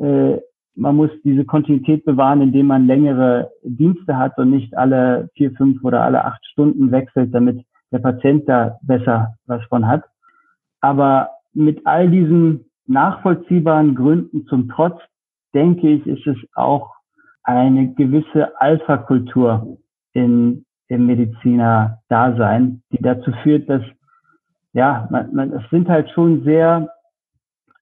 äh, 0.00 0.38
man 0.76 0.94
muss 0.94 1.10
diese 1.24 1.44
Kontinuität 1.44 2.04
bewahren, 2.04 2.42
indem 2.42 2.66
man 2.66 2.86
längere 2.86 3.50
Dienste 3.62 4.16
hat 4.16 4.36
und 4.38 4.50
nicht 4.50 4.76
alle 4.76 5.30
vier, 5.34 5.52
fünf 5.52 5.82
oder 5.82 6.02
alle 6.02 6.24
acht 6.24 6.44
Stunden 6.46 6.92
wechselt, 6.92 7.34
damit 7.34 7.64
der 7.90 7.98
Patient 7.98 8.48
da 8.48 8.78
besser 8.82 9.34
was 9.46 9.64
von 9.64 9.86
hat. 9.86 10.04
Aber 10.82 11.30
mit 11.54 11.86
all 11.86 12.10
diesen 12.10 12.66
nachvollziehbaren 12.86 13.94
Gründen 13.94 14.46
zum 14.46 14.68
Trotz 14.68 15.00
denke 15.54 15.88
ich, 15.88 16.06
ist 16.06 16.26
es 16.26 16.36
auch 16.54 16.94
eine 17.42 17.94
gewisse 17.94 18.60
Alpha-Kultur 18.60 19.78
in, 20.12 20.65
im 20.88 21.06
Mediziner-Dasein, 21.06 22.82
die 22.92 23.02
dazu 23.02 23.32
führt, 23.42 23.68
dass, 23.68 23.82
ja, 24.72 25.08
man, 25.10 25.34
man, 25.34 25.52
es 25.52 25.68
sind 25.70 25.88
halt 25.88 26.10
schon 26.10 26.44
sehr 26.44 26.88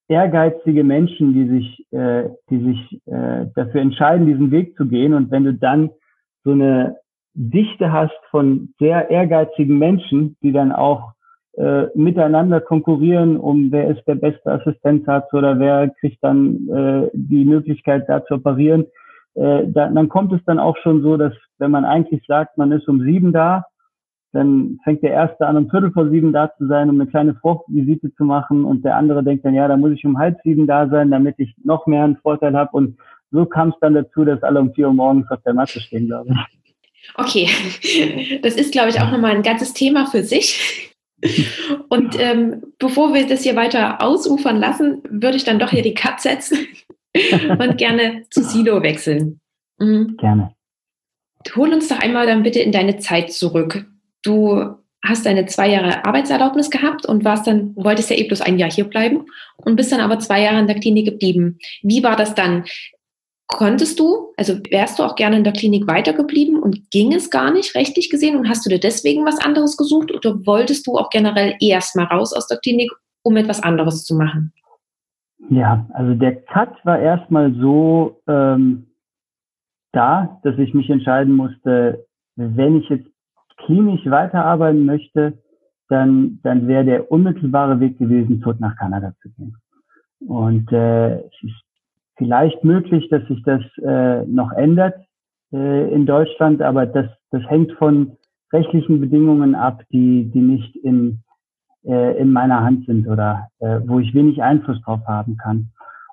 ehrgeizige 0.08 0.84
Menschen, 0.84 1.32
die 1.32 1.48
sich, 1.48 1.92
äh, 1.92 2.28
die 2.50 2.58
sich 2.58 3.02
äh, 3.06 3.46
dafür 3.54 3.80
entscheiden, 3.80 4.26
diesen 4.26 4.50
Weg 4.50 4.76
zu 4.76 4.86
gehen. 4.86 5.14
Und 5.14 5.30
wenn 5.30 5.44
du 5.44 5.54
dann 5.54 5.90
so 6.44 6.52
eine 6.52 6.96
Dichte 7.34 7.92
hast 7.92 8.18
von 8.30 8.74
sehr 8.78 9.10
ehrgeizigen 9.10 9.78
Menschen, 9.78 10.36
die 10.42 10.52
dann 10.52 10.72
auch 10.72 11.14
äh, 11.56 11.86
miteinander 11.94 12.60
konkurrieren, 12.60 13.36
um 13.36 13.70
wer 13.72 13.88
ist 13.88 14.06
der 14.06 14.16
beste 14.16 14.50
Assistenzarzt 14.52 15.32
oder 15.34 15.58
wer 15.58 15.88
kriegt 16.00 16.22
dann 16.22 16.68
äh, 16.68 17.10
die 17.12 17.44
Möglichkeit, 17.44 18.08
da 18.08 18.24
zu 18.24 18.34
operieren. 18.34 18.86
Äh, 19.34 19.64
da, 19.66 19.88
dann 19.88 20.08
kommt 20.08 20.32
es 20.32 20.40
dann 20.46 20.58
auch 20.58 20.76
schon 20.82 21.02
so, 21.02 21.16
dass 21.16 21.32
wenn 21.58 21.70
man 21.70 21.84
eigentlich 21.84 22.22
sagt, 22.26 22.56
man 22.56 22.72
ist 22.72 22.88
um 22.88 23.00
sieben 23.00 23.32
da, 23.32 23.64
dann 24.32 24.78
fängt 24.82 25.02
der 25.02 25.12
Erste 25.12 25.46
an, 25.46 25.56
um 25.56 25.70
Viertel 25.70 25.92
vor 25.92 26.08
sieben 26.10 26.32
da 26.32 26.52
zu 26.56 26.66
sein, 26.66 26.90
um 26.90 27.00
eine 27.00 27.08
kleine 27.08 27.34
Fruchtvisite 27.36 28.12
zu 28.14 28.24
machen 28.24 28.64
und 28.64 28.84
der 28.84 28.96
andere 28.96 29.22
denkt 29.22 29.44
dann, 29.44 29.54
ja, 29.54 29.68
da 29.68 29.76
muss 29.76 29.92
ich 29.92 30.04
um 30.04 30.18
halb 30.18 30.38
sieben 30.42 30.66
da 30.66 30.88
sein, 30.88 31.10
damit 31.10 31.36
ich 31.38 31.54
noch 31.62 31.86
mehr 31.86 32.04
einen 32.04 32.16
Vorteil 32.16 32.54
habe 32.56 32.70
und 32.72 32.98
so 33.30 33.46
kam 33.46 33.70
es 33.70 33.74
dann 33.80 33.94
dazu, 33.94 34.24
dass 34.24 34.42
alle 34.42 34.60
um 34.60 34.72
vier 34.74 34.88
Uhr 34.88 34.94
morgens 34.94 35.30
auf 35.30 35.40
der 35.44 35.54
Matte 35.54 35.80
stehen, 35.80 36.06
glaube 36.06 36.30
ich. 36.30 36.36
Okay, 37.16 37.48
das 38.42 38.54
ist, 38.56 38.72
glaube 38.72 38.88
ich, 38.88 39.00
auch 39.00 39.10
nochmal 39.10 39.32
ein 39.32 39.42
ganzes 39.42 39.74
Thema 39.74 40.06
für 40.06 40.22
sich. 40.22 40.94
Und 41.88 42.18
ähm, 42.18 42.62
bevor 42.78 43.12
wir 43.12 43.26
das 43.26 43.42
hier 43.42 43.56
weiter 43.56 44.02
ausufern 44.02 44.58
lassen, 44.58 45.02
würde 45.08 45.36
ich 45.36 45.44
dann 45.44 45.58
doch 45.58 45.70
hier 45.70 45.82
die 45.82 45.94
Cut 45.94 46.20
setzen 46.20 46.58
und 47.58 47.78
gerne 47.78 48.24
zu 48.30 48.42
Silo 48.42 48.82
wechseln. 48.82 49.40
Mhm. 49.78 50.16
Gerne. 50.18 50.54
Hol 51.54 51.72
uns 51.72 51.88
doch 51.88 51.98
einmal 51.98 52.26
dann 52.26 52.42
bitte 52.42 52.60
in 52.60 52.72
deine 52.72 52.98
Zeit 52.98 53.32
zurück. 53.32 53.86
Du 54.22 54.76
hast 55.04 55.26
deine 55.26 55.44
zwei 55.46 55.68
Jahre 55.68 56.04
Arbeitserlaubnis 56.04 56.70
gehabt 56.70 57.04
und 57.04 57.24
warst 57.24 57.46
dann, 57.46 57.76
wolltest 57.76 58.10
ja 58.10 58.16
eh 58.16 58.24
bloß 58.24 58.40
ein 58.40 58.58
Jahr 58.58 58.70
hier 58.70 58.84
bleiben 58.84 59.26
und 59.56 59.76
bist 59.76 59.92
dann 59.92 60.00
aber 60.00 60.18
zwei 60.18 60.42
Jahre 60.42 60.58
in 60.58 60.66
der 60.66 60.80
Klinik 60.80 61.04
geblieben. 61.04 61.58
Wie 61.82 62.02
war 62.02 62.16
das 62.16 62.34
dann? 62.34 62.64
Konntest 63.46 64.00
du, 64.00 64.32
also 64.38 64.54
wärst 64.70 64.98
du 64.98 65.02
auch 65.02 65.16
gerne 65.16 65.36
in 65.36 65.44
der 65.44 65.52
Klinik 65.52 65.86
weitergeblieben 65.86 66.62
und 66.62 66.90
ging 66.90 67.12
es 67.12 67.28
gar 67.28 67.52
nicht 67.52 67.74
rechtlich 67.74 68.08
gesehen 68.08 68.36
und 68.36 68.48
hast 68.48 68.64
du 68.64 68.70
dir 68.70 68.80
deswegen 68.80 69.26
was 69.26 69.38
anderes 69.38 69.76
gesucht 69.76 70.10
oder 70.12 70.46
wolltest 70.46 70.86
du 70.86 70.96
auch 70.96 71.10
generell 71.10 71.54
erst 71.60 71.94
mal 71.94 72.06
raus 72.06 72.32
aus 72.32 72.46
der 72.46 72.56
Klinik, 72.58 72.90
um 73.22 73.36
etwas 73.36 73.62
anderes 73.62 74.04
zu 74.04 74.14
machen? 74.14 74.54
Ja, 75.50 75.86
also 75.92 76.14
der 76.14 76.42
Cut 76.42 76.84
war 76.84 76.98
erstmal 76.98 77.52
so 77.54 78.20
ähm, 78.26 78.86
da, 79.92 80.40
dass 80.42 80.58
ich 80.58 80.74
mich 80.74 80.90
entscheiden 80.90 81.34
musste, 81.34 82.06
wenn 82.36 82.76
ich 82.76 82.88
jetzt 82.88 83.08
klinisch 83.58 84.04
weiterarbeiten 84.06 84.84
möchte, 84.84 85.38
dann, 85.88 86.40
dann 86.42 86.66
wäre 86.66 86.84
der 86.84 87.10
unmittelbare 87.10 87.78
Weg 87.80 87.98
gewesen, 87.98 88.40
tot 88.40 88.60
nach 88.60 88.76
Kanada 88.76 89.12
zu 89.20 89.30
gehen. 89.30 89.56
Und 90.26 90.72
äh, 90.72 91.18
es 91.18 91.42
ist 91.42 91.62
vielleicht 92.16 92.64
möglich, 92.64 93.08
dass 93.10 93.26
sich 93.28 93.42
das 93.42 93.62
äh, 93.82 94.24
noch 94.26 94.52
ändert 94.52 94.94
äh, 95.52 95.92
in 95.92 96.06
Deutschland, 96.06 96.62
aber 96.62 96.86
das, 96.86 97.06
das 97.30 97.42
hängt 97.48 97.72
von 97.72 98.16
rechtlichen 98.52 99.00
Bedingungen 99.00 99.54
ab, 99.54 99.82
die, 99.90 100.30
die 100.30 100.40
nicht 100.40 100.76
in, 100.76 101.23
äh, 101.84 102.18
in 102.18 102.32
meiner 102.32 102.62
Hand 102.62 102.86
sind 102.86 103.06
oder 103.06 103.48
äh, 103.60 103.80
wo 103.86 104.00
ich 104.00 104.14
wenig 104.14 104.42
Einfluss 104.42 104.80
drauf 104.82 105.00
haben 105.06 105.36
kann. 105.36 105.70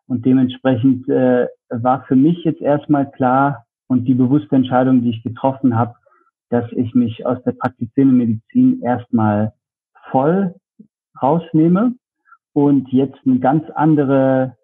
Und 0.07 0.25
dementsprechend 0.25 1.07
äh, 1.09 1.47
war 1.69 2.03
für 2.05 2.15
mich 2.15 2.43
jetzt 2.43 2.61
erstmal 2.61 3.09
klar 3.11 3.65
und 3.87 4.05
die 4.05 4.13
bewusste 4.13 4.55
Entscheidung, 4.55 5.01
die 5.01 5.11
ich 5.11 5.23
getroffen 5.23 5.77
habe, 5.77 5.95
dass 6.49 6.69
ich 6.73 6.93
mich 6.93 7.25
aus 7.25 7.41
der 7.43 7.53
praktizierenden 7.53 8.17
Medizin 8.17 8.81
erstmal 8.81 9.53
voll 10.09 10.55
rausnehme 11.21 11.93
und 12.53 12.89
jetzt 12.89 13.19
eine 13.25 13.39
ganz 13.39 13.69
andere 13.75 14.57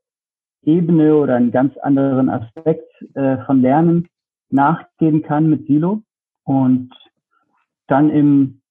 Ebene 0.63 1.15
oder 1.15 1.35
einen 1.35 1.51
ganz 1.51 1.77
anderen 1.77 2.29
Aspekt 2.29 2.91
äh, 3.15 3.37
von 3.45 3.61
Lernen 3.61 4.07
nachgehen 4.49 5.21
kann 5.23 5.49
mit 5.49 5.65
Silo 5.67 6.01
und 6.43 6.89
dann 7.87 8.09
im, 8.09 8.61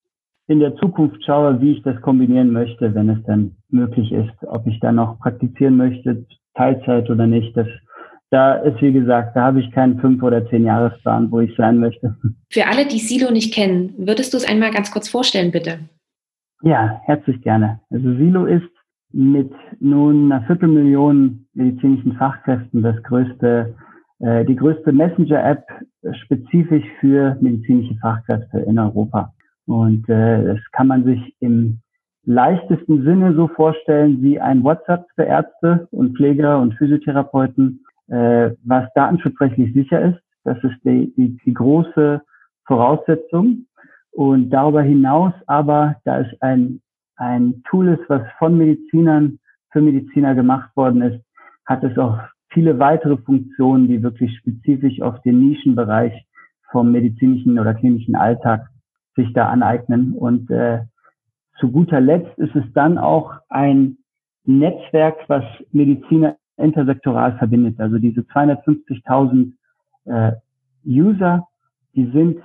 in 0.49 0.61
der 0.61 0.77
Zukunft 0.77 1.25
schaue, 1.25 1.61
wie 1.61 1.73
ich 1.73 1.83
das 1.83 2.01
kombinieren 2.01 2.53
möchte, 2.53 2.95
wenn 2.95 3.11
es 3.11 3.23
dann 3.25 3.57
möglich 3.69 4.13
ist, 4.13 4.35
ob 4.47 4.67
ich 4.67 4.79
dann 4.81 4.97
noch 4.97 5.19
praktizieren 5.19 5.77
möchte, 5.77 6.25
Teilzeit 6.55 7.11
oder 7.11 7.27
nicht. 7.27 7.57
Das, 7.57 7.67
da 8.31 8.55
ist, 8.55 8.81
wie 8.81 8.93
gesagt, 8.93 9.37
da 9.37 9.47
habe 9.47 9.61
ich 9.61 9.71
keinen 9.73 9.99
fünf- 10.01 10.23
oder 10.23 10.49
zehn 10.49 10.65
Jahresplan, 10.65 11.31
wo 11.31 11.41
ich 11.41 11.55
sein 11.57 11.79
möchte. 11.79 12.17
Für 12.51 12.67
alle, 12.67 12.87
die 12.87 12.99
Silo 12.99 13.31
nicht 13.33 13.53
kennen, 13.53 13.95
würdest 13.99 14.33
du 14.33 14.37
es 14.37 14.49
einmal 14.49 14.71
ganz 14.71 14.91
kurz 14.91 15.09
vorstellen, 15.09 15.51
bitte? 15.51 15.81
Ja, 16.63 17.01
herzlich 17.05 17.43
gerne. 17.43 17.81
Also 17.91 18.15
Silo 18.17 18.47
ist 18.47 18.69
mit 19.13 19.53
nun 19.81 20.31
einer 20.31 20.47
Viertelmillion 20.47 21.47
medizinischen 21.55 22.15
Fachkräften 22.15 22.83
das 22.83 23.01
größte, 23.03 23.75
äh, 24.21 24.45
die 24.45 24.57
größte 24.57 24.93
Messenger-App 24.93 25.65
spezifisch 26.25 26.85
für 27.01 27.37
medizinische 27.41 27.97
Fachkräfte 27.97 28.59
in 28.61 28.79
Europa. 28.79 29.33
Und 29.67 30.09
äh, 30.09 30.45
das 30.45 30.59
kann 30.73 30.89
man 30.89 31.05
sich 31.05 31.35
im 31.41 31.81
leichtesten 32.25 33.05
Sinne 33.05 33.35
so 33.35 33.49
vorstellen 33.49 34.23
wie 34.23 34.41
ein 34.41 34.63
WhatsApp 34.65 35.07
für 35.15 35.25
Ärzte 35.25 35.89
und 35.91 36.17
Pfleger 36.17 36.61
und 36.61 36.75
Physiotherapeuten, 36.75 37.85
äh, 38.09 38.51
was 38.65 38.89
datenschutzrechtlich 38.95 39.73
sicher 39.73 40.01
ist. 40.03 40.21
Das 40.45 40.59
ist 40.63 40.77
die, 40.85 41.13
die, 41.17 41.37
die 41.45 41.55
große 41.55 42.21
Voraussetzung. 42.67 43.67
Und 44.13 44.51
darüber 44.51 44.83
hinaus 44.83 45.35
aber, 45.47 45.97
da 46.05 46.21
es 46.21 46.41
ein, 46.41 46.81
ein 47.17 47.63
Tool 47.69 47.89
ist, 47.89 48.09
was 48.09 48.23
von 48.39 48.57
Medizinern 48.57 49.39
für 49.73 49.83
Mediziner 49.83 50.35
gemacht 50.35 50.75
worden 50.77 51.03
ist, 51.03 51.25
hat 51.67 51.83
es 51.85 51.99
auch 51.99 52.19
viele 52.51 52.79
weitere 52.79 53.17
Funktionen, 53.19 53.89
die 53.89 54.03
wirklich 54.03 54.37
spezifisch 54.39 55.03
auf 55.03 55.21
den 55.23 55.41
Nischenbereich 55.41 56.27
vom 56.71 56.93
medizinischen 56.93 57.59
oder 57.59 57.75
klinischen 57.75 58.15
Alltag 58.15 58.69
sich 59.17 59.33
da 59.33 59.49
aneignen. 59.49 60.13
Und 60.13 60.51
äh, 60.51 60.81
zu 61.59 61.71
guter 61.71 62.01
Letzt 62.01 62.39
ist 62.39 62.55
es 62.55 62.65
dann 62.75 62.99
auch 62.99 63.35
ein 63.49 63.99
Netzwerk, 64.45 65.17
was 65.29 65.45
Mediziner 65.73 66.37
intersektoral 66.57 67.37
verbindet. 67.39 67.81
Also 67.81 67.99
diese 67.99 68.21
250.000 68.21 69.53
äh, 70.05 70.33
User, 70.87 71.47
die 71.95 72.11
sind 72.13 72.41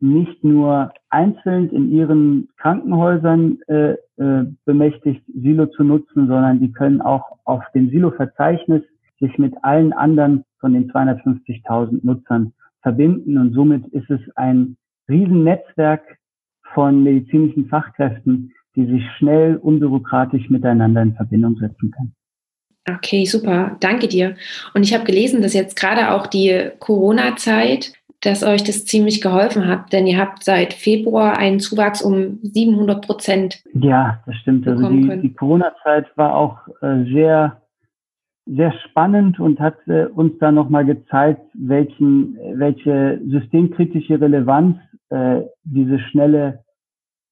nicht 0.00 0.42
nur 0.42 0.92
einzeln 1.08 1.70
in 1.70 1.90
ihren 1.90 2.48
Krankenhäusern 2.56 3.58
äh, 3.68 3.92
äh, 4.16 4.46
bemächtigt, 4.64 5.22
Silo 5.34 5.66
zu 5.66 5.84
nutzen, 5.84 6.26
sondern 6.26 6.60
die 6.60 6.72
können 6.72 7.00
auch 7.00 7.38
auf 7.44 7.62
dem 7.74 7.90
Silo-Verzeichnis 7.90 8.82
sich 9.20 9.38
mit 9.38 9.54
allen 9.62 9.92
anderen 9.92 10.44
von 10.58 10.72
den 10.72 10.90
250.000 10.90 12.00
Nutzern 12.02 12.52
verbinden. 12.82 13.38
Und 13.38 13.54
somit 13.54 13.86
ist 13.88 14.10
es 14.10 14.20
ein 14.36 14.76
Riesennetzwerk 15.08 16.02
von 16.72 17.02
medizinischen 17.02 17.68
Fachkräften, 17.68 18.52
die 18.76 18.86
sich 18.86 19.02
schnell, 19.18 19.56
unbürokratisch 19.56 20.50
miteinander 20.50 21.02
in 21.02 21.14
Verbindung 21.14 21.56
setzen 21.56 21.90
können. 21.90 22.14
Okay, 22.88 23.24
super. 23.24 23.76
Danke 23.80 24.08
dir. 24.08 24.36
Und 24.74 24.82
ich 24.82 24.92
habe 24.92 25.04
gelesen, 25.04 25.40
dass 25.40 25.54
jetzt 25.54 25.76
gerade 25.76 26.10
auch 26.12 26.26
die 26.26 26.70
Corona-Zeit, 26.80 27.94
dass 28.20 28.42
euch 28.42 28.62
das 28.62 28.84
ziemlich 28.84 29.20
geholfen 29.20 29.66
hat, 29.66 29.92
denn 29.92 30.06
ihr 30.06 30.18
habt 30.18 30.44
seit 30.44 30.72
Februar 30.74 31.38
einen 31.38 31.60
Zuwachs 31.60 32.02
um 32.02 32.38
700 32.42 33.04
Prozent. 33.04 33.62
Ja, 33.74 34.22
das 34.26 34.36
stimmt. 34.36 34.66
Also 34.66 34.88
die, 34.88 35.20
die 35.22 35.34
Corona-Zeit 35.34 36.06
war 36.16 36.34
auch 36.34 36.58
äh, 36.82 37.04
sehr, 37.12 37.62
sehr 38.46 38.72
spannend 38.88 39.40
und 39.40 39.60
hat 39.60 39.76
äh, 39.86 40.06
uns 40.06 40.32
da 40.38 40.52
nochmal 40.52 40.84
gezeigt, 40.84 41.42
welchen, 41.54 42.36
welche 42.54 43.20
systemkritische 43.26 44.20
Relevanz 44.20 44.76
äh, 45.10 45.42
diese 45.64 45.98
schnelle, 45.98 46.60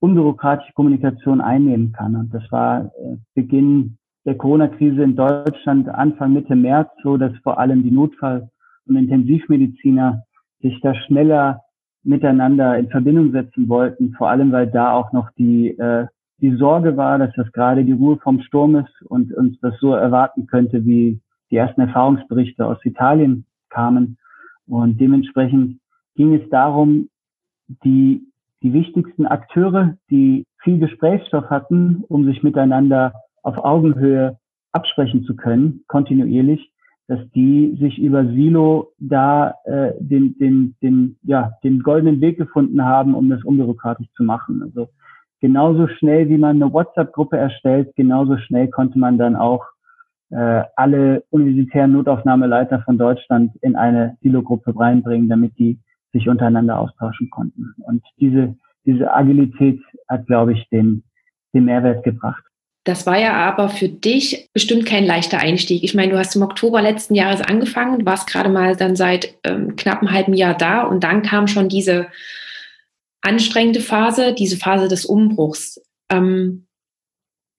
unbürokratische 0.00 0.72
Kommunikation 0.72 1.40
einnehmen 1.40 1.92
kann. 1.92 2.16
Und 2.16 2.34
das 2.34 2.42
war 2.50 2.86
äh, 2.86 3.16
Beginn 3.34 3.98
der 4.24 4.36
Corona-Krise 4.36 5.02
in 5.02 5.16
Deutschland 5.16 5.88
Anfang 5.88 6.32
Mitte 6.32 6.56
März 6.56 6.90
so, 7.02 7.16
dass 7.16 7.32
vor 7.42 7.58
allem 7.58 7.82
die 7.82 7.90
Notfall- 7.90 8.48
und 8.86 8.96
Intensivmediziner 8.96 10.22
sich 10.60 10.80
da 10.80 10.94
schneller 10.94 11.62
miteinander 12.04 12.78
in 12.78 12.88
Verbindung 12.88 13.32
setzen 13.32 13.68
wollten, 13.68 14.12
vor 14.14 14.28
allem 14.28 14.50
weil 14.52 14.68
da 14.68 14.92
auch 14.92 15.12
noch 15.12 15.30
die, 15.38 15.68
äh, 15.78 16.06
die 16.38 16.56
Sorge 16.56 16.96
war, 16.96 17.18
dass 17.18 17.32
das 17.36 17.50
gerade 17.52 17.84
die 17.84 17.92
Ruhe 17.92 18.18
vom 18.18 18.40
Sturm 18.40 18.76
ist 18.76 19.02
und 19.06 19.32
uns 19.32 19.58
das 19.60 19.78
so 19.78 19.94
erwarten 19.94 20.46
könnte, 20.46 20.84
wie 20.84 21.20
die 21.50 21.56
ersten 21.56 21.82
Erfahrungsberichte 21.82 22.66
aus 22.66 22.84
Italien 22.84 23.46
kamen. 23.70 24.18
Und 24.66 25.00
dementsprechend 25.00 25.78
ging 26.16 26.34
es 26.34 26.48
darum, 26.50 27.08
die, 27.84 28.26
die 28.62 28.72
wichtigsten 28.72 29.26
Akteure, 29.26 29.96
die 30.10 30.44
viel 30.62 30.78
Gesprächsstoff 30.78 31.50
hatten, 31.50 32.04
um 32.08 32.24
sich 32.24 32.42
miteinander 32.42 33.12
auf 33.42 33.58
Augenhöhe 33.58 34.38
absprechen 34.72 35.24
zu 35.24 35.36
können, 35.36 35.84
kontinuierlich, 35.88 36.72
dass 37.08 37.20
die 37.34 37.76
sich 37.80 37.98
über 37.98 38.24
Silo 38.24 38.92
da 38.98 39.54
äh, 39.64 39.92
den, 39.98 40.38
den, 40.38 40.76
den, 40.82 41.18
ja, 41.22 41.52
den 41.62 41.80
goldenen 41.80 42.20
Weg 42.20 42.38
gefunden 42.38 42.84
haben, 42.84 43.14
um 43.14 43.28
das 43.28 43.44
unbürokratisch 43.44 44.06
zu 44.16 44.22
machen. 44.22 44.62
Also 44.62 44.88
genauso 45.40 45.88
schnell, 45.88 46.28
wie 46.28 46.38
man 46.38 46.62
eine 46.62 46.72
WhatsApp-Gruppe 46.72 47.36
erstellt, 47.36 47.94
genauso 47.96 48.38
schnell 48.38 48.68
konnte 48.68 48.98
man 48.98 49.18
dann 49.18 49.36
auch 49.36 49.66
äh, 50.30 50.62
alle 50.76 51.24
universitären 51.30 51.92
Notaufnahmeleiter 51.92 52.80
von 52.82 52.96
Deutschland 52.96 53.52
in 53.60 53.76
eine 53.76 54.16
Silo-Gruppe 54.22 54.72
reinbringen, 54.78 55.28
damit 55.28 55.58
die 55.58 55.78
sich 56.12 56.28
untereinander 56.28 56.78
austauschen 56.78 57.30
konnten. 57.30 57.74
Und 57.78 58.02
diese, 58.20 58.56
diese 58.84 59.12
Agilität 59.12 59.80
hat, 60.08 60.26
glaube 60.26 60.52
ich, 60.52 60.68
den, 60.70 61.02
den 61.54 61.64
Mehrwert 61.64 62.04
gebracht. 62.04 62.42
Das 62.84 63.06
war 63.06 63.18
ja 63.18 63.34
aber 63.34 63.68
für 63.68 63.88
dich 63.88 64.50
bestimmt 64.52 64.86
kein 64.86 65.04
leichter 65.04 65.38
Einstieg. 65.38 65.84
Ich 65.84 65.94
meine, 65.94 66.12
du 66.12 66.18
hast 66.18 66.34
im 66.34 66.42
Oktober 66.42 66.82
letzten 66.82 67.14
Jahres 67.14 67.40
angefangen, 67.40 68.04
warst 68.04 68.26
gerade 68.26 68.48
mal 68.48 68.74
dann 68.74 68.96
seit 68.96 69.36
ähm, 69.44 69.76
knapp 69.76 70.00
einem 70.00 70.12
halben 70.12 70.34
Jahr 70.34 70.56
da 70.56 70.82
und 70.82 71.04
dann 71.04 71.22
kam 71.22 71.46
schon 71.46 71.68
diese 71.68 72.08
anstrengende 73.20 73.80
Phase, 73.80 74.34
diese 74.34 74.56
Phase 74.56 74.88
des 74.88 75.04
Umbruchs. 75.04 75.80
Ähm, 76.10 76.66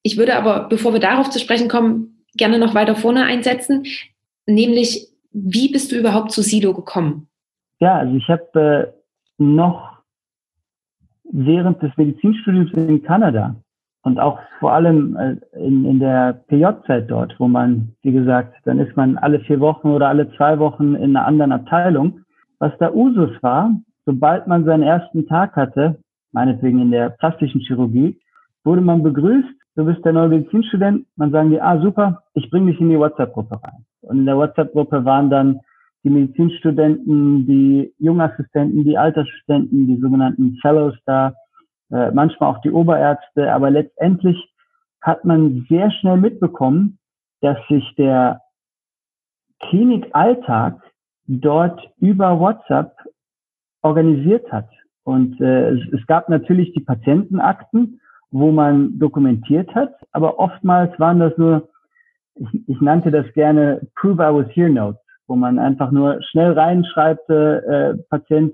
ich 0.02 0.18
würde 0.18 0.36
aber, 0.36 0.68
bevor 0.68 0.92
wir 0.92 1.00
darauf 1.00 1.30
zu 1.30 1.40
sprechen 1.40 1.70
kommen, 1.70 2.26
gerne 2.36 2.60
noch 2.60 2.76
weiter 2.76 2.96
vorne 2.96 3.24
einsetzen, 3.24 3.86
nämlich 4.46 5.08
wie 5.32 5.72
bist 5.72 5.92
du 5.92 5.96
überhaupt 5.96 6.34
zu 6.34 6.42
Silo 6.42 6.74
gekommen? 6.74 7.30
Ja, 7.84 7.98
also 7.98 8.16
ich 8.16 8.30
habe 8.30 8.94
äh, 9.38 9.44
noch 9.44 9.98
während 11.30 11.82
des 11.82 11.92
Medizinstudiums 11.98 12.72
in 12.72 13.04
Kanada 13.04 13.58
und 14.04 14.22
auch 14.22 14.40
vor 14.62 14.72
allem 14.72 15.18
äh, 15.18 15.36
in, 15.60 15.84
in 15.84 16.00
der 16.00 16.46
PJ-Zeit 16.48 17.12
dort, 17.12 17.38
wo 17.42 17.50
man, 17.50 17.90
wie 18.02 18.14
gesagt, 18.14 18.56
dann 18.64 18.80
ist 18.80 18.96
man 18.96 19.18
alle 19.18 19.42
vier 19.42 19.60
Wochen 19.60 19.90
oder 19.90 20.08
alle 20.08 20.32
zwei 20.38 20.60
Wochen 20.60 20.96
in 20.96 21.18
einer 21.18 21.26
anderen 21.26 21.52
Abteilung. 21.52 22.22
Was 22.58 22.72
da 22.80 22.90
Usus 22.90 23.32
war, 23.42 23.76
sobald 24.06 24.48
man 24.48 24.64
seinen 24.64 24.84
ersten 24.84 25.28
Tag 25.28 25.58
hatte, 25.58 25.98
meinetwegen 26.32 26.80
in 26.80 26.92
der 26.92 27.10
plastischen 27.10 27.60
Chirurgie, 27.60 28.18
wurde 28.64 28.80
man 28.80 29.04
begrüßt, 29.04 29.56
du 29.76 29.84
bist 29.84 30.06
der 30.06 30.14
neue 30.14 30.30
Medizinstudent, 30.30 31.06
man 31.18 31.32
sagen 31.32 31.50
dir, 31.50 31.62
ah 31.66 31.82
super, 31.82 32.24
ich 32.34 32.50
bringe 32.50 32.72
dich 32.72 32.80
in 32.80 32.92
die 32.92 32.98
WhatsApp-Gruppe 32.98 33.60
rein. 33.62 33.84
Und 34.04 34.20
in 34.20 34.26
der 34.26 34.38
WhatsApp-Gruppe 34.38 35.04
waren 35.04 35.30
dann 35.30 35.60
die 36.04 36.10
Medizinstudenten, 36.10 37.46
die 37.46 37.94
Jungassistenten, 37.98 38.84
die 38.84 38.98
Altersstudenten, 38.98 39.88
die 39.88 40.02
sogenannten 40.02 40.58
Fellows 40.62 40.96
da, 41.06 41.34
äh, 41.92 42.12
manchmal 42.12 42.50
auch 42.50 42.62
die 42.62 42.72
Oberärzte, 42.72 43.54
aber 43.54 43.70
letztendlich 43.70 44.38
hat 45.02 45.26
man 45.26 45.66
sehr 45.70 45.92
schnell 45.92 46.18
mitbekommen, 46.18 46.98
dass 47.42 47.58
sich 47.68 47.84
der 47.96 48.42
Klinikalltag 49.60 50.82
dort 51.28 51.82
über 52.00 52.40
WhatsApp 52.40 52.92
organisiert 53.82 54.52
hat. 54.52 54.70
Und 55.04 55.40
äh, 55.42 55.72
es, 55.72 56.06
gab 56.08 56.30
natürlich 56.30 56.74
die 56.74 56.84
Patientenakten, 56.84 58.00
wo 58.32 58.52
man 58.52 58.98
dokumentiert 58.98 59.74
hat, 59.76 59.94
aber 60.12 60.40
oftmals 60.40 60.98
waren 61.00 61.20
das 61.20 61.38
nur, 61.38 61.70
ich, 62.36 62.68
ich 62.68 62.82
nannte 62.82 63.12
das 63.12 63.32
gerne 63.34 63.82
Prove 63.96 64.24
I 64.24 64.34
was 64.34 64.48
here 64.56 64.70
Notes, 64.70 65.03
wo 65.28 65.36
man 65.36 65.60
einfach 65.60 65.92
nur 65.92 66.22
schnell 66.24 66.54
reinschreibt, 66.54 67.30
äh, 67.30 67.96
Patient 68.10 68.54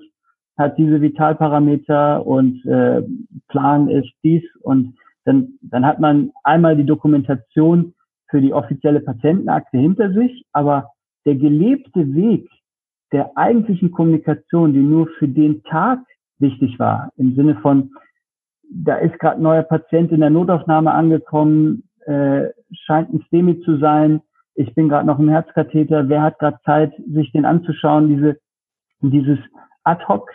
hat 0.57 0.77
diese 0.77 1.01
Vitalparameter 1.01 2.25
und 2.25 2.65
äh, 2.65 3.01
Plan 3.47 3.89
ist 3.89 4.11
dies 4.23 4.43
und 4.61 4.95
dann, 5.25 5.59
dann 5.61 5.85
hat 5.85 5.99
man 5.99 6.31
einmal 6.43 6.75
die 6.75 6.85
Dokumentation 6.85 7.93
für 8.29 8.41
die 8.41 8.53
offizielle 8.53 8.99
Patientenakte 8.99 9.77
hinter 9.77 10.11
sich, 10.13 10.45
aber 10.51 10.91
der 11.25 11.35
gelebte 11.35 12.13
Weg 12.13 12.49
der 13.11 13.31
eigentlichen 13.35 13.91
Kommunikation, 13.91 14.73
die 14.73 14.79
nur 14.79 15.07
für 15.17 15.27
den 15.27 15.63
Tag 15.63 15.99
wichtig 16.37 16.77
war, 16.77 17.11
im 17.17 17.35
Sinne 17.35 17.55
von, 17.55 17.91
da 18.71 18.95
ist 18.95 19.17
gerade 19.19 19.41
neuer 19.41 19.63
Patient 19.63 20.11
in 20.11 20.19
der 20.19 20.29
Notaufnahme 20.29 20.91
angekommen, 20.91 21.89
äh, 22.05 22.49
scheint 22.71 23.11
ein 23.13 23.21
STEMI 23.27 23.61
zu 23.61 23.77
sein, 23.77 24.21
ich 24.59 24.75
bin 24.75 24.89
gerade 24.89 25.07
noch 25.07 25.19
im 25.19 25.29
Herzkatheter, 25.29 26.09
wer 26.09 26.21
hat 26.21 26.37
gerade 26.37 26.59
Zeit, 26.65 26.91
sich 27.07 27.31
den 27.31 27.45
anzuschauen, 27.45 28.09
diese, 28.09 28.37
dieses 28.99 29.39
ad 29.83 30.03
hoc 30.05 30.29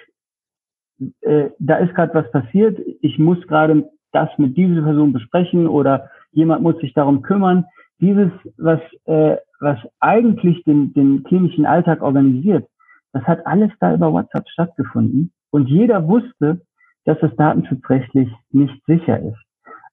äh, 1.20 1.50
da 1.58 1.76
ist 1.76 1.94
gerade 1.94 2.14
was 2.14 2.30
passiert, 2.30 2.80
ich 3.02 3.18
muss 3.18 3.46
gerade 3.46 3.90
das 4.12 4.30
mit 4.38 4.56
dieser 4.56 4.80
Person 4.80 5.12
besprechen 5.12 5.66
oder 5.66 6.08
jemand 6.32 6.62
muss 6.62 6.78
sich 6.78 6.94
darum 6.94 7.20
kümmern. 7.20 7.66
Dieses, 8.00 8.30
was, 8.56 8.80
äh, 9.04 9.36
was 9.60 9.78
eigentlich 10.00 10.64
den, 10.64 10.94
den 10.94 11.22
klinischen 11.24 11.66
Alltag 11.66 12.00
organisiert, 12.00 12.66
das 13.12 13.24
hat 13.24 13.46
alles 13.46 13.72
da 13.80 13.92
über 13.92 14.10
WhatsApp 14.10 14.48
stattgefunden. 14.48 15.32
Und 15.50 15.68
jeder 15.68 16.08
wusste, 16.08 16.62
dass 17.04 17.18
das 17.20 17.34
datenschutzrechtlich 17.36 18.30
nicht 18.50 18.74
sicher 18.86 19.20
ist. 19.20 19.38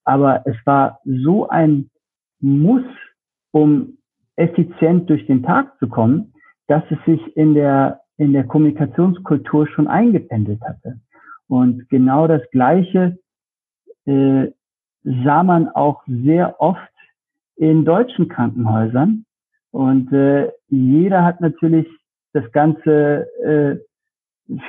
Aber 0.05 0.43
es 0.45 0.55
war 0.65 0.99
so 1.03 1.49
ein 1.49 1.89
muss, 2.39 2.85
um 3.51 3.97
effizient 4.35 5.09
durch 5.09 5.25
den 5.27 5.43
Tag 5.43 5.77
zu 5.79 5.87
kommen, 5.87 6.33
dass 6.67 6.83
es 6.89 6.97
sich 7.05 7.35
in 7.35 7.53
der, 7.53 8.01
in 8.17 8.33
der 8.33 8.45
Kommunikationskultur 8.45 9.67
schon 9.67 9.87
eingependelt 9.87 10.61
hatte. 10.61 10.99
Und 11.47 11.89
genau 11.89 12.27
das 12.27 12.41
Gleiche 12.51 13.17
äh, 14.05 14.47
sah 15.03 15.43
man 15.43 15.67
auch 15.69 16.03
sehr 16.07 16.61
oft 16.61 16.79
in 17.57 17.85
deutschen 17.85 18.29
Krankenhäusern. 18.29 19.25
Und 19.71 20.11
äh, 20.13 20.49
jeder 20.69 21.23
hat 21.23 21.41
natürlich 21.41 21.87
das 22.33 22.49
Ganze, 22.51 23.27
äh, 23.43 23.77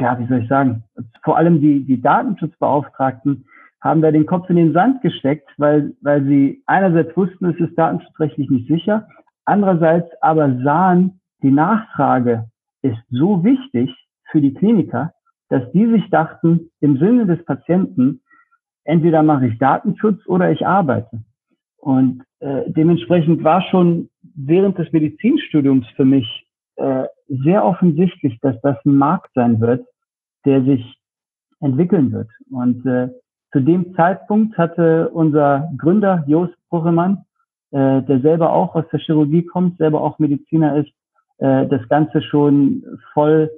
ja, 0.00 0.18
wie 0.18 0.26
soll 0.26 0.42
ich 0.42 0.48
sagen, 0.48 0.84
vor 1.22 1.36
allem 1.36 1.60
die, 1.60 1.84
die 1.84 2.00
Datenschutzbeauftragten 2.00 3.46
haben 3.80 4.00
da 4.00 4.10
den 4.10 4.26
Kopf 4.26 4.48
in 4.48 4.56
den 4.56 4.72
Sand 4.72 5.02
gesteckt, 5.02 5.48
weil, 5.58 5.94
weil 6.02 6.24
sie 6.24 6.62
einerseits 6.66 7.16
wussten, 7.16 7.46
es 7.46 7.58
ist 7.58 7.76
datenschutzrechtlich 7.76 8.48
nicht 8.48 8.68
sicher, 8.68 9.08
andererseits 9.45 10.11
aber 10.20 10.59
sahen, 10.62 11.20
die 11.43 11.51
Nachfrage 11.51 12.49
ist 12.82 12.99
so 13.11 13.45
wichtig 13.45 13.90
für 14.30 14.40
die 14.40 14.55
Kliniker, 14.55 15.12
dass 15.49 15.70
die 15.72 15.86
sich 15.86 16.09
dachten, 16.11 16.70
im 16.80 16.99
Sinne 16.99 17.26
des 17.26 17.45
Patienten, 17.45 18.22
entweder 18.84 19.22
mache 19.22 19.49
ich 19.49 19.59
Datenschutz 19.59 20.26
oder 20.26 20.51
ich 20.51 20.66
arbeite. 20.66 21.22
Und 21.76 22.22
äh, 22.40 22.70
dementsprechend 22.70 23.45
war 23.45 23.62
schon 23.62 24.09
während 24.34 24.78
des 24.78 24.90
Medizinstudiums 24.93 25.86
für 25.97 26.05
mich 26.05 26.47
äh, 26.76 27.05
sehr 27.28 27.64
offensichtlich, 27.64 28.38
dass 28.40 28.61
das 28.62 28.76
ein 28.84 28.97
Markt 28.97 29.30
sein 29.34 29.61
wird, 29.61 29.86
der 30.45 30.62
sich 30.64 30.99
entwickeln 31.61 32.12
wird. 32.12 32.28
Und 32.51 32.86
äh, 32.86 33.09
zu 33.53 33.61
dem 33.61 33.95
Zeitpunkt 33.95 34.57
hatte 34.57 35.11
unser 35.11 35.70
Gründer 35.76 36.24
Jost 36.26 36.55
Bruchemann, 36.70 37.24
äh, 37.72 38.02
der 38.02 38.20
selber 38.20 38.52
auch 38.52 38.74
aus 38.74 38.84
der 38.92 39.00
Chirurgie 39.00 39.44
kommt, 39.44 39.78
selber 39.78 40.00
auch 40.00 40.18
Mediziner 40.18 40.76
ist, 40.76 40.90
äh, 41.38 41.66
das 41.66 41.86
Ganze 41.88 42.22
schon 42.22 42.84
voll 43.12 43.50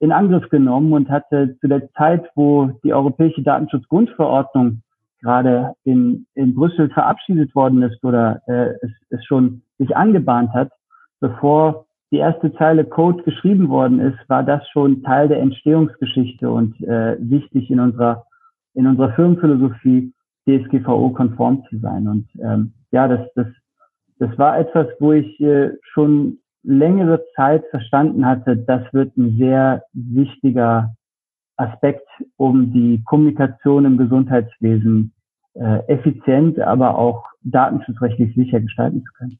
in 0.00 0.12
Angriff 0.12 0.48
genommen 0.50 0.92
und 0.92 1.08
hatte 1.08 1.56
zu 1.60 1.68
der 1.68 1.90
Zeit, 1.92 2.24
wo 2.34 2.66
die 2.84 2.92
Europäische 2.92 3.42
Datenschutzgrundverordnung 3.42 4.82
gerade 5.20 5.74
in, 5.84 6.26
in 6.34 6.54
Brüssel 6.54 6.90
verabschiedet 6.90 7.54
worden 7.54 7.82
ist 7.82 8.04
oder 8.04 8.42
äh, 8.46 8.74
es, 8.82 8.90
es 9.10 9.24
schon 9.24 9.62
sich 9.78 9.96
angebahnt 9.96 10.52
hat, 10.52 10.70
bevor 11.20 11.86
die 12.10 12.18
erste 12.18 12.52
Zeile 12.54 12.84
Code 12.84 13.22
geschrieben 13.22 13.68
worden 13.70 13.98
ist, 13.98 14.18
war 14.28 14.42
das 14.42 14.68
schon 14.68 15.02
Teil 15.02 15.28
der 15.28 15.40
Entstehungsgeschichte 15.40 16.50
und 16.50 16.80
äh, 16.82 17.16
wichtig 17.18 17.70
in 17.70 17.80
unserer 17.80 18.24
in 18.74 18.86
unserer 18.86 19.12
Firmenphilosophie 19.12 20.12
DSGVO-konform 20.46 21.64
zu 21.70 21.78
sein. 21.78 22.06
Und 22.08 22.28
ähm, 22.40 22.72
ja, 22.94 23.08
das, 23.08 23.28
das, 23.34 23.48
das 24.20 24.38
war 24.38 24.56
etwas, 24.56 24.86
wo 25.00 25.12
ich 25.12 25.40
äh, 25.40 25.72
schon 25.92 26.38
längere 26.62 27.24
Zeit 27.34 27.64
verstanden 27.70 28.24
hatte, 28.24 28.56
das 28.56 28.82
wird 28.92 29.16
ein 29.16 29.36
sehr 29.36 29.82
wichtiger 29.92 30.94
Aspekt, 31.56 32.06
um 32.36 32.72
die 32.72 33.02
Kommunikation 33.04 33.84
im 33.84 33.98
Gesundheitswesen 33.98 35.12
äh, 35.54 35.78
effizient, 35.88 36.60
aber 36.60 36.96
auch 36.96 37.24
datenschutzrechtlich 37.42 38.32
sicher 38.36 38.60
gestalten 38.60 39.02
zu 39.04 39.12
können. 39.18 39.38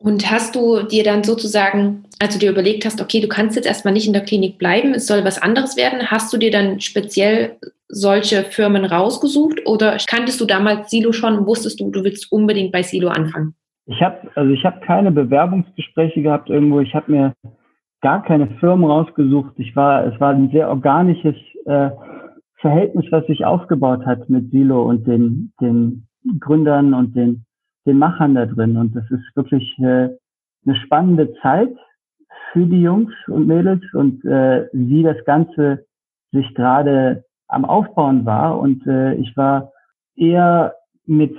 Und 0.00 0.30
hast 0.30 0.54
du 0.54 0.82
dir 0.84 1.02
dann 1.02 1.24
sozusagen, 1.24 2.04
als 2.20 2.34
du 2.34 2.38
dir 2.38 2.52
überlegt 2.52 2.84
hast, 2.84 3.00
okay, 3.00 3.20
du 3.20 3.26
kannst 3.26 3.56
jetzt 3.56 3.66
erstmal 3.66 3.92
nicht 3.92 4.06
in 4.06 4.12
der 4.12 4.22
Klinik 4.22 4.56
bleiben, 4.56 4.94
es 4.94 5.08
soll 5.08 5.24
was 5.24 5.42
anderes 5.42 5.76
werden, 5.76 6.10
hast 6.10 6.32
du 6.32 6.38
dir 6.38 6.52
dann 6.52 6.80
speziell 6.80 7.56
solche 7.88 8.44
Firmen 8.44 8.84
rausgesucht 8.84 9.66
oder 9.66 9.96
kanntest 10.08 10.40
du 10.40 10.44
damals 10.44 10.90
Silo 10.90 11.12
schon 11.12 11.46
wusstest 11.46 11.80
du, 11.80 11.90
du 11.90 12.04
willst 12.04 12.30
unbedingt 12.30 12.70
bei 12.70 12.82
Silo 12.82 13.08
anfangen? 13.08 13.54
Ich 13.86 14.00
habe 14.02 14.28
also 14.34 14.52
ich 14.52 14.64
habe 14.64 14.80
keine 14.84 15.10
Bewerbungsgespräche 15.10 16.22
gehabt 16.22 16.50
irgendwo. 16.50 16.80
Ich 16.80 16.94
habe 16.94 17.10
mir 17.10 17.34
gar 18.02 18.22
keine 18.22 18.48
Firmen 18.60 18.84
rausgesucht. 18.84 19.54
Ich 19.56 19.74
war 19.74 20.06
es 20.06 20.20
war 20.20 20.34
ein 20.34 20.50
sehr 20.50 20.68
organisches 20.68 21.34
äh, 21.64 21.90
Verhältnis, 22.56 23.06
was 23.10 23.26
sich 23.26 23.46
aufgebaut 23.46 24.04
hat 24.04 24.28
mit 24.28 24.50
Silo 24.50 24.82
und 24.82 25.06
den 25.06 25.52
den 25.60 26.06
Gründern 26.38 26.92
und 26.92 27.16
den 27.16 27.46
den 27.88 27.98
Machern 27.98 28.34
da 28.34 28.46
drin. 28.46 28.76
Und 28.76 28.94
das 28.94 29.10
ist 29.10 29.24
wirklich 29.34 29.76
äh, 29.78 30.10
eine 30.64 30.76
spannende 30.84 31.34
Zeit 31.42 31.74
für 32.52 32.66
die 32.66 32.82
Jungs 32.82 33.12
und 33.26 33.46
Mädels 33.46 33.82
und 33.94 34.24
äh, 34.24 34.68
wie 34.72 35.02
das 35.02 35.24
Ganze 35.24 35.86
sich 36.32 36.54
gerade 36.54 37.24
am 37.48 37.64
Aufbauen 37.64 38.24
war. 38.24 38.58
Und 38.60 38.86
äh, 38.86 39.14
ich 39.14 39.36
war 39.36 39.72
eher 40.16 40.74
mit 41.06 41.36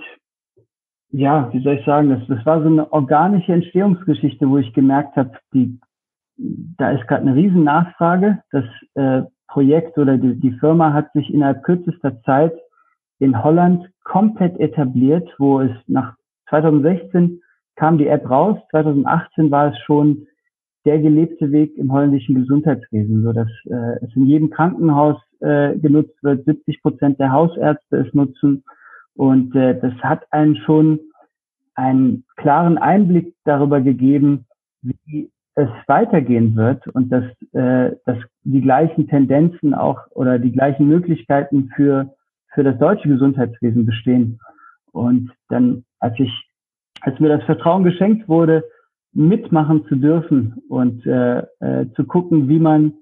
ja, 1.12 1.52
wie 1.52 1.62
soll 1.64 1.76
ich 1.76 1.86
sagen, 1.86 2.10
das, 2.10 2.22
das 2.28 2.46
war 2.46 2.62
so 2.62 2.68
eine 2.68 2.92
organische 2.92 3.54
Entstehungsgeschichte, 3.54 4.48
wo 4.48 4.58
ich 4.58 4.74
gemerkt 4.74 5.16
habe, 5.16 5.32
die, 5.54 5.80
da 6.38 6.92
ist 6.92 7.08
gerade 7.08 7.24
eine 7.24 7.36
riesen 7.36 7.64
Nachfrage. 7.64 8.42
Das 8.52 8.66
äh, 8.94 9.24
Projekt 9.48 9.98
oder 9.98 10.18
die, 10.18 10.40
die 10.40 10.52
Firma 10.60 10.94
hat 10.94 11.12
sich 11.14 11.34
innerhalb 11.34 11.64
kürzester 11.64 12.22
Zeit 12.24 12.54
in 13.18 13.44
Holland 13.44 13.90
komplett 14.04 14.60
etabliert, 14.60 15.28
wo 15.40 15.62
es 15.62 15.72
nach 15.88 16.16
2016 16.50 17.42
kam 17.76 17.98
die 17.98 18.08
App 18.08 18.30
raus, 18.30 18.58
2018 18.72 19.52
war 19.52 19.72
es 19.72 19.80
schon 19.80 20.28
der 20.86 21.00
gelebte 21.00 21.52
Weg 21.52 21.78
im 21.78 21.92
holländischen 21.92 22.36
Gesundheitswesen, 22.36 23.24
so 23.24 23.34
dass 23.34 23.50
äh, 23.66 24.06
es 24.06 24.16
in 24.16 24.26
jedem 24.26 24.50
Krankenhaus 24.50 25.18
äh, 25.40 25.78
genutzt 25.78 26.22
wird, 26.24 26.46
70 26.46 26.82
Prozent 26.82 27.20
der 27.20 27.32
Hausärzte 27.32 27.98
es 27.98 28.14
nutzen. 28.14 28.64
Und 29.16 29.56
äh, 29.56 29.80
das 29.80 29.94
hat 30.02 30.26
einen 30.32 30.56
schon 30.58 31.00
einen 31.76 32.26
klaren 32.36 32.78
Einblick 32.78 33.36
darüber 33.46 33.82
gegeben, 33.82 34.46
wie 34.82 35.32
es 35.56 35.70
weitergehen 35.88 36.56
wird 36.56 36.88
und 36.88 37.10
dass, 37.10 37.26
äh, 37.54 37.96
dass 38.06 38.18
die 38.44 38.62
gleichen 38.62 39.08
Tendenzen 39.08 39.74
auch 39.74 40.00
oder 40.12 40.40
die 40.40 40.52
gleichen 40.52 40.88
Möglichkeiten 40.88 41.70
für, 41.76 42.14
für 42.54 42.64
das 42.64 42.78
deutsche 42.80 43.10
Gesundheitswesen 43.10 43.86
bestehen. 43.86 44.40
Und 44.92 45.32
dann, 45.50 45.84
als 46.00 46.20
ich, 46.20 46.32
als 47.02 47.20
mir 47.20 47.30
das 47.30 47.44
Vertrauen 47.46 47.84
geschenkt 47.84 48.28
wurde, 48.28 48.64
mitmachen 49.14 49.86
zu 49.88 49.96
dürfen 49.96 50.62
und 50.70 51.06
äh, 51.06 51.40
äh, 51.60 51.86
zu 51.96 52.04
gucken, 52.06 52.48
wie 52.48 52.60
man 52.60 52.94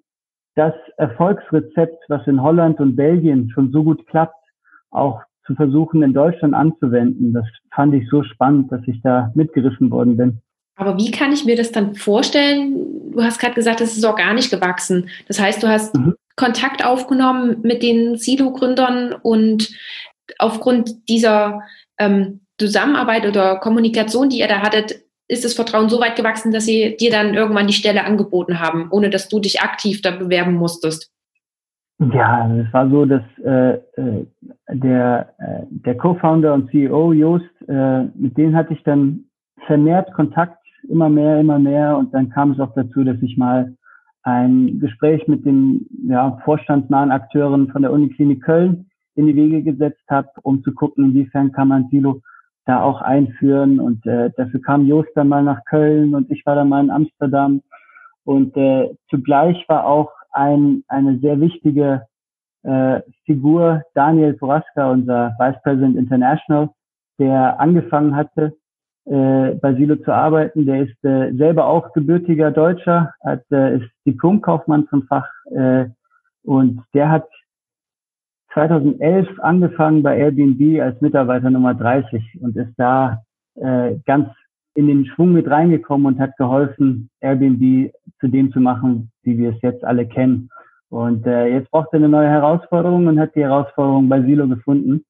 das 0.56 0.74
Erfolgsrezept, 0.98 2.04
was 2.08 2.26
in 2.28 2.42
Holland 2.42 2.80
und 2.80 2.96
Belgien 2.96 3.52
schon 3.52 3.72
so 3.72 3.84
gut 3.84 4.08
klappt, 4.08 4.44
auch 4.90 5.22
zu 5.46 5.56
versuchen, 5.56 6.02
in 6.02 6.14
Deutschland 6.14 6.54
anzuwenden. 6.54 7.34
Das 7.34 7.46
fand 7.74 7.94
ich 7.94 8.10
so 8.10 8.24
spannend, 8.24 8.72
dass 8.72 8.82
ich 8.88 9.02
da 9.02 9.32
mitgerissen 9.36 9.92
worden 9.92 10.18
bin. 10.18 10.42
Aber 10.76 10.98
wie 10.98 11.12
kann 11.12 11.32
ich 11.32 11.46
mir 11.46 11.56
das 11.56 11.72
dann 11.72 11.96
vorstellen? 11.96 13.12
Du 13.12 13.24
hast 13.24 13.40
gerade 13.40 13.56
gesagt, 13.56 13.82
es 13.82 13.98
ist 13.98 14.06
organisch 14.06 14.50
gewachsen. 14.50 15.10
Das 15.28 15.40
heißt, 15.40 15.62
du 15.62 15.68
hast 15.68 15.96
mhm. 15.96 16.16
Kontakt 16.36 16.86
aufgenommen 16.86 17.62
mit 17.64 17.82
den 17.82 18.18
Silo-Gründern 18.18 19.14
und 19.14 19.72
aufgrund 20.38 21.10
dieser 21.10 21.64
ähm, 21.98 22.42
Zusammenarbeit 22.60 23.26
oder 23.26 23.58
Kommunikation, 23.58 24.30
die 24.30 24.40
ihr 24.40 24.48
da 24.48 24.62
hattet, 24.62 24.96
ist 25.28 25.44
das 25.44 25.54
Vertrauen 25.54 25.90
so 25.90 26.00
weit 26.00 26.16
gewachsen, 26.16 26.52
dass 26.52 26.66
sie 26.66 26.96
dir 26.98 27.12
dann 27.12 27.34
irgendwann 27.34 27.68
die 27.68 27.74
Stelle 27.74 28.06
angeboten 28.06 28.60
haben, 28.60 28.88
ohne 28.92 29.10
dass 29.10 29.28
du 29.28 29.40
dich 29.40 29.62
aktiv 29.62 30.02
da 30.02 30.12
bewerben 30.12 30.54
musstest. 30.54 31.12
Ja, 32.00 32.44
also 32.44 32.62
es 32.62 32.74
war 32.74 32.90
so, 32.90 33.06
dass 33.06 33.24
äh, 33.44 33.74
äh, 33.74 34.26
der, 34.70 35.34
äh, 35.40 35.66
der 35.70 35.98
Co-Founder 35.98 36.54
und 36.54 36.70
CEO 36.70 37.12
Joost, 37.12 37.46
äh, 37.68 38.04
mit 38.16 38.38
denen 38.38 38.56
hatte 38.56 38.74
ich 38.74 38.84
dann 38.84 39.26
vermehrt 39.66 40.14
Kontakt, 40.14 40.60
immer 40.88 41.10
mehr, 41.10 41.40
immer 41.40 41.58
mehr. 41.60 41.98
Und 41.98 42.14
dann 42.14 42.30
kam 42.30 42.52
es 42.52 42.60
auch 42.60 42.74
dazu, 42.76 43.04
dass 43.04 43.18
ich 43.22 43.36
mal 43.36 43.76
ein 44.24 44.80
Gespräch 44.80 45.28
mit 45.28 45.46
den 45.46 45.88
ja, 46.08 46.40
vorstandsnahen 46.46 47.12
Akteuren 47.12 47.70
von 47.70 47.82
der 47.82 47.92
Uniklinik 47.92 48.44
Köln 48.44 48.90
in 49.16 49.26
die 49.26 49.36
Wege 49.36 49.64
gesetzt 49.64 50.04
habe, 50.10 50.30
um 50.44 50.62
zu 50.64 50.74
gucken, 50.74 51.06
inwiefern 51.06 51.52
kann 51.52 51.70
man 51.70 51.88
Silo 51.90 52.22
da 52.68 52.82
auch 52.82 53.02
einführen. 53.02 53.80
Und 53.80 54.06
äh, 54.06 54.32
dafür 54.38 54.62
kam 54.62 54.86
Joost 54.86 55.10
dann 55.16 55.30
mal 55.30 55.44
nach 55.44 55.64
Köln 55.66 56.14
und 56.14 56.30
ich 56.30 56.46
war 56.46 56.56
dann 56.56 56.70
mal 56.70 56.84
in 56.84 56.92
Amsterdam. 56.92 57.62
Und 58.24 58.56
äh, 58.58 58.90
zugleich 59.10 59.64
war 59.68 59.86
auch 59.86 60.12
ein, 60.32 60.84
eine 60.88 61.18
sehr 61.20 61.40
wichtige 61.40 62.06
äh, 62.64 63.02
Figur, 63.26 63.84
Daniel 63.94 64.34
Poraska, 64.34 64.92
unser 64.92 65.34
Vice 65.40 65.62
President 65.64 65.96
International, 65.96 66.70
der 67.20 67.60
angefangen 67.60 68.16
hatte, 68.16 68.54
äh, 69.06 69.56
bei 69.56 69.74
Silo 69.76 69.96
zu 69.96 70.14
arbeiten. 70.14 70.66
Der 70.66 70.84
ist 70.84 71.04
äh, 71.06 71.32
selber 71.34 71.68
auch 71.68 71.94
gebürtiger 71.94 72.52
Deutscher, 72.52 73.14
hat, 73.24 73.44
äh, 73.52 73.78
ist 73.78 73.90
Diplomkaufmann 74.06 74.88
vom 74.88 75.04
Fach 75.04 75.28
äh, 75.56 75.86
und 76.44 76.82
der 76.94 77.10
hat 77.10 77.28
2011 78.58 79.40
angefangen 79.42 80.02
bei 80.02 80.18
Airbnb 80.18 80.82
als 80.82 81.00
Mitarbeiter 81.00 81.52
Nummer 81.52 81.76
30 81.76 82.40
und 82.42 82.56
ist 82.58 82.74
da 82.76 83.22
äh, 83.54 83.98
ganz 84.08 84.30
in 84.74 84.88
den 84.88 85.06
Schwung 85.06 85.34
mit 85.34 85.48
reingekommen 85.48 86.08
und 86.08 86.20
hat 86.20 86.36
geholfen, 86.38 87.12
Airbnb 87.22 87.92
zu 88.20 88.28
dem 88.28 88.52
zu 88.52 88.60
machen, 88.60 89.12
wie 89.22 89.38
wir 89.38 89.52
es 89.52 89.62
jetzt 89.62 89.86
alle 89.86 90.08
kennen. 90.08 90.50
Und 90.90 91.28
äh, 91.28 91.54
jetzt 91.54 91.70
braucht 91.70 91.90
er 91.92 91.98
eine 91.98 92.10
neue 92.10 92.30
Herausforderung 92.30 93.06
und 93.06 93.20
hat 93.20 93.36
die 93.36 93.44
Herausforderung 93.44 94.10
bei 94.10 94.24
Silo 94.24 94.48
gefunden. 94.48 95.06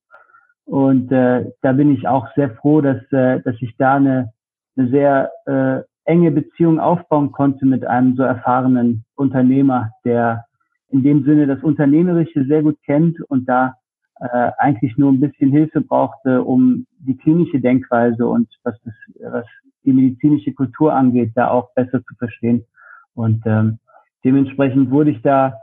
Und 0.65 1.09
äh, 1.13 1.49
da 1.61 1.71
bin 1.71 1.93
ich 1.93 2.05
auch 2.05 2.27
sehr 2.35 2.49
froh, 2.55 2.81
dass, 2.81 3.01
äh, 3.13 3.39
dass 3.39 3.55
ich 3.61 3.77
da 3.77 3.95
eine, 3.95 4.33
eine 4.75 4.89
sehr 4.89 5.31
äh, 5.45 5.83
enge 6.03 6.31
Beziehung 6.31 6.81
aufbauen 6.81 7.31
konnte 7.31 7.65
mit 7.65 7.85
einem 7.85 8.17
so 8.17 8.23
erfahrenen 8.23 9.05
Unternehmer, 9.15 9.91
der 10.03 10.43
in 10.89 11.03
dem 11.03 11.23
Sinne 11.23 11.47
das 11.47 11.63
Unternehmerische 11.63 12.45
sehr 12.45 12.63
gut 12.63 12.77
kennt 12.85 13.19
und 13.29 13.47
da 13.47 13.75
äh, 14.19 14.51
eigentlich 14.57 14.97
nur 14.97 15.11
ein 15.11 15.19
bisschen 15.19 15.51
Hilfe 15.51 15.81
brauchte, 15.81 16.43
um 16.43 16.85
die 16.99 17.17
klinische 17.17 17.59
Denkweise 17.59 18.27
und 18.27 18.49
was, 18.63 18.75
das, 18.83 18.93
was 19.19 19.45
die 19.85 19.93
medizinische 19.93 20.53
Kultur 20.53 20.93
angeht, 20.93 21.31
da 21.35 21.49
auch 21.49 21.73
besser 21.73 22.03
zu 22.03 22.15
verstehen. 22.15 22.65
Und 23.13 23.43
ähm, 23.45 23.79
dementsprechend 24.23 24.91
wurde 24.91 25.11
ich 25.11 25.21
da 25.21 25.59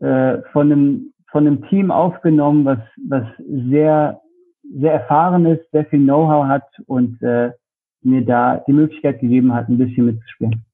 äh, 0.00 0.38
von 0.52 0.72
einem 0.72 1.12
von 1.30 1.46
einem 1.46 1.62
Team 1.68 1.90
aufgenommen, 1.90 2.64
was 2.64 2.78
was 3.08 3.24
sehr 3.70 4.20
sehr 4.62 4.92
erfahren 4.92 5.46
ist, 5.46 5.70
sehr 5.72 5.84
viel 5.86 6.00
Know-how 6.00 6.46
hat 6.46 6.68
und 6.86 7.20
äh, 7.22 7.52
mir 8.02 8.24
da 8.24 8.62
die 8.66 8.72
Möglichkeit 8.72 9.20
gegeben 9.20 9.54
hat, 9.54 9.68
ein 9.68 9.78
bisschen 9.78 10.06
mitzuspielen. 10.06 10.64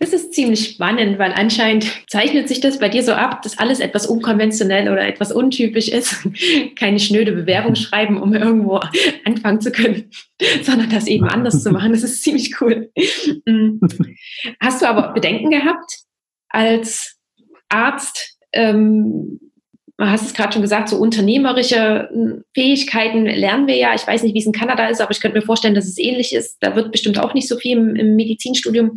Das 0.00 0.12
ist 0.12 0.32
ziemlich 0.32 0.68
spannend, 0.68 1.18
weil 1.18 1.32
anscheinend 1.32 1.86
zeichnet 2.08 2.48
sich 2.48 2.60
das 2.60 2.78
bei 2.78 2.88
dir 2.88 3.02
so 3.02 3.12
ab, 3.12 3.42
dass 3.42 3.58
alles 3.58 3.80
etwas 3.80 4.06
unkonventionell 4.06 4.88
oder 4.88 5.06
etwas 5.06 5.32
untypisch 5.32 5.88
ist. 5.88 6.24
Keine 6.76 7.00
schnöde 7.00 7.32
Bewerbung 7.32 7.74
schreiben, 7.74 8.20
um 8.20 8.32
irgendwo 8.32 8.80
anfangen 9.24 9.60
zu 9.60 9.72
können, 9.72 10.10
sondern 10.62 10.90
das 10.90 11.08
eben 11.08 11.28
anders 11.28 11.64
zu 11.64 11.72
machen. 11.72 11.92
Das 11.92 12.04
ist 12.04 12.22
ziemlich 12.22 12.60
cool. 12.60 12.90
Mm. 13.44 13.80
Hast 14.60 14.82
du 14.82 14.88
aber 14.88 15.12
Bedenken 15.12 15.50
gehabt 15.50 15.98
als 16.48 17.16
Arzt? 17.68 18.36
Ähm, 18.52 19.40
hast 20.00 20.26
es 20.26 20.34
gerade 20.34 20.52
schon 20.52 20.62
gesagt, 20.62 20.88
so 20.88 20.96
unternehmerische 20.96 22.08
hm, 22.12 22.44
Fähigkeiten 22.54 23.26
lernen 23.26 23.66
wir 23.66 23.76
ja. 23.76 23.94
Ich 23.94 24.06
weiß 24.06 24.22
nicht, 24.22 24.34
wie 24.34 24.38
es 24.38 24.46
in 24.46 24.52
Kanada 24.52 24.86
ist, 24.86 25.00
aber 25.00 25.10
ich 25.10 25.20
könnte 25.20 25.38
mir 25.38 25.44
vorstellen, 25.44 25.74
dass 25.74 25.88
es 25.88 25.98
ähnlich 25.98 26.32
ist. 26.32 26.58
Da 26.60 26.76
wird 26.76 26.92
bestimmt 26.92 27.18
auch 27.18 27.34
nicht 27.34 27.48
so 27.48 27.56
viel 27.56 27.76
im, 27.76 27.96
im 27.96 28.16
Medizinstudium 28.16 28.96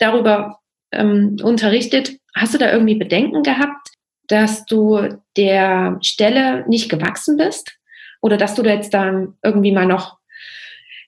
darüber 0.00 0.58
ähm, 0.92 1.36
unterrichtet. 1.42 2.18
Hast 2.34 2.54
du 2.54 2.58
da 2.58 2.72
irgendwie 2.72 2.96
Bedenken 2.96 3.42
gehabt, 3.42 3.88
dass 4.28 4.64
du 4.64 5.00
der 5.36 5.98
Stelle 6.02 6.68
nicht 6.68 6.90
gewachsen 6.90 7.36
bist? 7.36 7.76
Oder 8.22 8.36
dass 8.36 8.54
du 8.54 8.62
da 8.62 8.70
jetzt 8.70 8.92
dann 8.92 9.34
irgendwie 9.42 9.72
mal 9.72 9.86
noch 9.86 10.18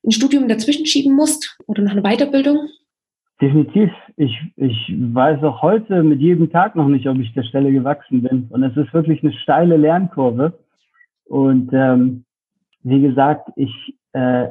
ein 0.05 0.11
Studium 0.11 0.49
dazwischen 0.49 0.87
schieben 0.87 1.15
musst 1.15 1.59
oder 1.67 1.83
noch 1.83 1.93
eine 1.93 2.03
Weiterbildung? 2.03 2.69
Definitiv. 3.41 3.91
Ich, 4.17 4.39
ich 4.57 4.95
weiß 4.97 5.43
auch 5.43 5.63
heute 5.63 6.03
mit 6.03 6.21
jedem 6.21 6.51
Tag 6.51 6.77
noch 6.77 6.89
nicht, 6.89 7.07
ob 7.09 7.19
ich 7.19 7.33
der 7.35 7.43
Stelle 7.43 7.73
gewachsen 7.73 8.23
bin. 8.23 8.47
Und 8.51 8.63
es 8.63 8.77
ist 8.77 8.93
wirklich 8.95 9.23
eine 9.23 9.33
steile 9.33 9.77
Lernkurve. 9.77 10.59
Und 11.25 11.73
ähm, 11.73 12.25
wie 12.83 13.01
gesagt, 13.01 13.49
ich 13.57 13.73
äh, 14.13 14.49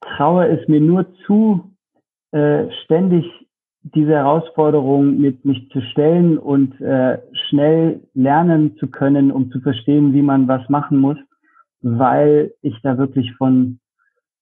traue 0.00 0.48
es 0.48 0.66
mir 0.68 0.80
nur 0.80 1.06
zu, 1.26 1.70
äh, 2.32 2.70
ständig 2.84 3.24
diese 3.82 4.12
Herausforderung 4.12 5.18
mit 5.18 5.44
mich 5.44 5.70
zu 5.70 5.80
stellen 5.80 6.38
und 6.38 6.78
äh, 6.80 7.18
schnell 7.48 8.00
lernen 8.14 8.76
zu 8.76 8.88
können, 8.88 9.30
um 9.30 9.50
zu 9.50 9.60
verstehen, 9.60 10.12
wie 10.12 10.22
man 10.22 10.48
was 10.48 10.68
machen 10.68 10.98
muss, 10.98 11.16
weil 11.80 12.52
ich 12.60 12.74
da 12.82 12.98
wirklich 12.98 13.34
von 13.36 13.78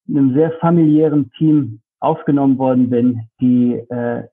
einem 0.08 0.34
sehr 0.34 0.52
familiären 0.52 1.30
Team 1.32 1.80
aufgenommen 2.00 2.58
worden 2.58 2.90
bin, 2.90 3.20
die, 3.40 3.74
äh, 3.74 4.24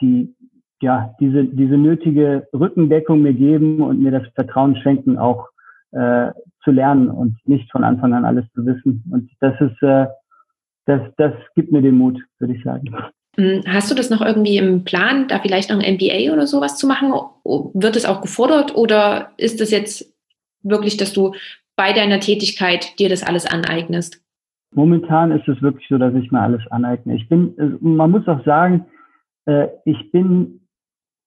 die 0.00 0.34
ja 0.80 1.14
diese 1.20 1.44
diese 1.44 1.76
nötige 1.76 2.46
Rückendeckung 2.52 3.22
mir 3.22 3.34
geben 3.34 3.80
und 3.80 4.00
mir 4.00 4.12
das 4.12 4.26
Vertrauen 4.34 4.76
schenken, 4.76 5.18
auch 5.18 5.48
äh, 5.90 6.30
zu 6.62 6.70
lernen 6.70 7.08
und 7.08 7.36
nicht 7.46 7.70
von 7.72 7.84
Anfang 7.84 8.12
an 8.12 8.24
alles 8.24 8.44
zu 8.54 8.64
wissen. 8.64 9.04
Und 9.10 9.30
das 9.40 9.60
ist 9.60 9.82
äh, 9.82 10.06
das, 10.88 11.02
das 11.18 11.32
gibt 11.54 11.70
mir 11.70 11.82
den 11.82 11.96
Mut, 11.96 12.18
würde 12.38 12.54
ich 12.54 12.64
sagen. 12.64 12.90
Hm, 13.36 13.62
hast 13.66 13.90
du 13.90 13.94
das 13.94 14.08
noch 14.08 14.22
irgendwie 14.22 14.56
im 14.56 14.84
Plan, 14.84 15.28
da 15.28 15.38
vielleicht 15.38 15.70
noch 15.70 15.78
ein 15.78 15.94
MBA 15.94 16.32
oder 16.32 16.46
sowas 16.46 16.78
zu 16.78 16.86
machen? 16.86 17.12
Wird 17.44 17.94
es 17.94 18.06
auch 18.06 18.22
gefordert 18.22 18.74
oder 18.74 19.32
ist 19.36 19.60
es 19.60 19.70
jetzt 19.70 20.14
wirklich, 20.62 20.96
dass 20.96 21.12
du 21.12 21.34
bei 21.76 21.92
deiner 21.92 22.20
Tätigkeit 22.20 22.98
dir 22.98 23.10
das 23.10 23.22
alles 23.22 23.46
aneignest? 23.46 24.22
Momentan 24.74 25.30
ist 25.30 25.46
es 25.46 25.60
wirklich 25.60 25.86
so, 25.88 25.98
dass 25.98 26.14
ich 26.14 26.32
mir 26.32 26.40
alles 26.40 26.66
aneigne. 26.70 27.16
Ich 27.16 27.28
bin, 27.28 27.54
man 27.80 28.10
muss 28.10 28.26
auch 28.26 28.42
sagen, 28.44 28.86
äh, 29.44 29.68
ich 29.84 30.10
bin 30.10 30.60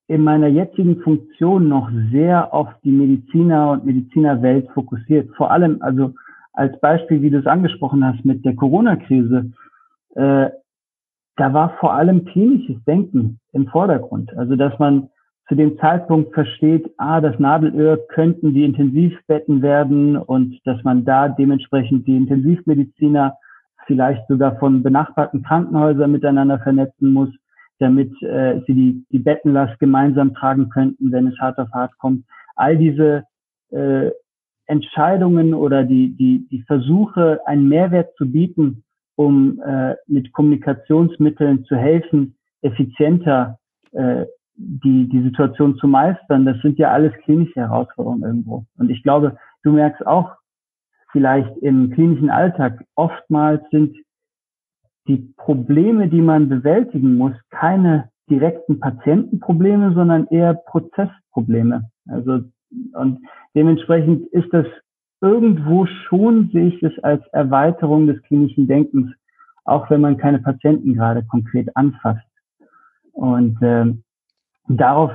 in 0.08 0.22
meiner 0.22 0.48
jetzigen 0.48 1.00
Funktion 1.00 1.68
noch 1.68 1.88
sehr 2.10 2.52
auf 2.52 2.68
die 2.82 2.90
Mediziner 2.90 3.70
und 3.70 3.86
Medizinerwelt 3.86 4.68
fokussiert. 4.74 5.30
Vor 5.36 5.52
allem, 5.52 5.80
also 5.80 6.14
als 6.52 6.78
Beispiel, 6.80 7.22
wie 7.22 7.30
du 7.30 7.38
es 7.38 7.46
angesprochen 7.46 8.04
hast 8.04 8.24
mit 8.24 8.44
der 8.44 8.54
Corona-Krise, 8.54 9.52
äh, 10.14 10.50
da 11.36 11.52
war 11.54 11.76
vor 11.80 11.94
allem 11.94 12.24
klinisches 12.24 12.82
Denken 12.84 13.40
im 13.52 13.66
Vordergrund. 13.68 14.36
Also 14.36 14.56
dass 14.56 14.78
man 14.78 15.08
zu 15.48 15.54
dem 15.54 15.78
Zeitpunkt 15.78 16.32
versteht, 16.34 16.90
ah, 16.98 17.20
das 17.20 17.38
Nadelöhr 17.38 17.98
könnten 18.08 18.54
die 18.54 18.64
Intensivbetten 18.64 19.60
werden 19.62 20.16
und 20.16 20.60
dass 20.64 20.82
man 20.84 21.04
da 21.04 21.28
dementsprechend 21.28 22.06
die 22.06 22.16
Intensivmediziner 22.16 23.36
vielleicht 23.86 24.26
sogar 24.28 24.56
von 24.58 24.82
benachbarten 24.82 25.42
Krankenhäusern 25.42 26.12
miteinander 26.12 26.58
vernetzen 26.60 27.12
muss, 27.12 27.30
damit 27.78 28.10
äh, 28.22 28.60
sie 28.66 28.74
die, 28.74 29.04
die 29.10 29.18
Bettenlast 29.18 29.78
gemeinsam 29.80 30.34
tragen 30.34 30.68
könnten, 30.68 31.10
wenn 31.10 31.26
es 31.26 31.38
hart 31.40 31.58
auf 31.58 31.70
hart 31.72 31.98
kommt. 31.98 32.24
All 32.54 32.76
diese 32.76 33.24
äh, 33.70 34.10
Entscheidungen 34.66 35.54
oder 35.54 35.84
die, 35.84 36.16
die, 36.16 36.46
die 36.50 36.62
Versuche, 36.62 37.40
einen 37.46 37.68
Mehrwert 37.68 38.14
zu 38.16 38.30
bieten, 38.30 38.84
um 39.16 39.60
äh, 39.62 39.94
mit 40.06 40.32
Kommunikationsmitteln 40.32 41.64
zu 41.64 41.76
helfen, 41.76 42.36
effizienter 42.62 43.58
äh, 43.92 44.24
die, 44.54 45.08
die 45.08 45.22
Situation 45.22 45.76
zu 45.76 45.86
meistern, 45.86 46.44
das 46.44 46.60
sind 46.60 46.78
ja 46.78 46.92
alles 46.92 47.12
klinische 47.24 47.60
Herausforderungen 47.60 48.22
irgendwo. 48.22 48.64
Und 48.78 48.90
ich 48.90 49.02
glaube, 49.02 49.36
du 49.62 49.72
merkst 49.72 50.06
auch 50.06 50.30
vielleicht 51.10 51.56
im 51.58 51.90
klinischen 51.90 52.30
Alltag, 52.30 52.84
oftmals 52.94 53.62
sind 53.70 53.96
die 55.08 55.32
Probleme, 55.36 56.08
die 56.08 56.20
man 56.20 56.48
bewältigen 56.48 57.16
muss, 57.16 57.34
keine 57.50 58.10
direkten 58.30 58.78
Patientenprobleme, 58.78 59.94
sondern 59.94 60.26
eher 60.28 60.54
Prozessprobleme. 60.54 61.90
Also 62.06 62.40
und 62.94 63.18
dementsprechend 63.54 64.26
ist 64.32 64.52
das 64.52 64.66
irgendwo 65.20 65.86
schon, 65.86 66.50
sehe 66.52 66.68
ich 66.68 66.82
es 66.82 66.98
als 67.02 67.24
Erweiterung 67.28 68.06
des 68.06 68.20
klinischen 68.22 68.66
Denkens, 68.66 69.12
auch 69.64 69.88
wenn 69.90 70.00
man 70.00 70.16
keine 70.16 70.40
Patienten 70.40 70.94
gerade 70.94 71.24
konkret 71.24 71.74
anfasst. 71.76 72.26
Und 73.12 73.62
äh, 73.62 73.94
darauf 74.68 75.12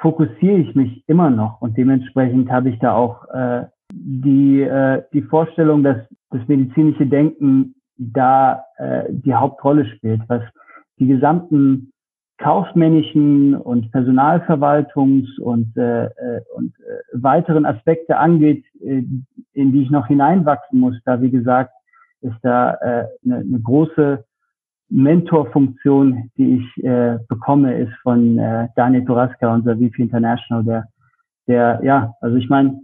fokussiere 0.00 0.58
ich 0.58 0.74
mich 0.74 1.04
immer 1.08 1.30
noch 1.30 1.60
und 1.60 1.76
dementsprechend 1.76 2.50
habe 2.50 2.70
ich 2.70 2.78
da 2.78 2.94
auch 2.94 3.28
äh, 3.30 3.66
die, 3.92 4.62
äh, 4.62 5.02
die 5.12 5.22
Vorstellung, 5.22 5.82
dass 5.82 5.98
das 6.30 6.46
medizinische 6.48 7.06
Denken 7.06 7.74
da 7.96 8.64
äh, 8.78 9.04
die 9.10 9.34
Hauptrolle 9.34 9.84
spielt, 9.86 10.22
was 10.28 10.42
die 10.98 11.06
gesamten 11.06 11.89
kaufmännischen 12.40 13.54
und 13.54 13.92
Personalverwaltungs- 13.92 15.38
und, 15.40 15.76
äh, 15.76 16.06
äh, 16.06 16.40
und 16.54 16.72
äh, 16.80 17.22
weiteren 17.22 17.66
Aspekte 17.66 18.16
angeht, 18.16 18.64
äh, 18.80 19.02
in 19.52 19.72
die 19.72 19.82
ich 19.82 19.90
noch 19.90 20.06
hineinwachsen 20.06 20.80
muss. 20.80 20.96
Da, 21.04 21.20
wie 21.20 21.30
gesagt, 21.30 21.72
ist 22.22 22.38
da 22.42 22.74
äh, 22.74 23.06
eine, 23.24 23.36
eine 23.36 23.60
große 23.60 24.24
Mentorfunktion, 24.88 26.30
die 26.36 26.56
ich 26.56 26.84
äh, 26.84 27.18
bekomme, 27.28 27.76
ist 27.76 27.94
von 28.02 28.38
äh, 28.38 28.68
Daniel 28.74 29.04
Turaska, 29.04 29.54
unser 29.54 29.76
VP 29.76 30.02
International, 30.02 30.64
der, 30.64 30.88
der, 31.46 31.80
ja, 31.84 32.14
also 32.20 32.36
ich 32.36 32.48
meine, 32.48 32.80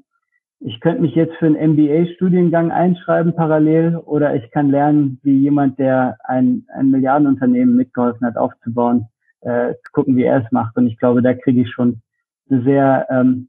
ich 0.61 0.81
könnte 0.81 1.03
mich 1.03 1.15
jetzt 1.15 1.35
für 1.37 1.47
einen 1.47 1.73
MBA-Studiengang 1.73 2.71
einschreiben 2.71 3.35
parallel 3.35 3.97
oder 3.97 4.35
ich 4.35 4.51
kann 4.51 4.71
lernen, 4.71 5.19
wie 5.23 5.39
jemand, 5.39 5.79
der 5.79 6.17
ein, 6.25 6.67
ein 6.75 6.91
Milliardenunternehmen 6.91 7.77
mitgeholfen 7.77 8.27
hat 8.27 8.37
aufzubauen, 8.37 9.07
äh, 9.47 9.75
zu 9.85 9.93
gucken, 9.93 10.17
wie 10.17 10.25
er 10.25 10.45
es 10.45 10.53
macht. 10.53 10.77
Und 10.77 10.87
ich 10.87 10.99
glaube, 10.99 11.23
da 11.23 11.35
kriege 11.35 11.63
ich 11.63 11.71
schon 11.71 12.03
eine 12.51 12.63
sehr, 12.63 13.07
ähm, 13.11 13.49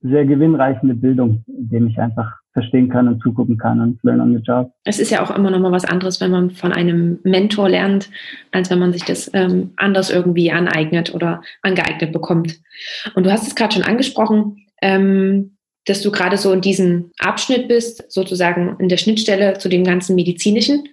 sehr 0.00 0.24
gewinnreichende 0.24 0.94
Bildung, 0.94 1.44
indem 1.46 1.86
ich 1.86 1.98
einfach 1.98 2.42
verstehen 2.52 2.90
kann 2.90 3.08
und 3.08 3.22
zugucken 3.22 3.56
kann 3.56 3.80
und 3.80 3.98
learn 4.02 4.20
on 4.20 4.36
the 4.36 4.42
job. 4.42 4.72
Es 4.84 4.98
ist 4.98 5.10
ja 5.10 5.22
auch 5.22 5.34
immer 5.34 5.50
noch 5.50 5.60
mal 5.60 5.72
was 5.72 5.84
anderes, 5.84 6.20
wenn 6.20 6.30
man 6.30 6.50
von 6.50 6.72
einem 6.72 7.18
Mentor 7.22 7.68
lernt, 7.68 8.10
als 8.50 8.68
wenn 8.68 8.78
man 8.78 8.92
sich 8.92 9.04
das 9.04 9.30
ähm, 9.32 9.72
anders 9.76 10.10
irgendwie 10.10 10.50
aneignet 10.50 11.14
oder 11.14 11.42
angeeignet 11.62 12.12
bekommt. 12.12 12.60
Und 13.14 13.24
du 13.24 13.32
hast 13.32 13.46
es 13.46 13.54
gerade 13.54 13.74
schon 13.74 13.84
angesprochen, 13.84 14.66
ähm, 14.82 15.56
dass 15.86 16.02
du 16.02 16.10
gerade 16.10 16.36
so 16.36 16.52
in 16.52 16.60
diesem 16.60 17.10
Abschnitt 17.18 17.68
bist, 17.68 18.12
sozusagen 18.12 18.76
in 18.78 18.88
der 18.88 18.98
Schnittstelle 18.98 19.58
zu 19.58 19.68
dem 19.68 19.84
ganzen 19.84 20.14
medizinischen. 20.14 20.88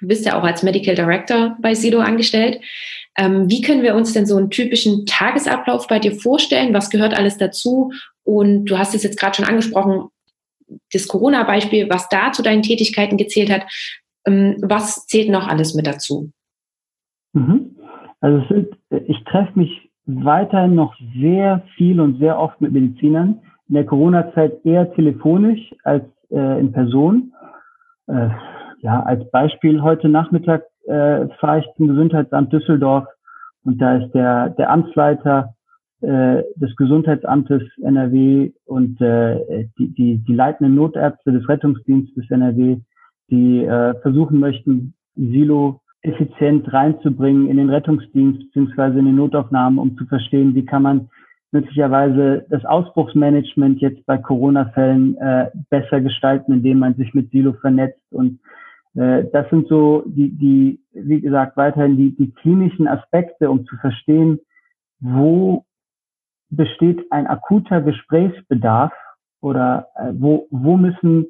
Du 0.00 0.08
bist 0.08 0.24
ja 0.26 0.38
auch 0.38 0.44
als 0.44 0.62
Medical 0.62 0.94
Director 0.94 1.56
bei 1.60 1.74
Sido 1.74 2.00
angestellt. 2.00 2.60
Ähm, 3.16 3.48
wie 3.48 3.62
können 3.62 3.82
wir 3.82 3.94
uns 3.94 4.12
denn 4.12 4.26
so 4.26 4.36
einen 4.36 4.50
typischen 4.50 5.06
Tagesablauf 5.06 5.86
bei 5.86 5.98
dir 5.98 6.12
vorstellen? 6.12 6.74
Was 6.74 6.90
gehört 6.90 7.14
alles 7.14 7.36
dazu? 7.36 7.92
Und 8.24 8.66
du 8.66 8.78
hast 8.78 8.94
es 8.94 9.02
jetzt 9.02 9.18
gerade 9.18 9.36
schon 9.36 9.44
angesprochen, 9.44 10.08
das 10.92 11.08
Corona-Beispiel, 11.08 11.88
was 11.90 12.08
da 12.08 12.32
zu 12.32 12.42
deinen 12.42 12.62
Tätigkeiten 12.62 13.16
gezählt 13.16 13.50
hat. 13.50 13.62
Ähm, 14.26 14.56
was 14.62 15.06
zählt 15.06 15.30
noch 15.30 15.46
alles 15.46 15.74
mit 15.74 15.86
dazu? 15.86 16.30
Mhm. 17.32 17.76
Also 18.20 18.42
sind, 18.48 18.68
ich 19.06 19.22
treffe 19.24 19.58
mich 19.58 19.90
weiterhin 20.06 20.74
noch 20.74 20.94
sehr 21.20 21.62
viel 21.76 22.00
und 22.00 22.18
sehr 22.18 22.38
oft 22.38 22.60
mit 22.60 22.72
Medizinern. 22.72 23.40
In 23.68 23.74
der 23.74 23.86
Corona-Zeit 23.86 24.64
eher 24.64 24.92
telefonisch 24.94 25.74
als 25.84 26.04
äh, 26.30 26.60
in 26.60 26.72
Person. 26.72 27.32
Äh, 28.06 28.28
ja, 28.80 29.02
als 29.02 29.30
Beispiel 29.30 29.82
heute 29.82 30.08
Nachmittag 30.08 30.64
äh, 30.86 31.28
fahre 31.40 31.60
ich 31.60 31.66
zum 31.76 31.88
Gesundheitsamt 31.88 32.52
Düsseldorf 32.52 33.06
und 33.64 33.80
da 33.80 33.96
ist 33.96 34.12
der, 34.12 34.50
der 34.50 34.70
Amtsleiter 34.70 35.54
äh, 36.00 36.42
des 36.56 36.76
Gesundheitsamtes 36.76 37.62
NRW 37.82 38.52
und 38.66 39.00
äh, 39.00 39.66
die, 39.78 39.94
die, 39.94 40.18
die 40.18 40.34
leitenden 40.34 40.74
Notärzte 40.74 41.32
des 41.32 41.48
Rettungsdienstes 41.48 42.30
NRW, 42.30 42.78
die 43.30 43.64
äh, 43.64 43.94
versuchen 44.02 44.38
möchten, 44.38 44.94
Silo 45.16 45.80
effizient 46.02 46.70
reinzubringen 46.70 47.48
in 47.48 47.56
den 47.56 47.70
Rettungsdienst 47.70 48.40
beziehungsweise 48.40 48.98
in 48.98 49.06
den 49.06 49.16
Notaufnahmen, 49.16 49.78
um 49.78 49.96
zu 49.96 50.04
verstehen, 50.04 50.54
wie 50.54 50.66
kann 50.66 50.82
man 50.82 51.08
möglicherweise 51.52 52.44
das 52.50 52.64
Ausbruchsmanagement 52.64 53.80
jetzt 53.80 54.04
bei 54.04 54.18
Corona-Fällen 54.18 55.16
äh, 55.16 55.50
besser 55.70 56.00
gestalten, 56.00 56.52
indem 56.52 56.80
man 56.80 56.96
sich 56.96 57.14
mit 57.14 57.30
Silo 57.30 57.54
vernetzt. 57.54 58.02
Und 58.10 58.40
das 58.96 59.50
sind 59.50 59.66
so 59.66 60.04
die, 60.06 60.30
die, 60.30 60.80
wie 60.92 61.20
gesagt, 61.20 61.56
weiterhin 61.56 61.96
die, 61.96 62.14
die 62.14 62.30
klinischen 62.30 62.86
Aspekte, 62.86 63.50
um 63.50 63.66
zu 63.66 63.76
verstehen, 63.76 64.38
wo 65.00 65.64
besteht 66.50 67.04
ein 67.10 67.26
akuter 67.26 67.80
Gesprächsbedarf 67.80 68.92
oder 69.40 69.88
äh, 69.96 70.12
wo, 70.14 70.46
wo 70.50 70.76
müssen 70.76 71.26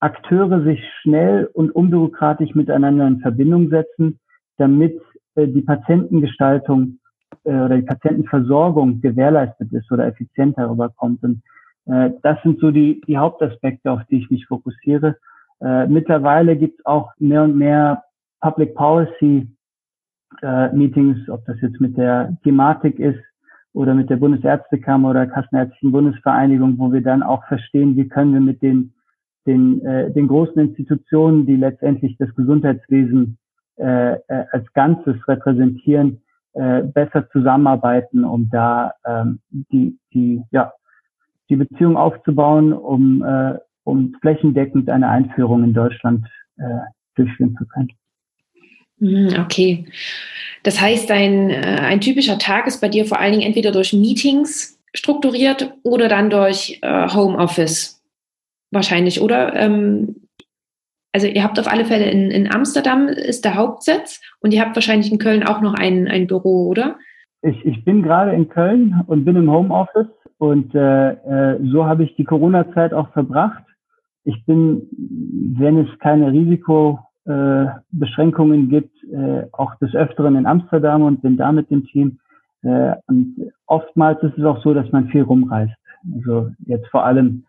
Akteure 0.00 0.62
sich 0.64 0.80
schnell 1.00 1.48
und 1.52 1.70
unbürokratisch 1.70 2.54
miteinander 2.54 3.06
in 3.06 3.20
Verbindung 3.20 3.68
setzen, 3.68 4.18
damit 4.56 5.00
äh, 5.34 5.46
die 5.46 5.62
Patientengestaltung 5.62 6.98
äh, 7.44 7.50
oder 7.50 7.76
die 7.76 7.86
Patientenversorgung 7.86 9.00
gewährleistet 9.00 9.72
ist 9.72 9.90
oder 9.90 10.06
effizient 10.06 10.58
darüber 10.58 10.88
kommt. 10.90 11.22
Und 11.22 11.42
äh, 11.86 12.10
das 12.22 12.40
sind 12.42 12.60
so 12.60 12.70
die, 12.70 13.00
die 13.06 13.18
Hauptaspekte, 13.18 13.90
auf 13.90 14.02
die 14.10 14.18
ich 14.18 14.30
mich 14.30 14.46
fokussiere. 14.46 15.16
Äh, 15.62 15.86
mittlerweile 15.86 16.56
gibt 16.56 16.80
es 16.80 16.86
auch 16.86 17.10
mehr 17.18 17.44
und 17.44 17.56
mehr 17.56 18.02
Public 18.40 18.74
Policy 18.74 19.48
äh, 20.42 20.72
Meetings, 20.72 21.28
ob 21.28 21.44
das 21.46 21.60
jetzt 21.60 21.80
mit 21.80 21.96
der 21.96 22.36
Thematik 22.42 22.98
ist 22.98 23.20
oder 23.72 23.94
mit 23.94 24.10
der 24.10 24.16
Bundesärztekammer 24.16 25.10
oder 25.10 25.26
Kassenärztlichen 25.26 25.92
Bundesvereinigung, 25.92 26.78
wo 26.78 26.92
wir 26.92 27.02
dann 27.02 27.22
auch 27.22 27.44
verstehen, 27.46 27.96
wie 27.96 28.08
können 28.08 28.34
wir 28.34 28.40
mit 28.40 28.62
den 28.62 28.92
den, 29.46 29.84
äh, 29.84 30.10
den 30.12 30.28
großen 30.28 30.58
Institutionen, 30.58 31.46
die 31.46 31.56
letztendlich 31.56 32.16
das 32.18 32.34
Gesundheitswesen 32.34 33.38
äh, 33.76 34.12
äh, 34.12 34.18
als 34.52 34.72
Ganzes 34.72 35.16
repräsentieren, 35.26 36.22
äh, 36.52 36.82
besser 36.82 37.28
zusammenarbeiten, 37.30 38.24
um 38.24 38.48
da 38.50 38.92
ähm, 39.04 39.40
die, 39.50 39.98
die, 40.12 40.42
ja, 40.50 40.72
die 41.48 41.56
Beziehung 41.56 41.96
aufzubauen, 41.96 42.72
um, 42.72 43.22
äh, 43.22 43.58
um 43.84 44.14
flächendeckend 44.20 44.88
eine 44.88 45.08
Einführung 45.08 45.64
in 45.64 45.74
Deutschland 45.74 46.26
äh, 46.58 46.62
durchführen 47.14 47.56
zu 47.56 47.66
können. 47.66 47.92
Hm, 48.98 49.40
okay. 49.40 49.86
Das 50.62 50.80
heißt, 50.80 51.10
ein, 51.10 51.50
äh, 51.50 51.80
ein 51.80 52.00
typischer 52.00 52.38
Tag 52.38 52.66
ist 52.66 52.80
bei 52.80 52.88
dir 52.88 53.04
vor 53.04 53.18
allen 53.18 53.32
Dingen 53.32 53.46
entweder 53.46 53.72
durch 53.72 53.92
Meetings 53.92 54.78
strukturiert 54.94 55.74
oder 55.82 56.08
dann 56.08 56.30
durch 56.30 56.78
äh, 56.82 57.08
Homeoffice 57.08 58.02
wahrscheinlich, 58.70 59.20
oder? 59.20 59.54
Ähm, 59.54 60.16
also 61.12 61.26
ihr 61.26 61.42
habt 61.42 61.58
auf 61.58 61.70
alle 61.70 61.84
Fälle 61.84 62.10
in, 62.10 62.30
in 62.30 62.52
Amsterdam 62.52 63.08
ist 63.08 63.44
der 63.44 63.54
Hauptsitz 63.54 64.20
und 64.40 64.52
ihr 64.52 64.62
habt 64.62 64.76
wahrscheinlich 64.76 65.12
in 65.12 65.18
Köln 65.18 65.42
auch 65.42 65.60
noch 65.60 65.74
ein, 65.74 66.08
ein 66.08 66.26
Büro, 66.26 66.68
oder? 66.68 66.96
Ich, 67.42 67.64
ich 67.66 67.84
bin 67.84 68.02
gerade 68.02 68.32
in 68.32 68.48
Köln 68.48 69.02
und 69.06 69.24
bin 69.24 69.36
im 69.36 69.50
Homeoffice 69.50 70.06
und 70.38 70.74
äh, 70.74 71.10
äh, 71.10 71.58
so 71.70 71.84
habe 71.84 72.04
ich 72.04 72.16
die 72.16 72.24
Corona-Zeit 72.24 72.94
auch 72.94 73.12
verbracht. 73.12 73.62
Ich 74.24 74.44
bin, 74.46 74.88
wenn 75.58 75.78
es 75.78 75.88
keine 75.98 76.30
Risikobeschränkungen 76.32 78.64
äh, 78.64 78.68
gibt, 78.68 79.04
äh, 79.04 79.46
auch 79.52 79.74
des 79.76 79.94
Öfteren 79.94 80.34
in 80.36 80.46
Amsterdam 80.46 81.02
und 81.02 81.20
bin 81.22 81.36
da 81.36 81.52
mit 81.52 81.70
dem 81.70 81.84
Team. 81.86 82.18
Äh, 82.62 82.94
und 83.06 83.52
oftmals 83.66 84.20
ist 84.22 84.38
es 84.38 84.44
auch 84.44 84.62
so, 84.62 84.72
dass 84.74 84.90
man 84.92 85.08
viel 85.08 85.22
rumreist. 85.22 85.74
Also 86.14 86.50
jetzt 86.66 86.86
vor 86.88 87.04
allem 87.04 87.44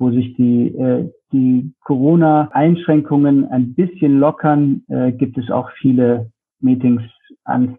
wo 0.00 0.12
sich 0.12 0.36
die, 0.36 1.10
die 1.32 1.72
Corona-Einschränkungen 1.82 3.50
ein 3.50 3.74
bisschen 3.74 4.20
lockern, 4.20 4.84
gibt 5.18 5.36
es 5.38 5.50
auch 5.50 5.72
viele 5.72 6.30
Meetings 6.60 7.02
an. 7.42 7.78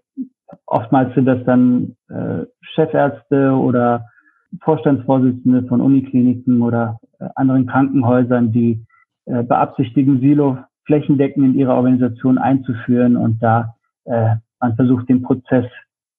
Oftmals 0.66 1.16
sind 1.16 1.28
das 1.28 1.42
dann 1.46 1.96
Chefärzte 2.76 3.54
oder 3.54 4.04
Vorstandsvorsitzende 4.66 5.64
von 5.70 5.80
Unikliniken 5.80 6.62
oder 6.62 7.00
anderen 7.36 7.68
Krankenhäusern, 7.68 8.52
die 8.52 8.86
äh, 9.26 9.44
beabsichtigen, 9.44 10.20
Silo 10.20 10.58
flächendeckend 10.86 11.46
in 11.46 11.60
ihrer 11.60 11.76
Organisation 11.76 12.38
einzuführen 12.38 13.16
und 13.16 13.42
da 13.44 13.76
äh, 14.06 14.36
man 14.60 14.76
versucht, 14.76 15.08
den 15.08 15.22
Prozess 15.22 15.66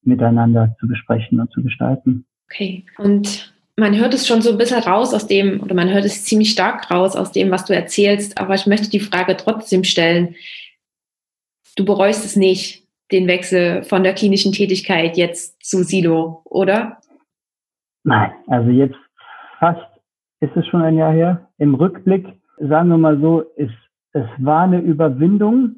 miteinander 0.02 0.74
zu 0.78 0.86
besprechen 0.86 1.40
und 1.40 1.50
zu 1.52 1.62
gestalten. 1.62 2.24
Okay. 2.46 2.84
Und 2.98 3.52
man 3.76 3.98
hört 3.98 4.14
es 4.14 4.26
schon 4.26 4.42
so 4.42 4.50
ein 4.50 4.58
bisschen 4.58 4.82
raus 4.82 5.12
aus 5.12 5.26
dem, 5.26 5.60
oder 5.60 5.74
man 5.74 5.90
hört 5.90 6.04
es 6.04 6.24
ziemlich 6.24 6.50
stark 6.50 6.90
raus 6.90 7.16
aus 7.16 7.32
dem, 7.32 7.50
was 7.50 7.64
du 7.64 7.74
erzählst, 7.74 8.38
aber 8.40 8.54
ich 8.54 8.66
möchte 8.66 8.90
die 8.90 9.00
Frage 9.00 9.36
trotzdem 9.36 9.84
stellen. 9.84 10.34
Du 11.76 11.84
bereust 11.84 12.24
es 12.24 12.36
nicht, 12.36 12.86
den 13.10 13.26
Wechsel 13.26 13.82
von 13.82 14.04
der 14.04 14.14
klinischen 14.14 14.52
Tätigkeit 14.52 15.16
jetzt 15.16 15.64
zu 15.64 15.82
Silo, 15.82 16.42
oder? 16.44 16.98
Nein, 18.04 18.30
also 18.46 18.70
jetzt 18.70 18.96
fast 19.58 19.80
ist 20.40 20.56
es 20.56 20.66
schon 20.66 20.82
ein 20.82 20.96
Jahr 20.96 21.12
her. 21.12 21.48
Im 21.58 21.74
Rückblick, 21.74 22.26
sagen 22.58 22.88
wir 22.88 22.98
mal 22.98 23.20
so, 23.20 23.40
ist, 23.56 23.74
es 24.12 24.26
war 24.38 24.62
eine 24.64 24.80
Überwindung, 24.80 25.76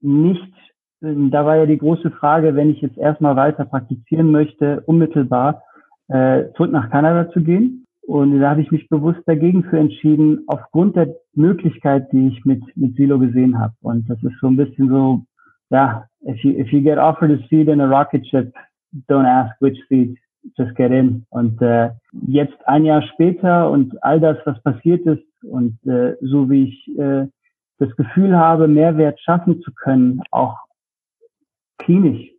nicht, 0.00 0.52
da 1.00 1.46
war 1.46 1.56
ja 1.56 1.66
die 1.66 1.78
große 1.78 2.10
Frage, 2.10 2.56
wenn 2.56 2.70
ich 2.70 2.80
jetzt 2.80 2.98
erstmal 2.98 3.36
weiter 3.36 3.64
praktizieren 3.64 4.30
möchte, 4.30 4.82
unmittelbar, 4.86 5.62
äh, 6.08 6.44
zurück 6.56 6.72
nach 6.72 6.90
Kanada 6.90 7.30
zu 7.30 7.42
gehen. 7.42 7.86
Und 8.06 8.40
da 8.40 8.50
habe 8.50 8.62
ich 8.62 8.72
mich 8.72 8.88
bewusst 8.88 9.20
dagegen 9.26 9.62
für 9.64 9.78
entschieden, 9.78 10.42
aufgrund 10.48 10.96
der 10.96 11.14
Möglichkeit, 11.34 12.10
die 12.12 12.28
ich 12.28 12.44
mit, 12.44 12.62
mit 12.76 12.96
Silo 12.96 13.18
gesehen 13.18 13.58
habe. 13.58 13.74
Und 13.82 14.08
das 14.10 14.20
ist 14.22 14.38
so 14.40 14.48
ein 14.48 14.56
bisschen 14.56 14.88
so, 14.88 15.22
ja, 15.70 16.06
if 16.26 16.38
you, 16.42 16.50
if 16.58 16.72
you 16.72 16.82
get 16.82 16.98
offered 16.98 17.30
a 17.30 17.46
seat 17.48 17.68
in 17.68 17.80
a 17.80 17.86
rocket 17.86 18.26
ship, 18.26 18.52
don't 19.08 19.26
ask 19.26 19.54
which 19.60 19.78
seat, 19.88 20.18
just 20.56 20.74
get 20.76 20.90
in. 20.92 21.26
Und 21.30 21.60
äh, 21.62 21.90
jetzt 22.26 22.56
ein 22.66 22.84
Jahr 22.84 23.02
später 23.02 23.70
und 23.70 24.02
all 24.02 24.20
das, 24.20 24.38
was 24.44 24.60
passiert 24.62 25.06
ist 25.06 25.44
und 25.44 25.78
äh, 25.86 26.16
so 26.20 26.50
wie 26.50 26.64
ich 26.64 26.98
äh, 26.98 27.26
das 27.78 27.94
Gefühl 27.96 28.36
habe, 28.36 28.68
Mehrwert 28.68 29.18
schaffen 29.20 29.62
zu 29.62 29.72
können, 29.72 30.22
auch 30.30 30.56
klinisch, 31.78 32.30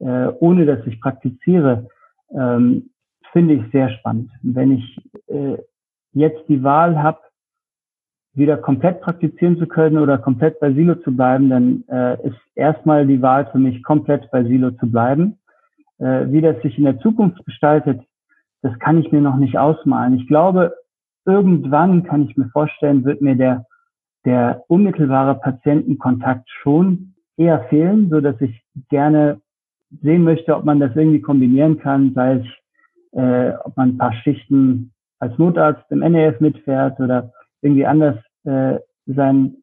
äh, 0.00 0.28
ohne 0.40 0.64
dass 0.66 0.86
ich 0.86 1.00
praktiziere, 1.00 1.88
ähm, 2.32 2.90
finde 3.32 3.54
ich 3.54 3.70
sehr 3.70 3.90
spannend. 3.90 4.30
Wenn 4.42 4.72
ich 4.72 5.10
äh, 5.26 5.58
jetzt 6.12 6.48
die 6.48 6.62
Wahl 6.62 7.02
habe, 7.02 7.20
wieder 8.34 8.56
komplett 8.56 9.00
praktizieren 9.00 9.58
zu 9.58 9.66
können 9.66 9.98
oder 9.98 10.16
komplett 10.16 10.60
bei 10.60 10.72
Silo 10.72 10.94
zu 10.96 11.14
bleiben, 11.14 11.50
dann 11.50 11.84
äh, 11.88 12.26
ist 12.26 12.38
erstmal 12.54 13.06
die 13.06 13.20
Wahl 13.20 13.46
für 13.50 13.58
mich, 13.58 13.82
komplett 13.82 14.30
bei 14.30 14.44
Silo 14.44 14.70
zu 14.72 14.90
bleiben. 14.90 15.37
Äh, 15.98 16.30
wie 16.30 16.40
das 16.40 16.60
sich 16.62 16.78
in 16.78 16.84
der 16.84 16.98
Zukunft 16.98 17.44
gestaltet, 17.44 18.00
das 18.62 18.78
kann 18.78 18.98
ich 18.98 19.12
mir 19.12 19.20
noch 19.20 19.36
nicht 19.36 19.58
ausmalen. 19.58 20.14
Ich 20.14 20.26
glaube, 20.26 20.74
irgendwann 21.24 22.04
kann 22.04 22.28
ich 22.28 22.36
mir 22.36 22.48
vorstellen, 22.48 23.04
wird 23.04 23.20
mir 23.20 23.36
der, 23.36 23.66
der 24.24 24.64
unmittelbare 24.68 25.36
Patientenkontakt 25.36 26.48
schon 26.62 27.14
eher 27.36 27.64
fehlen, 27.64 28.10
so 28.10 28.20
dass 28.20 28.40
ich 28.40 28.62
gerne 28.88 29.40
sehen 30.02 30.24
möchte, 30.24 30.56
ob 30.56 30.64
man 30.64 30.80
das 30.80 30.94
irgendwie 30.96 31.20
kombinieren 31.20 31.78
kann, 31.78 32.12
sei 32.14 32.34
es 32.34 32.46
äh, 33.12 33.52
ob 33.64 33.76
man 33.76 33.90
ein 33.90 33.98
paar 33.98 34.12
Schichten 34.12 34.92
als 35.18 35.36
Notarzt 35.38 35.90
im 35.90 36.00
NEF 36.00 36.40
mitfährt 36.40 37.00
oder 37.00 37.32
irgendwie 37.62 37.86
anders 37.86 38.16
äh, 38.44 38.78
sein, 39.06 39.56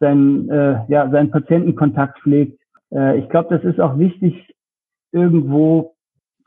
sein, 0.00 0.48
äh, 0.48 0.78
ja, 0.88 1.08
seinen 1.10 1.30
Patientenkontakt 1.30 2.18
pflegt. 2.20 2.58
Äh, 2.92 3.18
ich 3.18 3.28
glaube, 3.28 3.56
das 3.56 3.64
ist 3.64 3.80
auch 3.80 3.98
wichtig, 3.98 4.54
irgendwo 5.16 5.94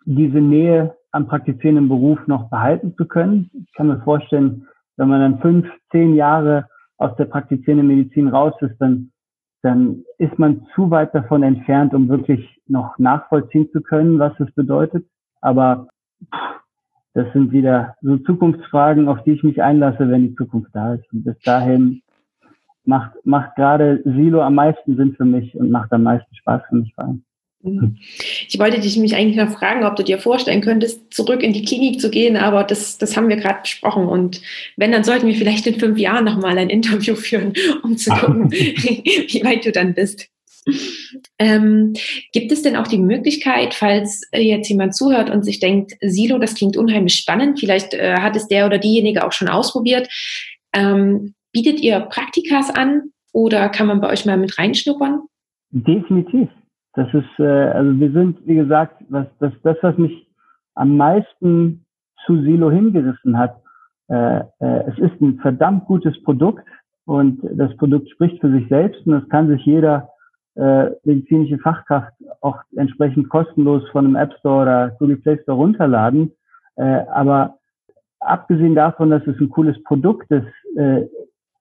diese 0.05 0.39
Nähe 0.39 0.95
am 1.11 1.27
praktizierenden 1.27 1.89
Beruf 1.89 2.19
noch 2.27 2.49
behalten 2.49 2.93
zu 2.95 3.05
können. 3.05 3.49
Ich 3.65 3.73
kann 3.73 3.87
mir 3.87 3.99
vorstellen, 4.01 4.67
wenn 4.95 5.09
man 5.09 5.21
dann 5.21 5.41
fünf, 5.41 5.67
zehn 5.91 6.15
Jahre 6.15 6.67
aus 6.97 7.15
der 7.17 7.25
praktizierenden 7.25 7.87
Medizin 7.87 8.27
raus 8.27 8.53
ist, 8.61 8.77
dann, 8.79 9.11
dann 9.63 10.03
ist 10.19 10.37
man 10.37 10.67
zu 10.75 10.91
weit 10.91 11.15
davon 11.15 11.41
entfernt, 11.41 11.93
um 11.93 12.09
wirklich 12.09 12.61
noch 12.67 12.97
nachvollziehen 12.99 13.69
zu 13.71 13.81
können, 13.81 14.19
was 14.19 14.39
es 14.39 14.51
bedeutet. 14.53 15.05
Aber 15.41 15.87
das 17.13 17.31
sind 17.33 17.51
wieder 17.51 17.95
so 18.01 18.17
Zukunftsfragen, 18.17 19.07
auf 19.07 19.23
die 19.23 19.31
ich 19.31 19.43
mich 19.43 19.63
einlasse, 19.63 20.09
wenn 20.09 20.27
die 20.27 20.35
Zukunft 20.35 20.69
da 20.73 20.93
ist. 20.93 21.11
Und 21.11 21.23
bis 21.23 21.39
dahin 21.39 22.01
macht, 22.85 23.13
macht 23.25 23.55
gerade 23.55 24.01
Silo 24.03 24.41
am 24.41 24.55
meisten 24.55 24.95
Sinn 24.95 25.13
für 25.13 25.25
mich 25.25 25.55
und 25.55 25.71
macht 25.71 25.91
am 25.91 26.03
meisten 26.03 26.35
Spaß 26.35 26.61
für 26.69 26.75
mich 26.75 26.93
vor 26.93 27.05
allem. 27.05 27.23
Ich 27.61 28.57
wollte 28.57 28.79
dich 28.79 28.95
mich 28.95 29.15
eigentlich 29.15 29.35
noch 29.35 29.51
fragen, 29.51 29.83
ob 29.83 29.97
du 29.97 30.03
dir 30.03 30.17
vorstellen 30.17 30.61
könntest, 30.61 31.13
zurück 31.13 31.43
in 31.43 31.51
die 31.51 31.65
Klinik 31.65 31.99
zu 31.99 32.09
gehen, 32.09 32.37
aber 32.37 32.63
das, 32.63 32.97
das 32.97 33.17
haben 33.17 33.27
wir 33.27 33.35
gerade 33.35 33.61
besprochen. 33.61 34.07
Und 34.07 34.41
wenn, 34.77 34.93
dann 34.93 35.03
sollten 35.03 35.27
wir 35.27 35.35
vielleicht 35.35 35.67
in 35.67 35.79
fünf 35.79 35.97
Jahren 35.97 36.23
nochmal 36.23 36.57
ein 36.57 36.69
Interview 36.69 37.15
führen, 37.15 37.53
um 37.83 37.97
zu 37.97 38.11
gucken, 38.11 38.51
wie 38.51 39.43
weit 39.43 39.65
du 39.65 39.71
dann 39.71 39.93
bist. 39.93 40.29
Ähm, 41.37 41.93
gibt 42.31 42.51
es 42.51 42.61
denn 42.61 42.75
auch 42.75 42.87
die 42.87 42.97
Möglichkeit, 42.97 43.73
falls 43.73 44.21
jetzt 44.33 44.69
jemand 44.69 44.95
zuhört 44.95 45.29
und 45.29 45.43
sich 45.43 45.59
denkt, 45.59 45.93
Silo, 46.01 46.37
das 46.37 46.53
klingt 46.53 46.77
unheimlich 46.77 47.15
spannend, 47.15 47.59
vielleicht 47.59 47.93
äh, 47.93 48.17
hat 48.19 48.35
es 48.35 48.47
der 48.47 48.67
oder 48.67 48.77
diejenige 48.77 49.25
auch 49.25 49.31
schon 49.31 49.47
ausprobiert, 49.47 50.09
ähm, 50.73 51.33
bietet 51.51 51.79
ihr 51.79 51.99
Praktikas 52.01 52.69
an 52.69 53.11
oder 53.31 53.69
kann 53.69 53.87
man 53.87 53.99
bei 53.99 54.09
euch 54.09 54.25
mal 54.25 54.37
mit 54.37 54.57
reinschnuppern? 54.57 55.21
Definitiv. 55.71 56.49
Das 56.93 57.07
ist, 57.13 57.39
äh, 57.39 57.43
also 57.43 57.99
wir 57.99 58.11
sind, 58.11 58.45
wie 58.45 58.55
gesagt, 58.55 59.03
was 59.09 59.27
das, 59.39 59.53
das, 59.63 59.77
was 59.81 59.97
mich 59.97 60.27
am 60.75 60.97
meisten 60.97 61.85
zu 62.25 62.41
Silo 62.41 62.71
hingerissen 62.71 63.37
hat, 63.37 63.61
äh, 64.09 64.39
äh, 64.39 64.83
es 64.87 64.97
ist 64.97 65.21
ein 65.21 65.39
verdammt 65.39 65.85
gutes 65.85 66.21
Produkt 66.23 66.65
und 67.05 67.41
das 67.53 67.75
Produkt 67.77 68.09
spricht 68.09 68.41
für 68.41 68.51
sich 68.51 68.67
selbst 68.69 69.05
und 69.05 69.13
das 69.13 69.29
kann 69.29 69.47
sich 69.49 69.63
jeder 69.65 70.09
äh, 70.55 70.89
medizinische 71.03 71.59
Fachkraft 71.59 72.13
auch 72.41 72.57
entsprechend 72.75 73.29
kostenlos 73.29 73.87
von 73.89 74.05
einem 74.05 74.15
App 74.15 74.33
Store 74.39 74.63
oder 74.63 74.89
Google 74.99 75.17
Play 75.17 75.39
Store 75.43 75.57
runterladen. 75.57 76.31
Äh, 76.75 77.05
aber 77.13 77.59
abgesehen 78.19 78.75
davon, 78.75 79.09
dass 79.11 79.25
es 79.27 79.39
ein 79.39 79.49
cooles 79.49 79.81
Produkt 79.83 80.29
ist, 80.31 80.47
äh, 80.75 81.03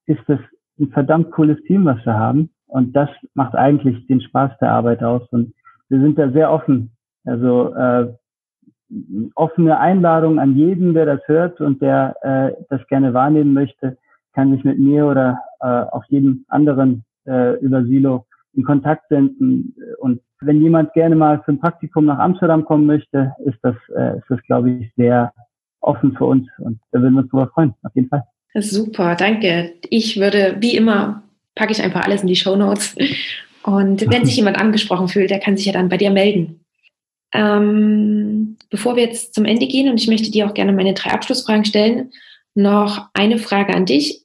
ist 0.06 0.28
es 0.28 0.40
ein 0.80 0.88
verdammt 0.88 1.30
cooles 1.32 1.62
Team, 1.64 1.84
was 1.84 2.04
wir 2.04 2.14
haben. 2.14 2.50
Und 2.68 2.94
das 2.94 3.08
macht 3.34 3.54
eigentlich 3.54 4.06
den 4.06 4.20
Spaß 4.20 4.52
der 4.60 4.70
Arbeit 4.70 5.02
aus. 5.02 5.22
Und 5.30 5.54
wir 5.88 6.00
sind 6.00 6.18
da 6.18 6.30
sehr 6.30 6.52
offen. 6.52 6.90
Also 7.24 7.74
äh, 7.74 8.12
offene 9.34 9.78
Einladung 9.78 10.38
an 10.38 10.56
jeden, 10.56 10.94
der 10.94 11.06
das 11.06 11.20
hört 11.26 11.60
und 11.60 11.82
der 11.82 12.16
äh, 12.22 12.62
das 12.70 12.86
gerne 12.88 13.12
wahrnehmen 13.12 13.52
möchte, 13.52 13.98
kann 14.34 14.52
sich 14.54 14.64
mit 14.64 14.78
mir 14.78 15.06
oder 15.06 15.38
äh, 15.60 15.66
auch 15.66 16.04
jedem 16.08 16.44
anderen 16.48 17.04
äh, 17.26 17.58
über 17.60 17.84
Silo 17.84 18.26
in 18.54 18.64
Kontakt 18.64 19.08
senden. 19.08 19.74
Und 19.98 20.20
wenn 20.40 20.62
jemand 20.62 20.92
gerne 20.92 21.16
mal 21.16 21.42
für 21.44 21.52
ein 21.52 21.60
Praktikum 21.60 22.06
nach 22.06 22.18
Amsterdam 22.18 22.64
kommen 22.64 22.86
möchte, 22.86 23.34
ist 23.44 23.58
das, 23.62 23.76
äh, 23.94 24.18
ist 24.18 24.26
das 24.28 24.40
glaube 24.42 24.70
ich, 24.70 24.92
sehr 24.96 25.32
offen 25.80 26.16
für 26.16 26.24
uns. 26.24 26.48
Und 26.58 26.80
da 26.92 27.00
würden 27.00 27.14
wir 27.14 27.22
uns 27.22 27.30
drüber 27.30 27.48
freuen, 27.48 27.74
auf 27.82 27.94
jeden 27.94 28.08
Fall. 28.08 28.24
Super, 28.54 29.14
danke. 29.14 29.72
Ich 29.90 30.18
würde, 30.18 30.56
wie 30.60 30.76
immer, 30.76 31.22
packe 31.58 31.72
ich 31.72 31.82
einfach 31.82 32.04
alles 32.04 32.22
in 32.22 32.28
die 32.28 32.36
Show 32.36 32.56
Notes. 32.56 32.94
Und 33.64 34.08
wenn 34.10 34.24
sich 34.24 34.36
jemand 34.36 34.56
angesprochen 34.58 35.08
fühlt, 35.08 35.30
der 35.30 35.40
kann 35.40 35.56
sich 35.56 35.66
ja 35.66 35.72
dann 35.72 35.90
bei 35.90 35.98
dir 35.98 36.10
melden. 36.10 36.64
Ähm, 37.34 38.56
bevor 38.70 38.96
wir 38.96 39.02
jetzt 39.02 39.34
zum 39.34 39.44
Ende 39.44 39.66
gehen, 39.66 39.90
und 39.90 40.00
ich 40.00 40.08
möchte 40.08 40.30
dir 40.30 40.46
auch 40.46 40.54
gerne 40.54 40.72
meine 40.72 40.94
drei 40.94 41.10
Abschlussfragen 41.10 41.66
stellen, 41.66 42.12
noch 42.54 43.08
eine 43.12 43.38
Frage 43.38 43.74
an 43.74 43.84
dich, 43.84 44.24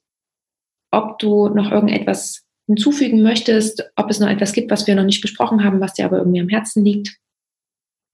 ob 0.92 1.20
du 1.20 1.50
noch 1.50 1.72
irgendetwas 1.72 2.46
hinzufügen 2.68 3.22
möchtest, 3.22 3.92
ob 3.98 4.10
es 4.10 4.20
noch 4.20 4.30
etwas 4.30 4.54
gibt, 4.54 4.72
was 4.72 4.88
wir 4.88 4.96
noch 4.96 5.04
nicht 5.04 5.22
besprochen 5.22 5.64
haben, 5.64 5.82
was 5.82 5.96
dir 5.96 6.06
aber 6.06 6.20
irgendwie 6.20 6.40
am 6.40 6.50
Herzen 6.50 6.86
liegt. 6.86 7.18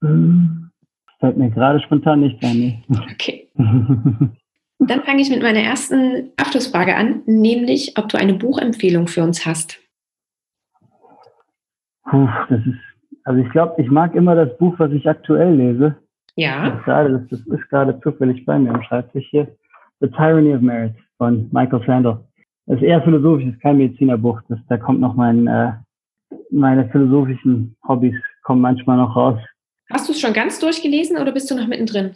Hm, 0.02 0.72
fällt 1.20 1.38
mir 1.38 1.52
gerade 1.52 1.80
spontan 1.82 2.22
nicht 2.22 2.42
ein. 2.44 2.84
Okay. 3.12 3.50
Dann 4.80 5.04
fange 5.04 5.22
ich 5.22 5.30
mit 5.30 5.42
meiner 5.42 5.60
ersten 5.60 6.32
Abschlussfrage 6.38 6.96
an, 6.96 7.22
nämlich 7.26 7.98
ob 7.98 8.08
du 8.10 8.18
eine 8.18 8.34
Buchempfehlung 8.34 9.08
für 9.08 9.24
uns 9.24 9.46
hast. 9.46 9.80
Puh, 12.10 12.28
das 12.50 12.62
ist, 12.62 12.80
also 13.26 13.42
ich 13.42 13.50
glaube, 13.52 13.82
ich 13.82 13.92
mag 13.92 14.16
immer 14.16 14.36
das 14.36 14.58
Buch, 14.58 14.74
was 14.78 14.92
ich 14.92 15.08
aktuell 15.08 15.54
lese. 15.54 15.98
Ja. 16.36 16.70
Das, 16.70 16.84
gerade, 16.86 17.12
das, 17.12 17.28
das 17.30 17.60
ist 17.60 17.70
gerade 17.70 18.00
zufällig 18.02 18.46
bei 18.46 18.58
mir 18.58 18.74
am 18.74 18.82
Schreibtisch 18.84 19.28
hier. 19.30 19.48
The 20.00 20.08
Tyranny 20.08 20.56
of 20.56 20.62
Merit 20.62 20.96
von 21.18 21.50
Michael 21.52 21.84
Sandel. 21.86 22.20
Das 22.66 22.78
ist 22.78 22.84
eher 22.84 23.02
philosophisch, 23.02 23.46
das 23.46 23.56
ist 23.56 23.62
kein 23.62 23.78
Medizinerbuch. 23.78 24.42
Das, 24.48 24.60
da 24.70 24.78
kommt 24.78 25.02
noch 25.02 25.16
mein, 25.16 25.46
äh, 25.48 25.74
meine 26.52 26.88
philosophischen 26.90 27.76
Hobbys 27.86 28.16
kommen 28.44 28.62
manchmal 28.62 28.98
noch 28.98 29.16
raus. 29.16 29.40
Hast 29.92 30.08
du 30.08 30.14
es 30.14 30.22
schon 30.22 30.34
ganz 30.34 30.60
durchgelesen 30.60 31.18
oder 31.18 31.32
bist 31.34 31.52
du 31.52 31.56
noch 31.56 31.68
mittendrin? 31.68 32.12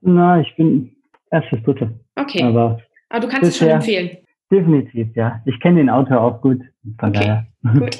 Na, 0.00 0.40
ich 0.40 0.56
bin 0.56 0.93
erstes 1.34 1.62
dritte. 1.64 1.98
Okay. 2.16 2.42
Aber, 2.42 2.80
Aber 3.08 3.20
du 3.20 3.28
kannst 3.28 3.50
es 3.50 3.58
schon 3.58 3.68
empfehlen. 3.68 4.18
Definitiv, 4.50 5.08
ja. 5.16 5.42
Ich 5.46 5.58
kenne 5.60 5.78
den 5.78 5.90
Autor 5.90 6.20
auch 6.20 6.40
gut. 6.40 6.60
Von 6.98 7.08
okay. 7.08 7.44
daher. 7.62 7.78
Gut. 7.78 7.98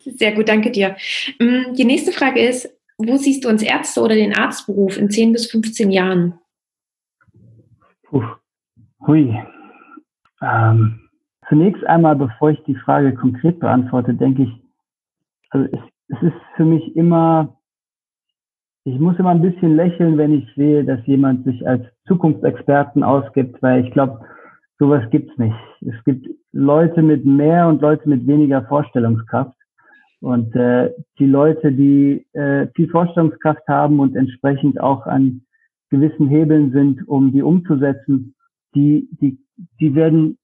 Sehr 0.18 0.32
gut, 0.32 0.48
danke 0.48 0.70
dir. 0.70 0.96
Mm, 1.40 1.74
die 1.74 1.84
nächste 1.84 2.12
Frage 2.12 2.40
ist, 2.40 2.72
wo 2.98 3.16
siehst 3.16 3.44
du 3.44 3.48
uns 3.48 3.62
Ärzte 3.62 4.00
oder 4.00 4.14
den 4.14 4.34
Arztberuf 4.34 4.96
in 4.96 5.10
10 5.10 5.32
bis 5.32 5.50
15 5.50 5.90
Jahren? 5.90 6.38
Puh. 8.04 8.22
Hui. 9.06 9.36
Ähm, 10.40 11.00
zunächst 11.48 11.84
einmal, 11.84 12.16
bevor 12.16 12.50
ich 12.50 12.62
die 12.64 12.76
Frage 12.76 13.14
konkret 13.14 13.58
beantworte, 13.58 14.14
denke 14.14 14.44
ich, 14.44 14.50
also 15.50 15.68
es, 15.72 15.80
es 16.08 16.22
ist 16.22 16.40
für 16.56 16.64
mich 16.64 16.94
immer, 16.96 17.58
ich 18.84 18.98
muss 18.98 19.18
immer 19.18 19.30
ein 19.30 19.42
bisschen 19.42 19.76
lächeln, 19.76 20.16
wenn 20.18 20.32
ich 20.32 20.46
sehe, 20.54 20.84
dass 20.84 21.04
jemand 21.06 21.44
sich 21.44 21.66
als 21.66 21.84
Zukunftsexperten 22.06 23.02
ausgibt, 23.02 23.62
weil 23.62 23.84
ich 23.84 23.92
glaube, 23.92 24.20
sowas 24.78 25.02
gibt's 25.10 25.36
nicht. 25.38 25.56
Es 25.80 26.02
gibt 26.04 26.28
Leute 26.52 27.02
mit 27.02 27.24
mehr 27.24 27.68
und 27.68 27.80
Leute 27.82 28.08
mit 28.08 28.26
weniger 28.26 28.62
Vorstellungskraft. 28.66 29.56
Und 30.20 30.54
äh, 30.56 30.92
die 31.18 31.26
Leute, 31.26 31.72
die 31.72 32.26
äh, 32.32 32.68
viel 32.74 32.88
Vorstellungskraft 32.88 33.66
haben 33.68 34.00
und 34.00 34.16
entsprechend 34.16 34.80
auch 34.80 35.06
an 35.06 35.42
gewissen 35.90 36.28
Hebeln 36.28 36.72
sind, 36.72 37.06
um 37.06 37.32
die 37.32 37.42
umzusetzen, 37.42 38.34
die, 38.74 39.08
die 39.20 39.38
die 39.80 39.94
werden 39.94 40.38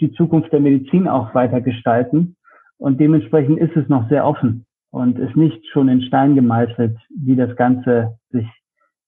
die 0.00 0.12
Zukunft 0.12 0.52
der 0.52 0.60
Medizin 0.60 1.08
auch 1.08 1.34
weiter 1.34 1.60
gestalten. 1.60 2.36
Und 2.78 3.00
dementsprechend 3.00 3.58
ist 3.58 3.76
es 3.76 3.88
noch 3.88 4.08
sehr 4.08 4.26
offen 4.26 4.66
und 4.90 5.18
ist 5.18 5.36
nicht 5.36 5.66
schon 5.68 5.88
in 5.88 6.02
Stein 6.02 6.34
gemeißelt, 6.34 6.96
wie 7.08 7.36
das 7.36 7.56
Ganze 7.56 8.18
sich, 8.30 8.46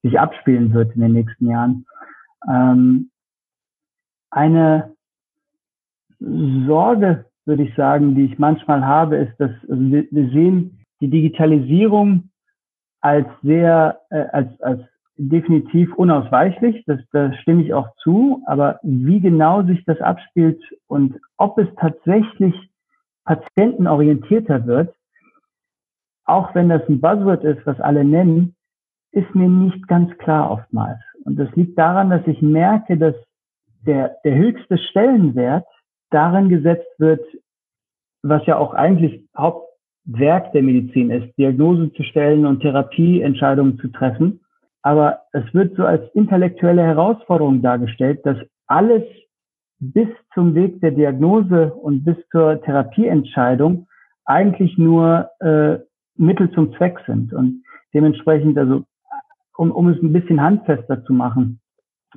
sich 0.03 0.19
abspielen 0.19 0.73
wird 0.73 0.95
in 0.95 1.03
den 1.03 1.13
nächsten 1.13 1.49
Jahren. 1.49 1.85
Ähm, 2.47 3.11
eine 4.31 4.95
Sorge, 6.21 7.25
würde 7.45 7.63
ich 7.63 7.75
sagen, 7.75 8.15
die 8.15 8.27
ich 8.27 8.39
manchmal 8.39 8.85
habe, 8.85 9.17
ist, 9.17 9.39
dass 9.39 9.51
also 9.69 9.83
wir, 9.83 10.07
wir 10.11 10.29
sehen 10.31 10.85
die 11.01 11.09
Digitalisierung 11.09 12.31
als 13.01 13.27
sehr, 13.43 14.01
äh, 14.11 14.27
als, 14.33 14.61
als 14.61 14.83
definitiv 15.17 15.93
unausweichlich, 15.95 16.85
das, 16.87 17.01
da 17.13 17.33
stimme 17.35 17.63
ich 17.63 17.75
auch 17.75 17.89
zu, 17.97 18.43
aber 18.47 18.79
wie 18.83 19.21
genau 19.21 19.63
sich 19.63 19.85
das 19.85 20.01
abspielt 20.01 20.63
und 20.87 21.19
ob 21.37 21.59
es 21.59 21.69
tatsächlich 21.77 22.55
patientenorientierter 23.25 24.67
wird, 24.67 24.95
auch 26.25 26.55
wenn 26.55 26.69
das 26.69 26.83
ein 26.89 27.01
Buzzword 27.01 27.43
ist, 27.45 27.67
was 27.67 27.81
alle 27.81 28.05
nennen, 28.05 28.55
ist 29.13 29.35
mir 29.35 29.49
nicht 29.49 29.89
ganz 29.89 30.17
klar 30.19 30.51
oftmals. 30.51 31.01
Und 31.29 31.37
das 31.37 31.55
liegt 31.55 31.79
daran, 31.79 32.11
dass 32.11 32.27
ich 32.27 32.43
merke, 32.43 32.97
dass 32.97 33.15
der, 33.87 34.17
der 34.25 34.35
höchste 34.35 34.79
Stellenwert 34.79 35.67
darin 36.11 36.49
gesetzt 36.49 36.89
wird, 36.99 37.21
was 38.23 38.45
ja 38.47 38.57
auch 38.59 38.75
eigentlich 38.75 39.25
Hauptwerk 39.37 40.53
der 40.53 40.63
Medizin 40.63 41.11
ist, 41.11 41.37
Diagnose 41.39 41.93
zu 41.93 42.03
stellen 42.03 42.47
und 42.47 42.61
Therapieentscheidungen 42.61 43.79
zu 43.79 43.89
treffen 43.89 44.41
aber 44.83 45.23
es 45.33 45.43
wird 45.53 45.77
so 45.77 45.85
als 45.85 46.03
intellektuelle 46.15 46.83
Herausforderung 46.83 47.63
dargestellt, 47.63 48.21
dass 48.25 48.39
alles 48.67 49.03
bis 49.81 50.09
zum 50.35 50.55
Weg 50.55 50.81
der 50.81 50.93
Diagnose 50.93 51.75
und 51.75 52.05
bis 52.05 52.17
zur 52.31 52.61
Therapieentscheidung 52.63 53.87
eigentlich 54.25 54.77
nur 54.79 55.29
äh, 55.41 55.79
Mittel 56.17 56.51
zum 56.53 56.75
Zweck 56.77 56.99
sind. 57.07 57.33
Und 57.33 57.65
dementsprechend, 57.95 58.59
also 58.59 58.85
um, 59.59 59.71
um 59.73 59.89
es 59.89 60.01
ein 60.03 60.13
bisschen 60.13 60.41
handfester 60.41 61.05
zu 61.05 61.13
machen, 61.13 61.61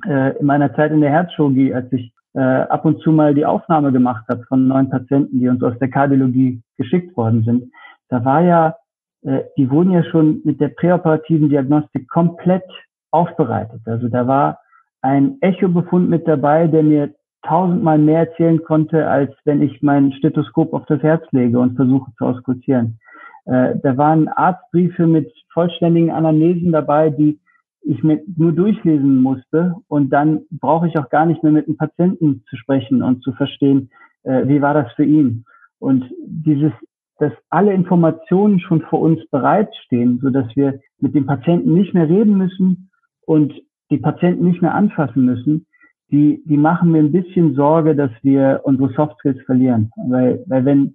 äh, 0.06 0.38
in 0.38 0.46
meiner 0.46 0.74
Zeit 0.74 0.92
in 0.92 1.00
der 1.00 1.10
Herzchirurgie, 1.10 1.74
als 1.74 1.92
ich 1.92 2.12
äh, 2.34 2.40
ab 2.40 2.84
und 2.84 3.00
zu 3.02 3.12
mal 3.12 3.34
die 3.34 3.44
Aufnahme 3.44 3.92
gemacht 3.92 4.24
habe 4.28 4.44
von 4.44 4.66
neuen 4.66 4.88
Patienten, 4.88 5.38
die 5.38 5.48
uns 5.48 5.62
aus 5.62 5.78
der 5.78 5.90
Kardiologie 5.90 6.62
geschickt 6.78 7.16
worden 7.16 7.42
sind, 7.44 7.70
da 8.08 8.24
war 8.24 8.42
ja 8.42 8.76
äh, 9.22 9.44
die 9.56 9.70
wurden 9.70 9.92
ja 9.92 10.02
schon 10.04 10.40
mit 10.44 10.60
der 10.60 10.68
präoperativen 10.68 11.48
Diagnostik 11.48 12.08
komplett 12.08 12.64
aufbereitet. 13.10 13.80
Also 13.86 14.08
da 14.08 14.26
war 14.26 14.58
ein 15.00 15.38
Echo-Befund 15.40 16.08
mit 16.08 16.26
dabei, 16.26 16.66
der 16.66 16.82
mir 16.82 17.14
tausendmal 17.42 17.98
mehr 17.98 18.20
erzählen 18.20 18.62
konnte, 18.62 19.08
als 19.08 19.32
wenn 19.44 19.62
ich 19.62 19.82
mein 19.82 20.12
Stethoskop 20.12 20.72
auf 20.72 20.86
das 20.86 21.02
Herz 21.02 21.24
lege 21.32 21.58
und 21.58 21.76
versuche 21.76 22.10
zu 22.16 22.24
auskultieren. 22.24 22.98
Äh, 23.44 23.74
da 23.82 23.96
waren 23.96 24.28
Arztbriefe 24.28 25.06
mit 25.06 25.32
vollständigen 25.52 26.10
Anamnesen 26.10 26.72
dabei, 26.72 27.10
die 27.10 27.40
ich 27.82 28.02
mir 28.02 28.22
nur 28.36 28.52
durchlesen 28.52 29.20
musste 29.20 29.74
und 29.88 30.10
dann 30.10 30.42
brauche 30.50 30.86
ich 30.86 30.96
auch 30.98 31.10
gar 31.10 31.26
nicht 31.26 31.42
mehr 31.42 31.52
mit 31.52 31.66
dem 31.66 31.76
Patienten 31.76 32.44
zu 32.48 32.56
sprechen 32.56 33.02
und 33.02 33.22
zu 33.22 33.32
verstehen, 33.32 33.90
äh, 34.22 34.46
wie 34.46 34.62
war 34.62 34.74
das 34.74 34.92
für 34.92 35.04
ihn. 35.04 35.44
Und 35.78 36.04
dieses, 36.24 36.72
dass 37.18 37.32
alle 37.50 37.72
Informationen 37.72 38.60
schon 38.60 38.82
vor 38.82 39.00
uns 39.00 39.20
bereitstehen, 39.30 40.20
so 40.22 40.30
dass 40.30 40.46
wir 40.54 40.80
mit 41.00 41.14
dem 41.14 41.26
Patienten 41.26 41.74
nicht 41.74 41.92
mehr 41.92 42.08
reden 42.08 42.38
müssen 42.38 42.90
und 43.26 43.52
die 43.90 43.98
Patienten 43.98 44.46
nicht 44.46 44.62
mehr 44.62 44.74
anfassen 44.74 45.24
müssen, 45.24 45.66
die, 46.12 46.42
die 46.44 46.56
machen 46.56 46.92
mir 46.92 47.00
ein 47.00 47.10
bisschen 47.10 47.54
Sorge, 47.54 47.96
dass 47.96 48.10
wir 48.22 48.60
unsere 48.64 48.92
Soft 48.92 49.18
Skills 49.18 49.42
verlieren. 49.44 49.90
Weil, 50.08 50.44
weil 50.46 50.64
wenn, 50.64 50.94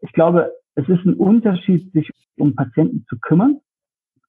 ich 0.00 0.12
glaube, 0.12 0.50
es 0.74 0.88
ist 0.88 1.04
ein 1.04 1.14
Unterschied, 1.14 1.92
sich 1.92 2.10
um 2.36 2.54
Patienten 2.54 3.04
zu 3.08 3.18
kümmern, 3.18 3.60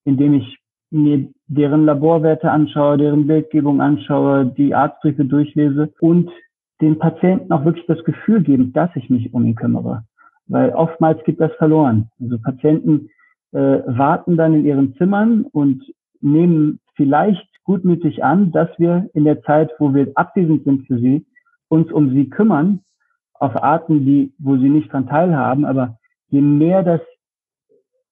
indem 0.04 0.36
ich 0.36 0.58
mir 0.92 1.28
deren 1.48 1.86
Laborwerte 1.86 2.52
anschaue, 2.52 2.98
deren 2.98 3.28
Bildgebung 3.28 3.82
anschaue, 3.82 4.46
die 4.46 4.74
Arztbriefe 4.74 5.26
durchlese 5.26 5.92
und 6.00 6.30
den 6.82 7.00
Patienten 7.00 7.52
auch 7.52 7.66
wirklich 7.66 7.86
das 7.88 8.04
Gefühl 8.04 8.44
geben, 8.44 8.74
dass 8.74 8.90
ich 8.96 9.10
mich 9.10 9.34
um 9.34 9.46
ihn 9.46 9.56
kümmere. 9.56 10.04
Weil 10.48 10.72
oftmals 10.72 11.24
geht 11.24 11.40
das 11.40 11.52
verloren. 11.54 12.10
Also 12.22 12.38
Patienten 12.38 13.10
äh, 13.52 13.58
warten 13.86 14.38
dann 14.38 14.54
in 14.54 14.66
ihren 14.66 14.96
Zimmern 14.96 15.46
und 15.52 15.84
nehmen 16.22 16.80
vielleicht 16.96 17.48
gutmütig 17.64 18.24
an, 18.24 18.52
dass 18.52 18.70
wir 18.78 19.10
in 19.14 19.24
der 19.24 19.42
Zeit, 19.44 19.72
wo 19.80 19.94
wir 19.94 20.12
abwesend 20.16 20.64
sind 20.66 20.86
für 20.86 21.00
sie, 21.00 21.26
uns 21.68 21.92
um 21.92 22.12
sie 22.12 22.30
kümmern, 22.30 22.82
auf 23.34 23.62
Arten, 23.62 24.06
die, 24.06 24.34
wo 24.38 24.56
sie 24.58 24.70
nicht 24.70 24.94
dran 24.94 25.08
teilhaben. 25.08 25.66
Aber 25.66 25.98
je 26.30 26.42
mehr 26.42 26.84
das 26.84 27.02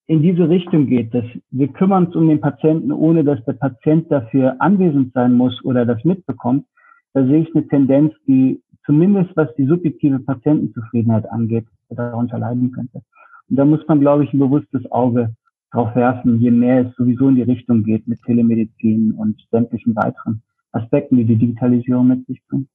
in 0.07 0.21
diese 0.21 0.49
Richtung 0.49 0.87
geht, 0.87 1.13
dass 1.13 1.25
wir 1.51 1.67
kümmern 1.69 2.07
uns 2.07 2.15
um 2.15 2.27
den 2.27 2.41
Patienten, 2.41 2.91
ohne 2.91 3.23
dass 3.23 3.43
der 3.45 3.53
Patient 3.53 4.11
dafür 4.11 4.55
anwesend 4.59 5.13
sein 5.13 5.33
muss 5.33 5.63
oder 5.63 5.85
das 5.85 6.03
mitbekommt, 6.03 6.65
da 7.13 7.25
sehe 7.25 7.41
ich 7.41 7.55
eine 7.55 7.67
Tendenz, 7.67 8.13
die 8.27 8.61
zumindest 8.85 9.31
was 9.35 9.53
die 9.55 9.65
subjektive 9.65 10.19
Patientenzufriedenheit 10.19 11.29
angeht, 11.31 11.65
darunter 11.89 12.37
leiden 12.37 12.71
könnte. 12.71 13.01
Und 13.49 13.55
da 13.55 13.65
muss 13.65 13.87
man, 13.87 13.99
glaube 13.99 14.25
ich, 14.25 14.33
ein 14.33 14.39
bewusstes 14.39 14.89
Auge 14.91 15.33
drauf 15.71 15.95
werfen, 15.95 16.39
je 16.39 16.51
mehr 16.51 16.87
es 16.87 16.95
sowieso 16.95 17.29
in 17.29 17.35
die 17.35 17.43
Richtung 17.43 17.83
geht 17.83 18.07
mit 18.07 18.21
Telemedizin 18.23 19.13
und 19.13 19.41
sämtlichen 19.51 19.95
weiteren 19.95 20.41
Aspekten, 20.71 21.17
die 21.17 21.25
die 21.25 21.35
Digitalisierung 21.35 22.07
mit 22.07 22.25
sich 22.27 22.41
bringt. 22.47 22.67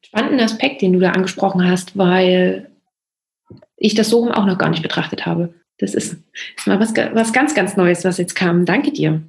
Spannenden 0.00 0.40
Aspekt, 0.40 0.82
den 0.82 0.94
du 0.94 1.00
da 1.00 1.10
angesprochen 1.10 1.64
hast, 1.64 1.96
weil 1.96 2.71
ich 3.76 3.94
das 3.94 4.10
so 4.10 4.30
auch 4.30 4.46
noch 4.46 4.58
gar 4.58 4.70
nicht 4.70 4.82
betrachtet 4.82 5.26
habe. 5.26 5.54
Das 5.78 5.94
ist, 5.94 6.22
ist 6.56 6.66
mal 6.66 6.80
was, 6.80 6.94
was 6.94 7.32
ganz, 7.32 7.54
ganz 7.54 7.76
Neues, 7.76 8.04
was 8.04 8.18
jetzt 8.18 8.34
kam. 8.34 8.64
Danke 8.64 8.92
dir. 8.92 9.22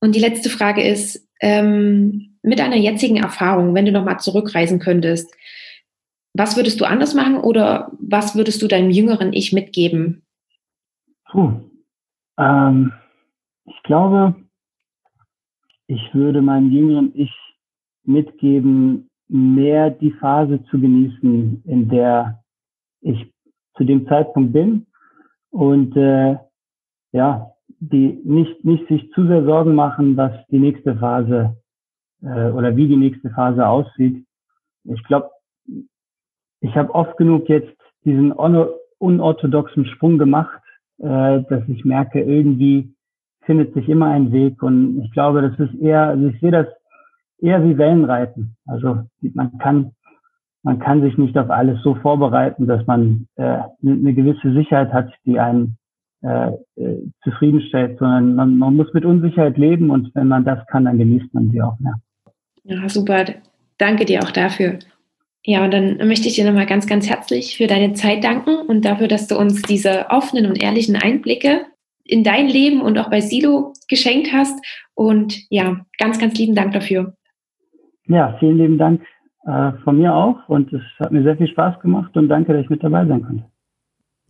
Und 0.00 0.14
die 0.14 0.20
letzte 0.20 0.50
Frage 0.50 0.82
ist, 0.82 1.28
ähm, 1.40 2.38
mit 2.42 2.58
deiner 2.58 2.76
jetzigen 2.76 3.16
Erfahrung, 3.16 3.74
wenn 3.74 3.84
du 3.84 3.92
nochmal 3.92 4.20
zurückreisen 4.20 4.78
könntest, 4.78 5.34
was 6.34 6.56
würdest 6.56 6.80
du 6.80 6.84
anders 6.84 7.14
machen 7.14 7.36
oder 7.36 7.92
was 8.00 8.34
würdest 8.34 8.62
du 8.62 8.68
deinem 8.68 8.90
jüngeren 8.90 9.32
Ich 9.32 9.52
mitgeben? 9.52 10.22
Puh. 11.30 11.60
Ähm, 12.38 12.92
ich 13.64 13.82
glaube, 13.82 14.34
ich 15.86 16.14
würde 16.14 16.40
meinem 16.40 16.70
jüngeren 16.70 17.12
Ich 17.14 17.32
mitgeben, 18.04 19.08
mehr 19.28 19.90
die 19.90 20.12
Phase 20.12 20.62
zu 20.70 20.80
genießen, 20.80 21.62
in 21.64 21.88
der 21.88 22.41
ich 23.02 23.32
zu 23.76 23.84
dem 23.84 24.06
Zeitpunkt 24.06 24.52
bin 24.52 24.86
und 25.50 25.96
äh, 25.96 26.36
ja, 27.12 27.52
die 27.80 28.20
nicht, 28.24 28.64
nicht 28.64 28.86
sich 28.88 29.10
zu 29.12 29.26
sehr 29.26 29.44
Sorgen 29.44 29.74
machen, 29.74 30.16
was 30.16 30.32
die 30.48 30.58
nächste 30.58 30.96
Phase 30.96 31.56
äh, 32.22 32.50
oder 32.50 32.76
wie 32.76 32.88
die 32.88 32.96
nächste 32.96 33.30
Phase 33.30 33.66
aussieht. 33.66 34.24
Ich 34.84 35.02
glaube, 35.04 35.30
ich 36.60 36.74
habe 36.76 36.94
oft 36.94 37.16
genug 37.16 37.48
jetzt 37.48 37.76
diesen 38.04 38.32
unorthodoxen 38.32 39.86
Sprung 39.86 40.18
gemacht, 40.18 40.62
äh, 40.98 41.42
dass 41.42 41.68
ich 41.68 41.84
merke, 41.84 42.22
irgendwie 42.22 42.94
findet 43.44 43.74
sich 43.74 43.88
immer 43.88 44.06
ein 44.06 44.30
Weg 44.32 44.62
und 44.62 45.02
ich 45.02 45.12
glaube, 45.12 45.42
das 45.42 45.58
ist 45.58 45.74
eher, 45.80 46.08
also 46.08 46.28
ich 46.28 46.40
sehe 46.40 46.52
das 46.52 46.68
eher 47.38 47.64
wie 47.64 47.76
Wellenreiten. 47.76 48.56
Also 48.66 49.02
man 49.20 49.58
kann 49.58 49.92
man 50.62 50.78
kann 50.78 51.02
sich 51.02 51.18
nicht 51.18 51.36
auf 51.36 51.50
alles 51.50 51.82
so 51.82 51.94
vorbereiten, 51.96 52.66
dass 52.66 52.86
man 52.86 53.26
äh, 53.36 53.58
eine 53.84 54.14
gewisse 54.14 54.52
Sicherheit 54.52 54.92
hat, 54.92 55.12
die 55.26 55.38
einen 55.38 55.76
äh, 56.22 56.52
äh, 56.76 56.98
zufriedenstellt, 57.24 57.98
sondern 57.98 58.36
man, 58.36 58.58
man 58.58 58.76
muss 58.76 58.92
mit 58.92 59.04
Unsicherheit 59.04 59.58
leben 59.58 59.90
und 59.90 60.14
wenn 60.14 60.28
man 60.28 60.44
das 60.44 60.64
kann, 60.68 60.84
dann 60.84 60.98
genießt 60.98 61.34
man 61.34 61.50
sie 61.50 61.60
auch 61.60 61.78
mehr. 61.80 61.94
Ja, 62.64 62.88
super. 62.88 63.24
Danke 63.78 64.04
dir 64.04 64.20
auch 64.22 64.30
dafür. 64.30 64.78
Ja, 65.44 65.64
und 65.64 65.72
dann 65.72 65.96
möchte 66.06 66.28
ich 66.28 66.36
dir 66.36 66.44
nochmal 66.44 66.66
ganz, 66.66 66.86
ganz 66.86 67.08
herzlich 67.10 67.56
für 67.56 67.66
deine 67.66 67.94
Zeit 67.94 68.22
danken 68.22 68.54
und 68.68 68.84
dafür, 68.84 69.08
dass 69.08 69.26
du 69.26 69.36
uns 69.36 69.62
diese 69.62 70.06
offenen 70.10 70.46
und 70.46 70.62
ehrlichen 70.62 70.94
Einblicke 70.94 71.66
in 72.04 72.22
dein 72.22 72.46
Leben 72.46 72.80
und 72.80 72.96
auch 72.98 73.10
bei 73.10 73.20
Silo 73.20 73.72
geschenkt 73.88 74.32
hast. 74.32 74.64
Und 74.94 75.40
ja, 75.50 75.84
ganz, 75.98 76.20
ganz 76.20 76.38
lieben 76.38 76.54
Dank 76.54 76.72
dafür. 76.72 77.16
Ja, 78.06 78.36
vielen 78.38 78.58
lieben 78.58 78.78
Dank 78.78 79.02
äh, 79.44 79.72
von 79.84 79.98
mir 79.98 80.14
auch 80.14 80.48
und 80.48 80.72
es 80.72 80.82
hat 80.98 81.12
mir 81.12 81.22
sehr 81.22 81.36
viel 81.36 81.48
Spaß 81.48 81.80
gemacht 81.80 82.16
und 82.16 82.28
danke, 82.28 82.52
dass 82.52 82.62
ich 82.62 82.70
mit 82.70 82.82
dabei 82.82 83.06
sein 83.06 83.22
konnte. 83.22 83.44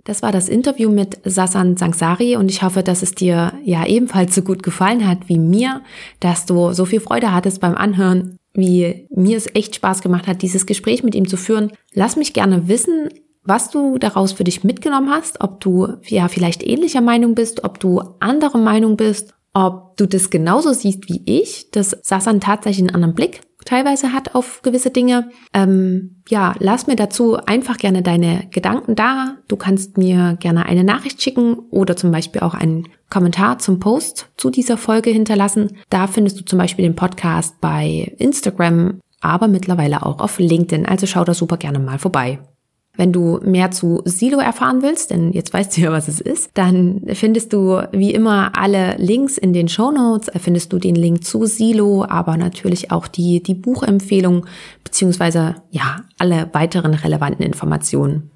Das 0.05 0.23
war 0.23 0.33
das 0.33 0.49
Interview 0.49 0.91
mit 0.91 1.21
Sasan 1.25 1.77
Sangsari 1.77 2.37
und 2.37 2.51
ich 2.51 2.63
hoffe, 2.63 2.83
dass 2.83 3.03
es 3.03 3.15
dir 3.15 3.53
ja 3.63 3.87
ebenfalls 3.87 4.35
so 4.35 4.43
gut 4.43 4.63
gefallen 4.63 5.07
hat 5.07 5.29
wie 5.29 5.39
mir, 5.39 5.83
dass 6.19 6.45
du 6.45 6.73
so 6.73 6.87
viel 6.87 7.01
Freude 7.01 7.33
hattest 7.33 7.61
beim 7.61 7.77
Anhören, 7.77 8.39
wie 8.53 9.07
mir 9.11 9.37
es 9.37 9.55
echt 9.55 9.77
Spaß 9.77 10.03
gemacht 10.03 10.27
hat, 10.27 10.43
dieses 10.43 10.67
Gespräch 10.67 11.05
mit 11.05 11.15
ihm 11.15 11.29
zu 11.29 11.37
führen. 11.37 11.71
Lass 11.95 12.17
mich 12.17 12.33
gerne 12.33 12.67
wissen, 12.67 13.11
was 13.45 13.71
du 13.71 13.99
daraus 13.99 14.33
für 14.33 14.45
dich 14.45 14.65
mitgenommen 14.65 15.11
hast, 15.11 15.41
ob 15.41 15.61
du 15.61 15.89
ja 16.07 16.29
vielleicht 16.29 16.67
ähnlicher 16.67 17.01
Meinung 17.01 17.35
bist, 17.35 17.65
ob 17.65 17.79
du 17.79 18.01
andere 18.19 18.59
Meinung 18.59 18.97
bist, 18.97 19.35
ob 19.55 19.97
du 19.97 20.07
das 20.07 20.31
genauso 20.31 20.73
siehst 20.73 21.09
wie 21.09 21.23
ich, 21.27 21.71
dass 21.71 21.91
Sasan 22.03 22.41
tatsächlich 22.41 22.87
einen 22.87 22.95
anderen 22.95 23.15
Blick 23.15 23.41
teilweise 23.65 24.13
hat 24.13 24.35
auf 24.35 24.63
gewisse 24.63 24.91
Dinge. 24.91 25.31
Ähm, 25.53 26.23
ja, 26.29 26.55
lass 26.59 26.87
mir 26.87 26.97
dazu 26.97 27.37
einfach 27.37 27.77
gerne 27.77 28.03
deine 28.03 28.47
Gedanken 28.51 28.95
da. 28.95 29.37
Du 29.49 29.57
kannst 29.57 29.99
mir 29.99 30.37
gerne 30.41 30.67
eine 30.67 30.85
Nachricht 30.85 31.23
schicken 31.23 31.59
oder 31.71 31.97
zum 31.97 32.11
Beispiel 32.11 32.43
auch 32.43 32.55
einen 32.55 32.89
Kommentar 33.11 33.59
zum 33.59 33.79
Post 33.81 34.31
zu 34.37 34.51
dieser 34.51 34.77
Folge 34.77 35.11
hinterlassen. 35.11 35.77
Da 35.91 36.07
findest 36.07 36.41
du 36.41 36.45
zum 36.45 36.59
Beispiel 36.59 36.85
den 36.85 36.97
Podcast 36.97 37.61
bei 37.61 38.15
Instagram, 38.19 39.01
aber 39.21 39.49
mittlerweile 39.49 40.05
auch 40.05 40.21
auf 40.21 40.39
LinkedIn. 40.39 40.87
Also 40.87 41.07
schau 41.07 41.25
da 41.25 41.35
super 41.35 41.57
gerne 41.57 41.79
mal 41.79 41.99
vorbei. 41.99 42.39
Wenn 42.95 43.11
du 43.11 43.40
mehr 43.43 43.70
zu 43.70 44.03
Silo 44.05 44.38
erfahren 44.38 44.82
willst, 44.82 45.11
denn 45.11 45.32
jetzt 45.32 45.55
weißt 45.55 45.76
du 45.76 45.80
ja, 45.80 45.93
was 45.93 46.09
es 46.09 46.20
ist, 46.20 46.51
dann 46.55 47.03
findest 47.14 47.55
du 47.55 47.80
wie 47.90 48.12
immer 48.12 48.53
alle 48.55 48.97
Links 48.99 49.38
in 49.38 49.55
den 49.55 49.68
Show 49.68 49.90
Notes. 49.90 50.30
Findest 50.38 50.72
du 50.74 50.78
den 50.78 50.95
Link 50.95 51.24
zu 51.24 51.47
Silo, 51.47 52.05
aber 52.07 52.36
natürlich 52.36 52.90
auch 52.90 53.09
die, 53.09 53.43
die 53.43 53.55
Buchempfehlung, 53.55 54.45
beziehungsweise 54.84 55.55
ja, 55.70 56.03
alle 56.18 56.51
weiteren 56.53 56.93
relevanten 56.93 57.47
Informationen. 57.47 58.30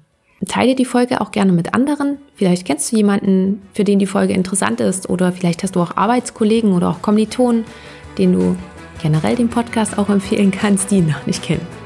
Teile 0.47 0.75
die 0.75 0.85
Folge 0.85 1.21
auch 1.21 1.31
gerne 1.31 1.51
mit 1.51 1.75
anderen. 1.75 2.17
Vielleicht 2.33 2.65
kennst 2.65 2.91
du 2.91 2.97
jemanden, 2.97 3.61
für 3.73 3.83
den 3.83 3.99
die 3.99 4.05
Folge 4.07 4.33
interessant 4.33 4.79
ist 4.81 5.09
oder 5.09 5.31
vielleicht 5.31 5.61
hast 5.61 5.75
du 5.75 5.81
auch 5.81 5.97
Arbeitskollegen 5.97 6.73
oder 6.73 6.89
auch 6.89 7.01
Kommilitonen, 7.01 7.63
denen 8.17 8.33
du 8.33 8.55
generell 9.01 9.35
den 9.35 9.49
Podcast 9.49 9.97
auch 9.99 10.09
empfehlen 10.09 10.51
kannst, 10.51 10.89
die 10.89 10.97
ihn 10.97 11.07
noch 11.07 11.25
nicht 11.27 11.43
kennen. 11.43 11.76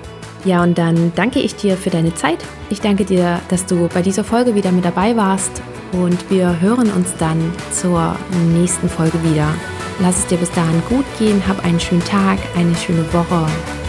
Ja, 0.43 0.63
und 0.63 0.77
dann 0.77 1.11
danke 1.15 1.39
ich 1.39 1.55
dir 1.55 1.77
für 1.77 1.89
deine 1.89 2.15
Zeit. 2.15 2.39
Ich 2.69 2.81
danke 2.81 3.05
dir, 3.05 3.39
dass 3.49 3.65
du 3.65 3.87
bei 3.93 4.01
dieser 4.01 4.23
Folge 4.23 4.55
wieder 4.55 4.71
mit 4.71 4.85
dabei 4.85 5.15
warst. 5.15 5.61
Und 5.91 6.29
wir 6.29 6.59
hören 6.61 6.89
uns 6.91 7.13
dann 7.17 7.53
zur 7.71 8.15
nächsten 8.53 8.89
Folge 8.89 9.21
wieder. 9.23 9.53
Lass 9.99 10.19
es 10.19 10.27
dir 10.27 10.37
bis 10.37 10.51
dahin 10.51 10.81
gut 10.89 11.05
gehen, 11.19 11.43
hab 11.47 11.63
einen 11.63 11.79
schönen 11.79 12.03
Tag, 12.03 12.39
eine 12.55 12.75
schöne 12.75 13.05
Woche 13.13 13.45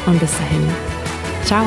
und 0.06 0.20
bis 0.20 0.32
dahin. 0.36 0.66
Ciao. 1.44 1.64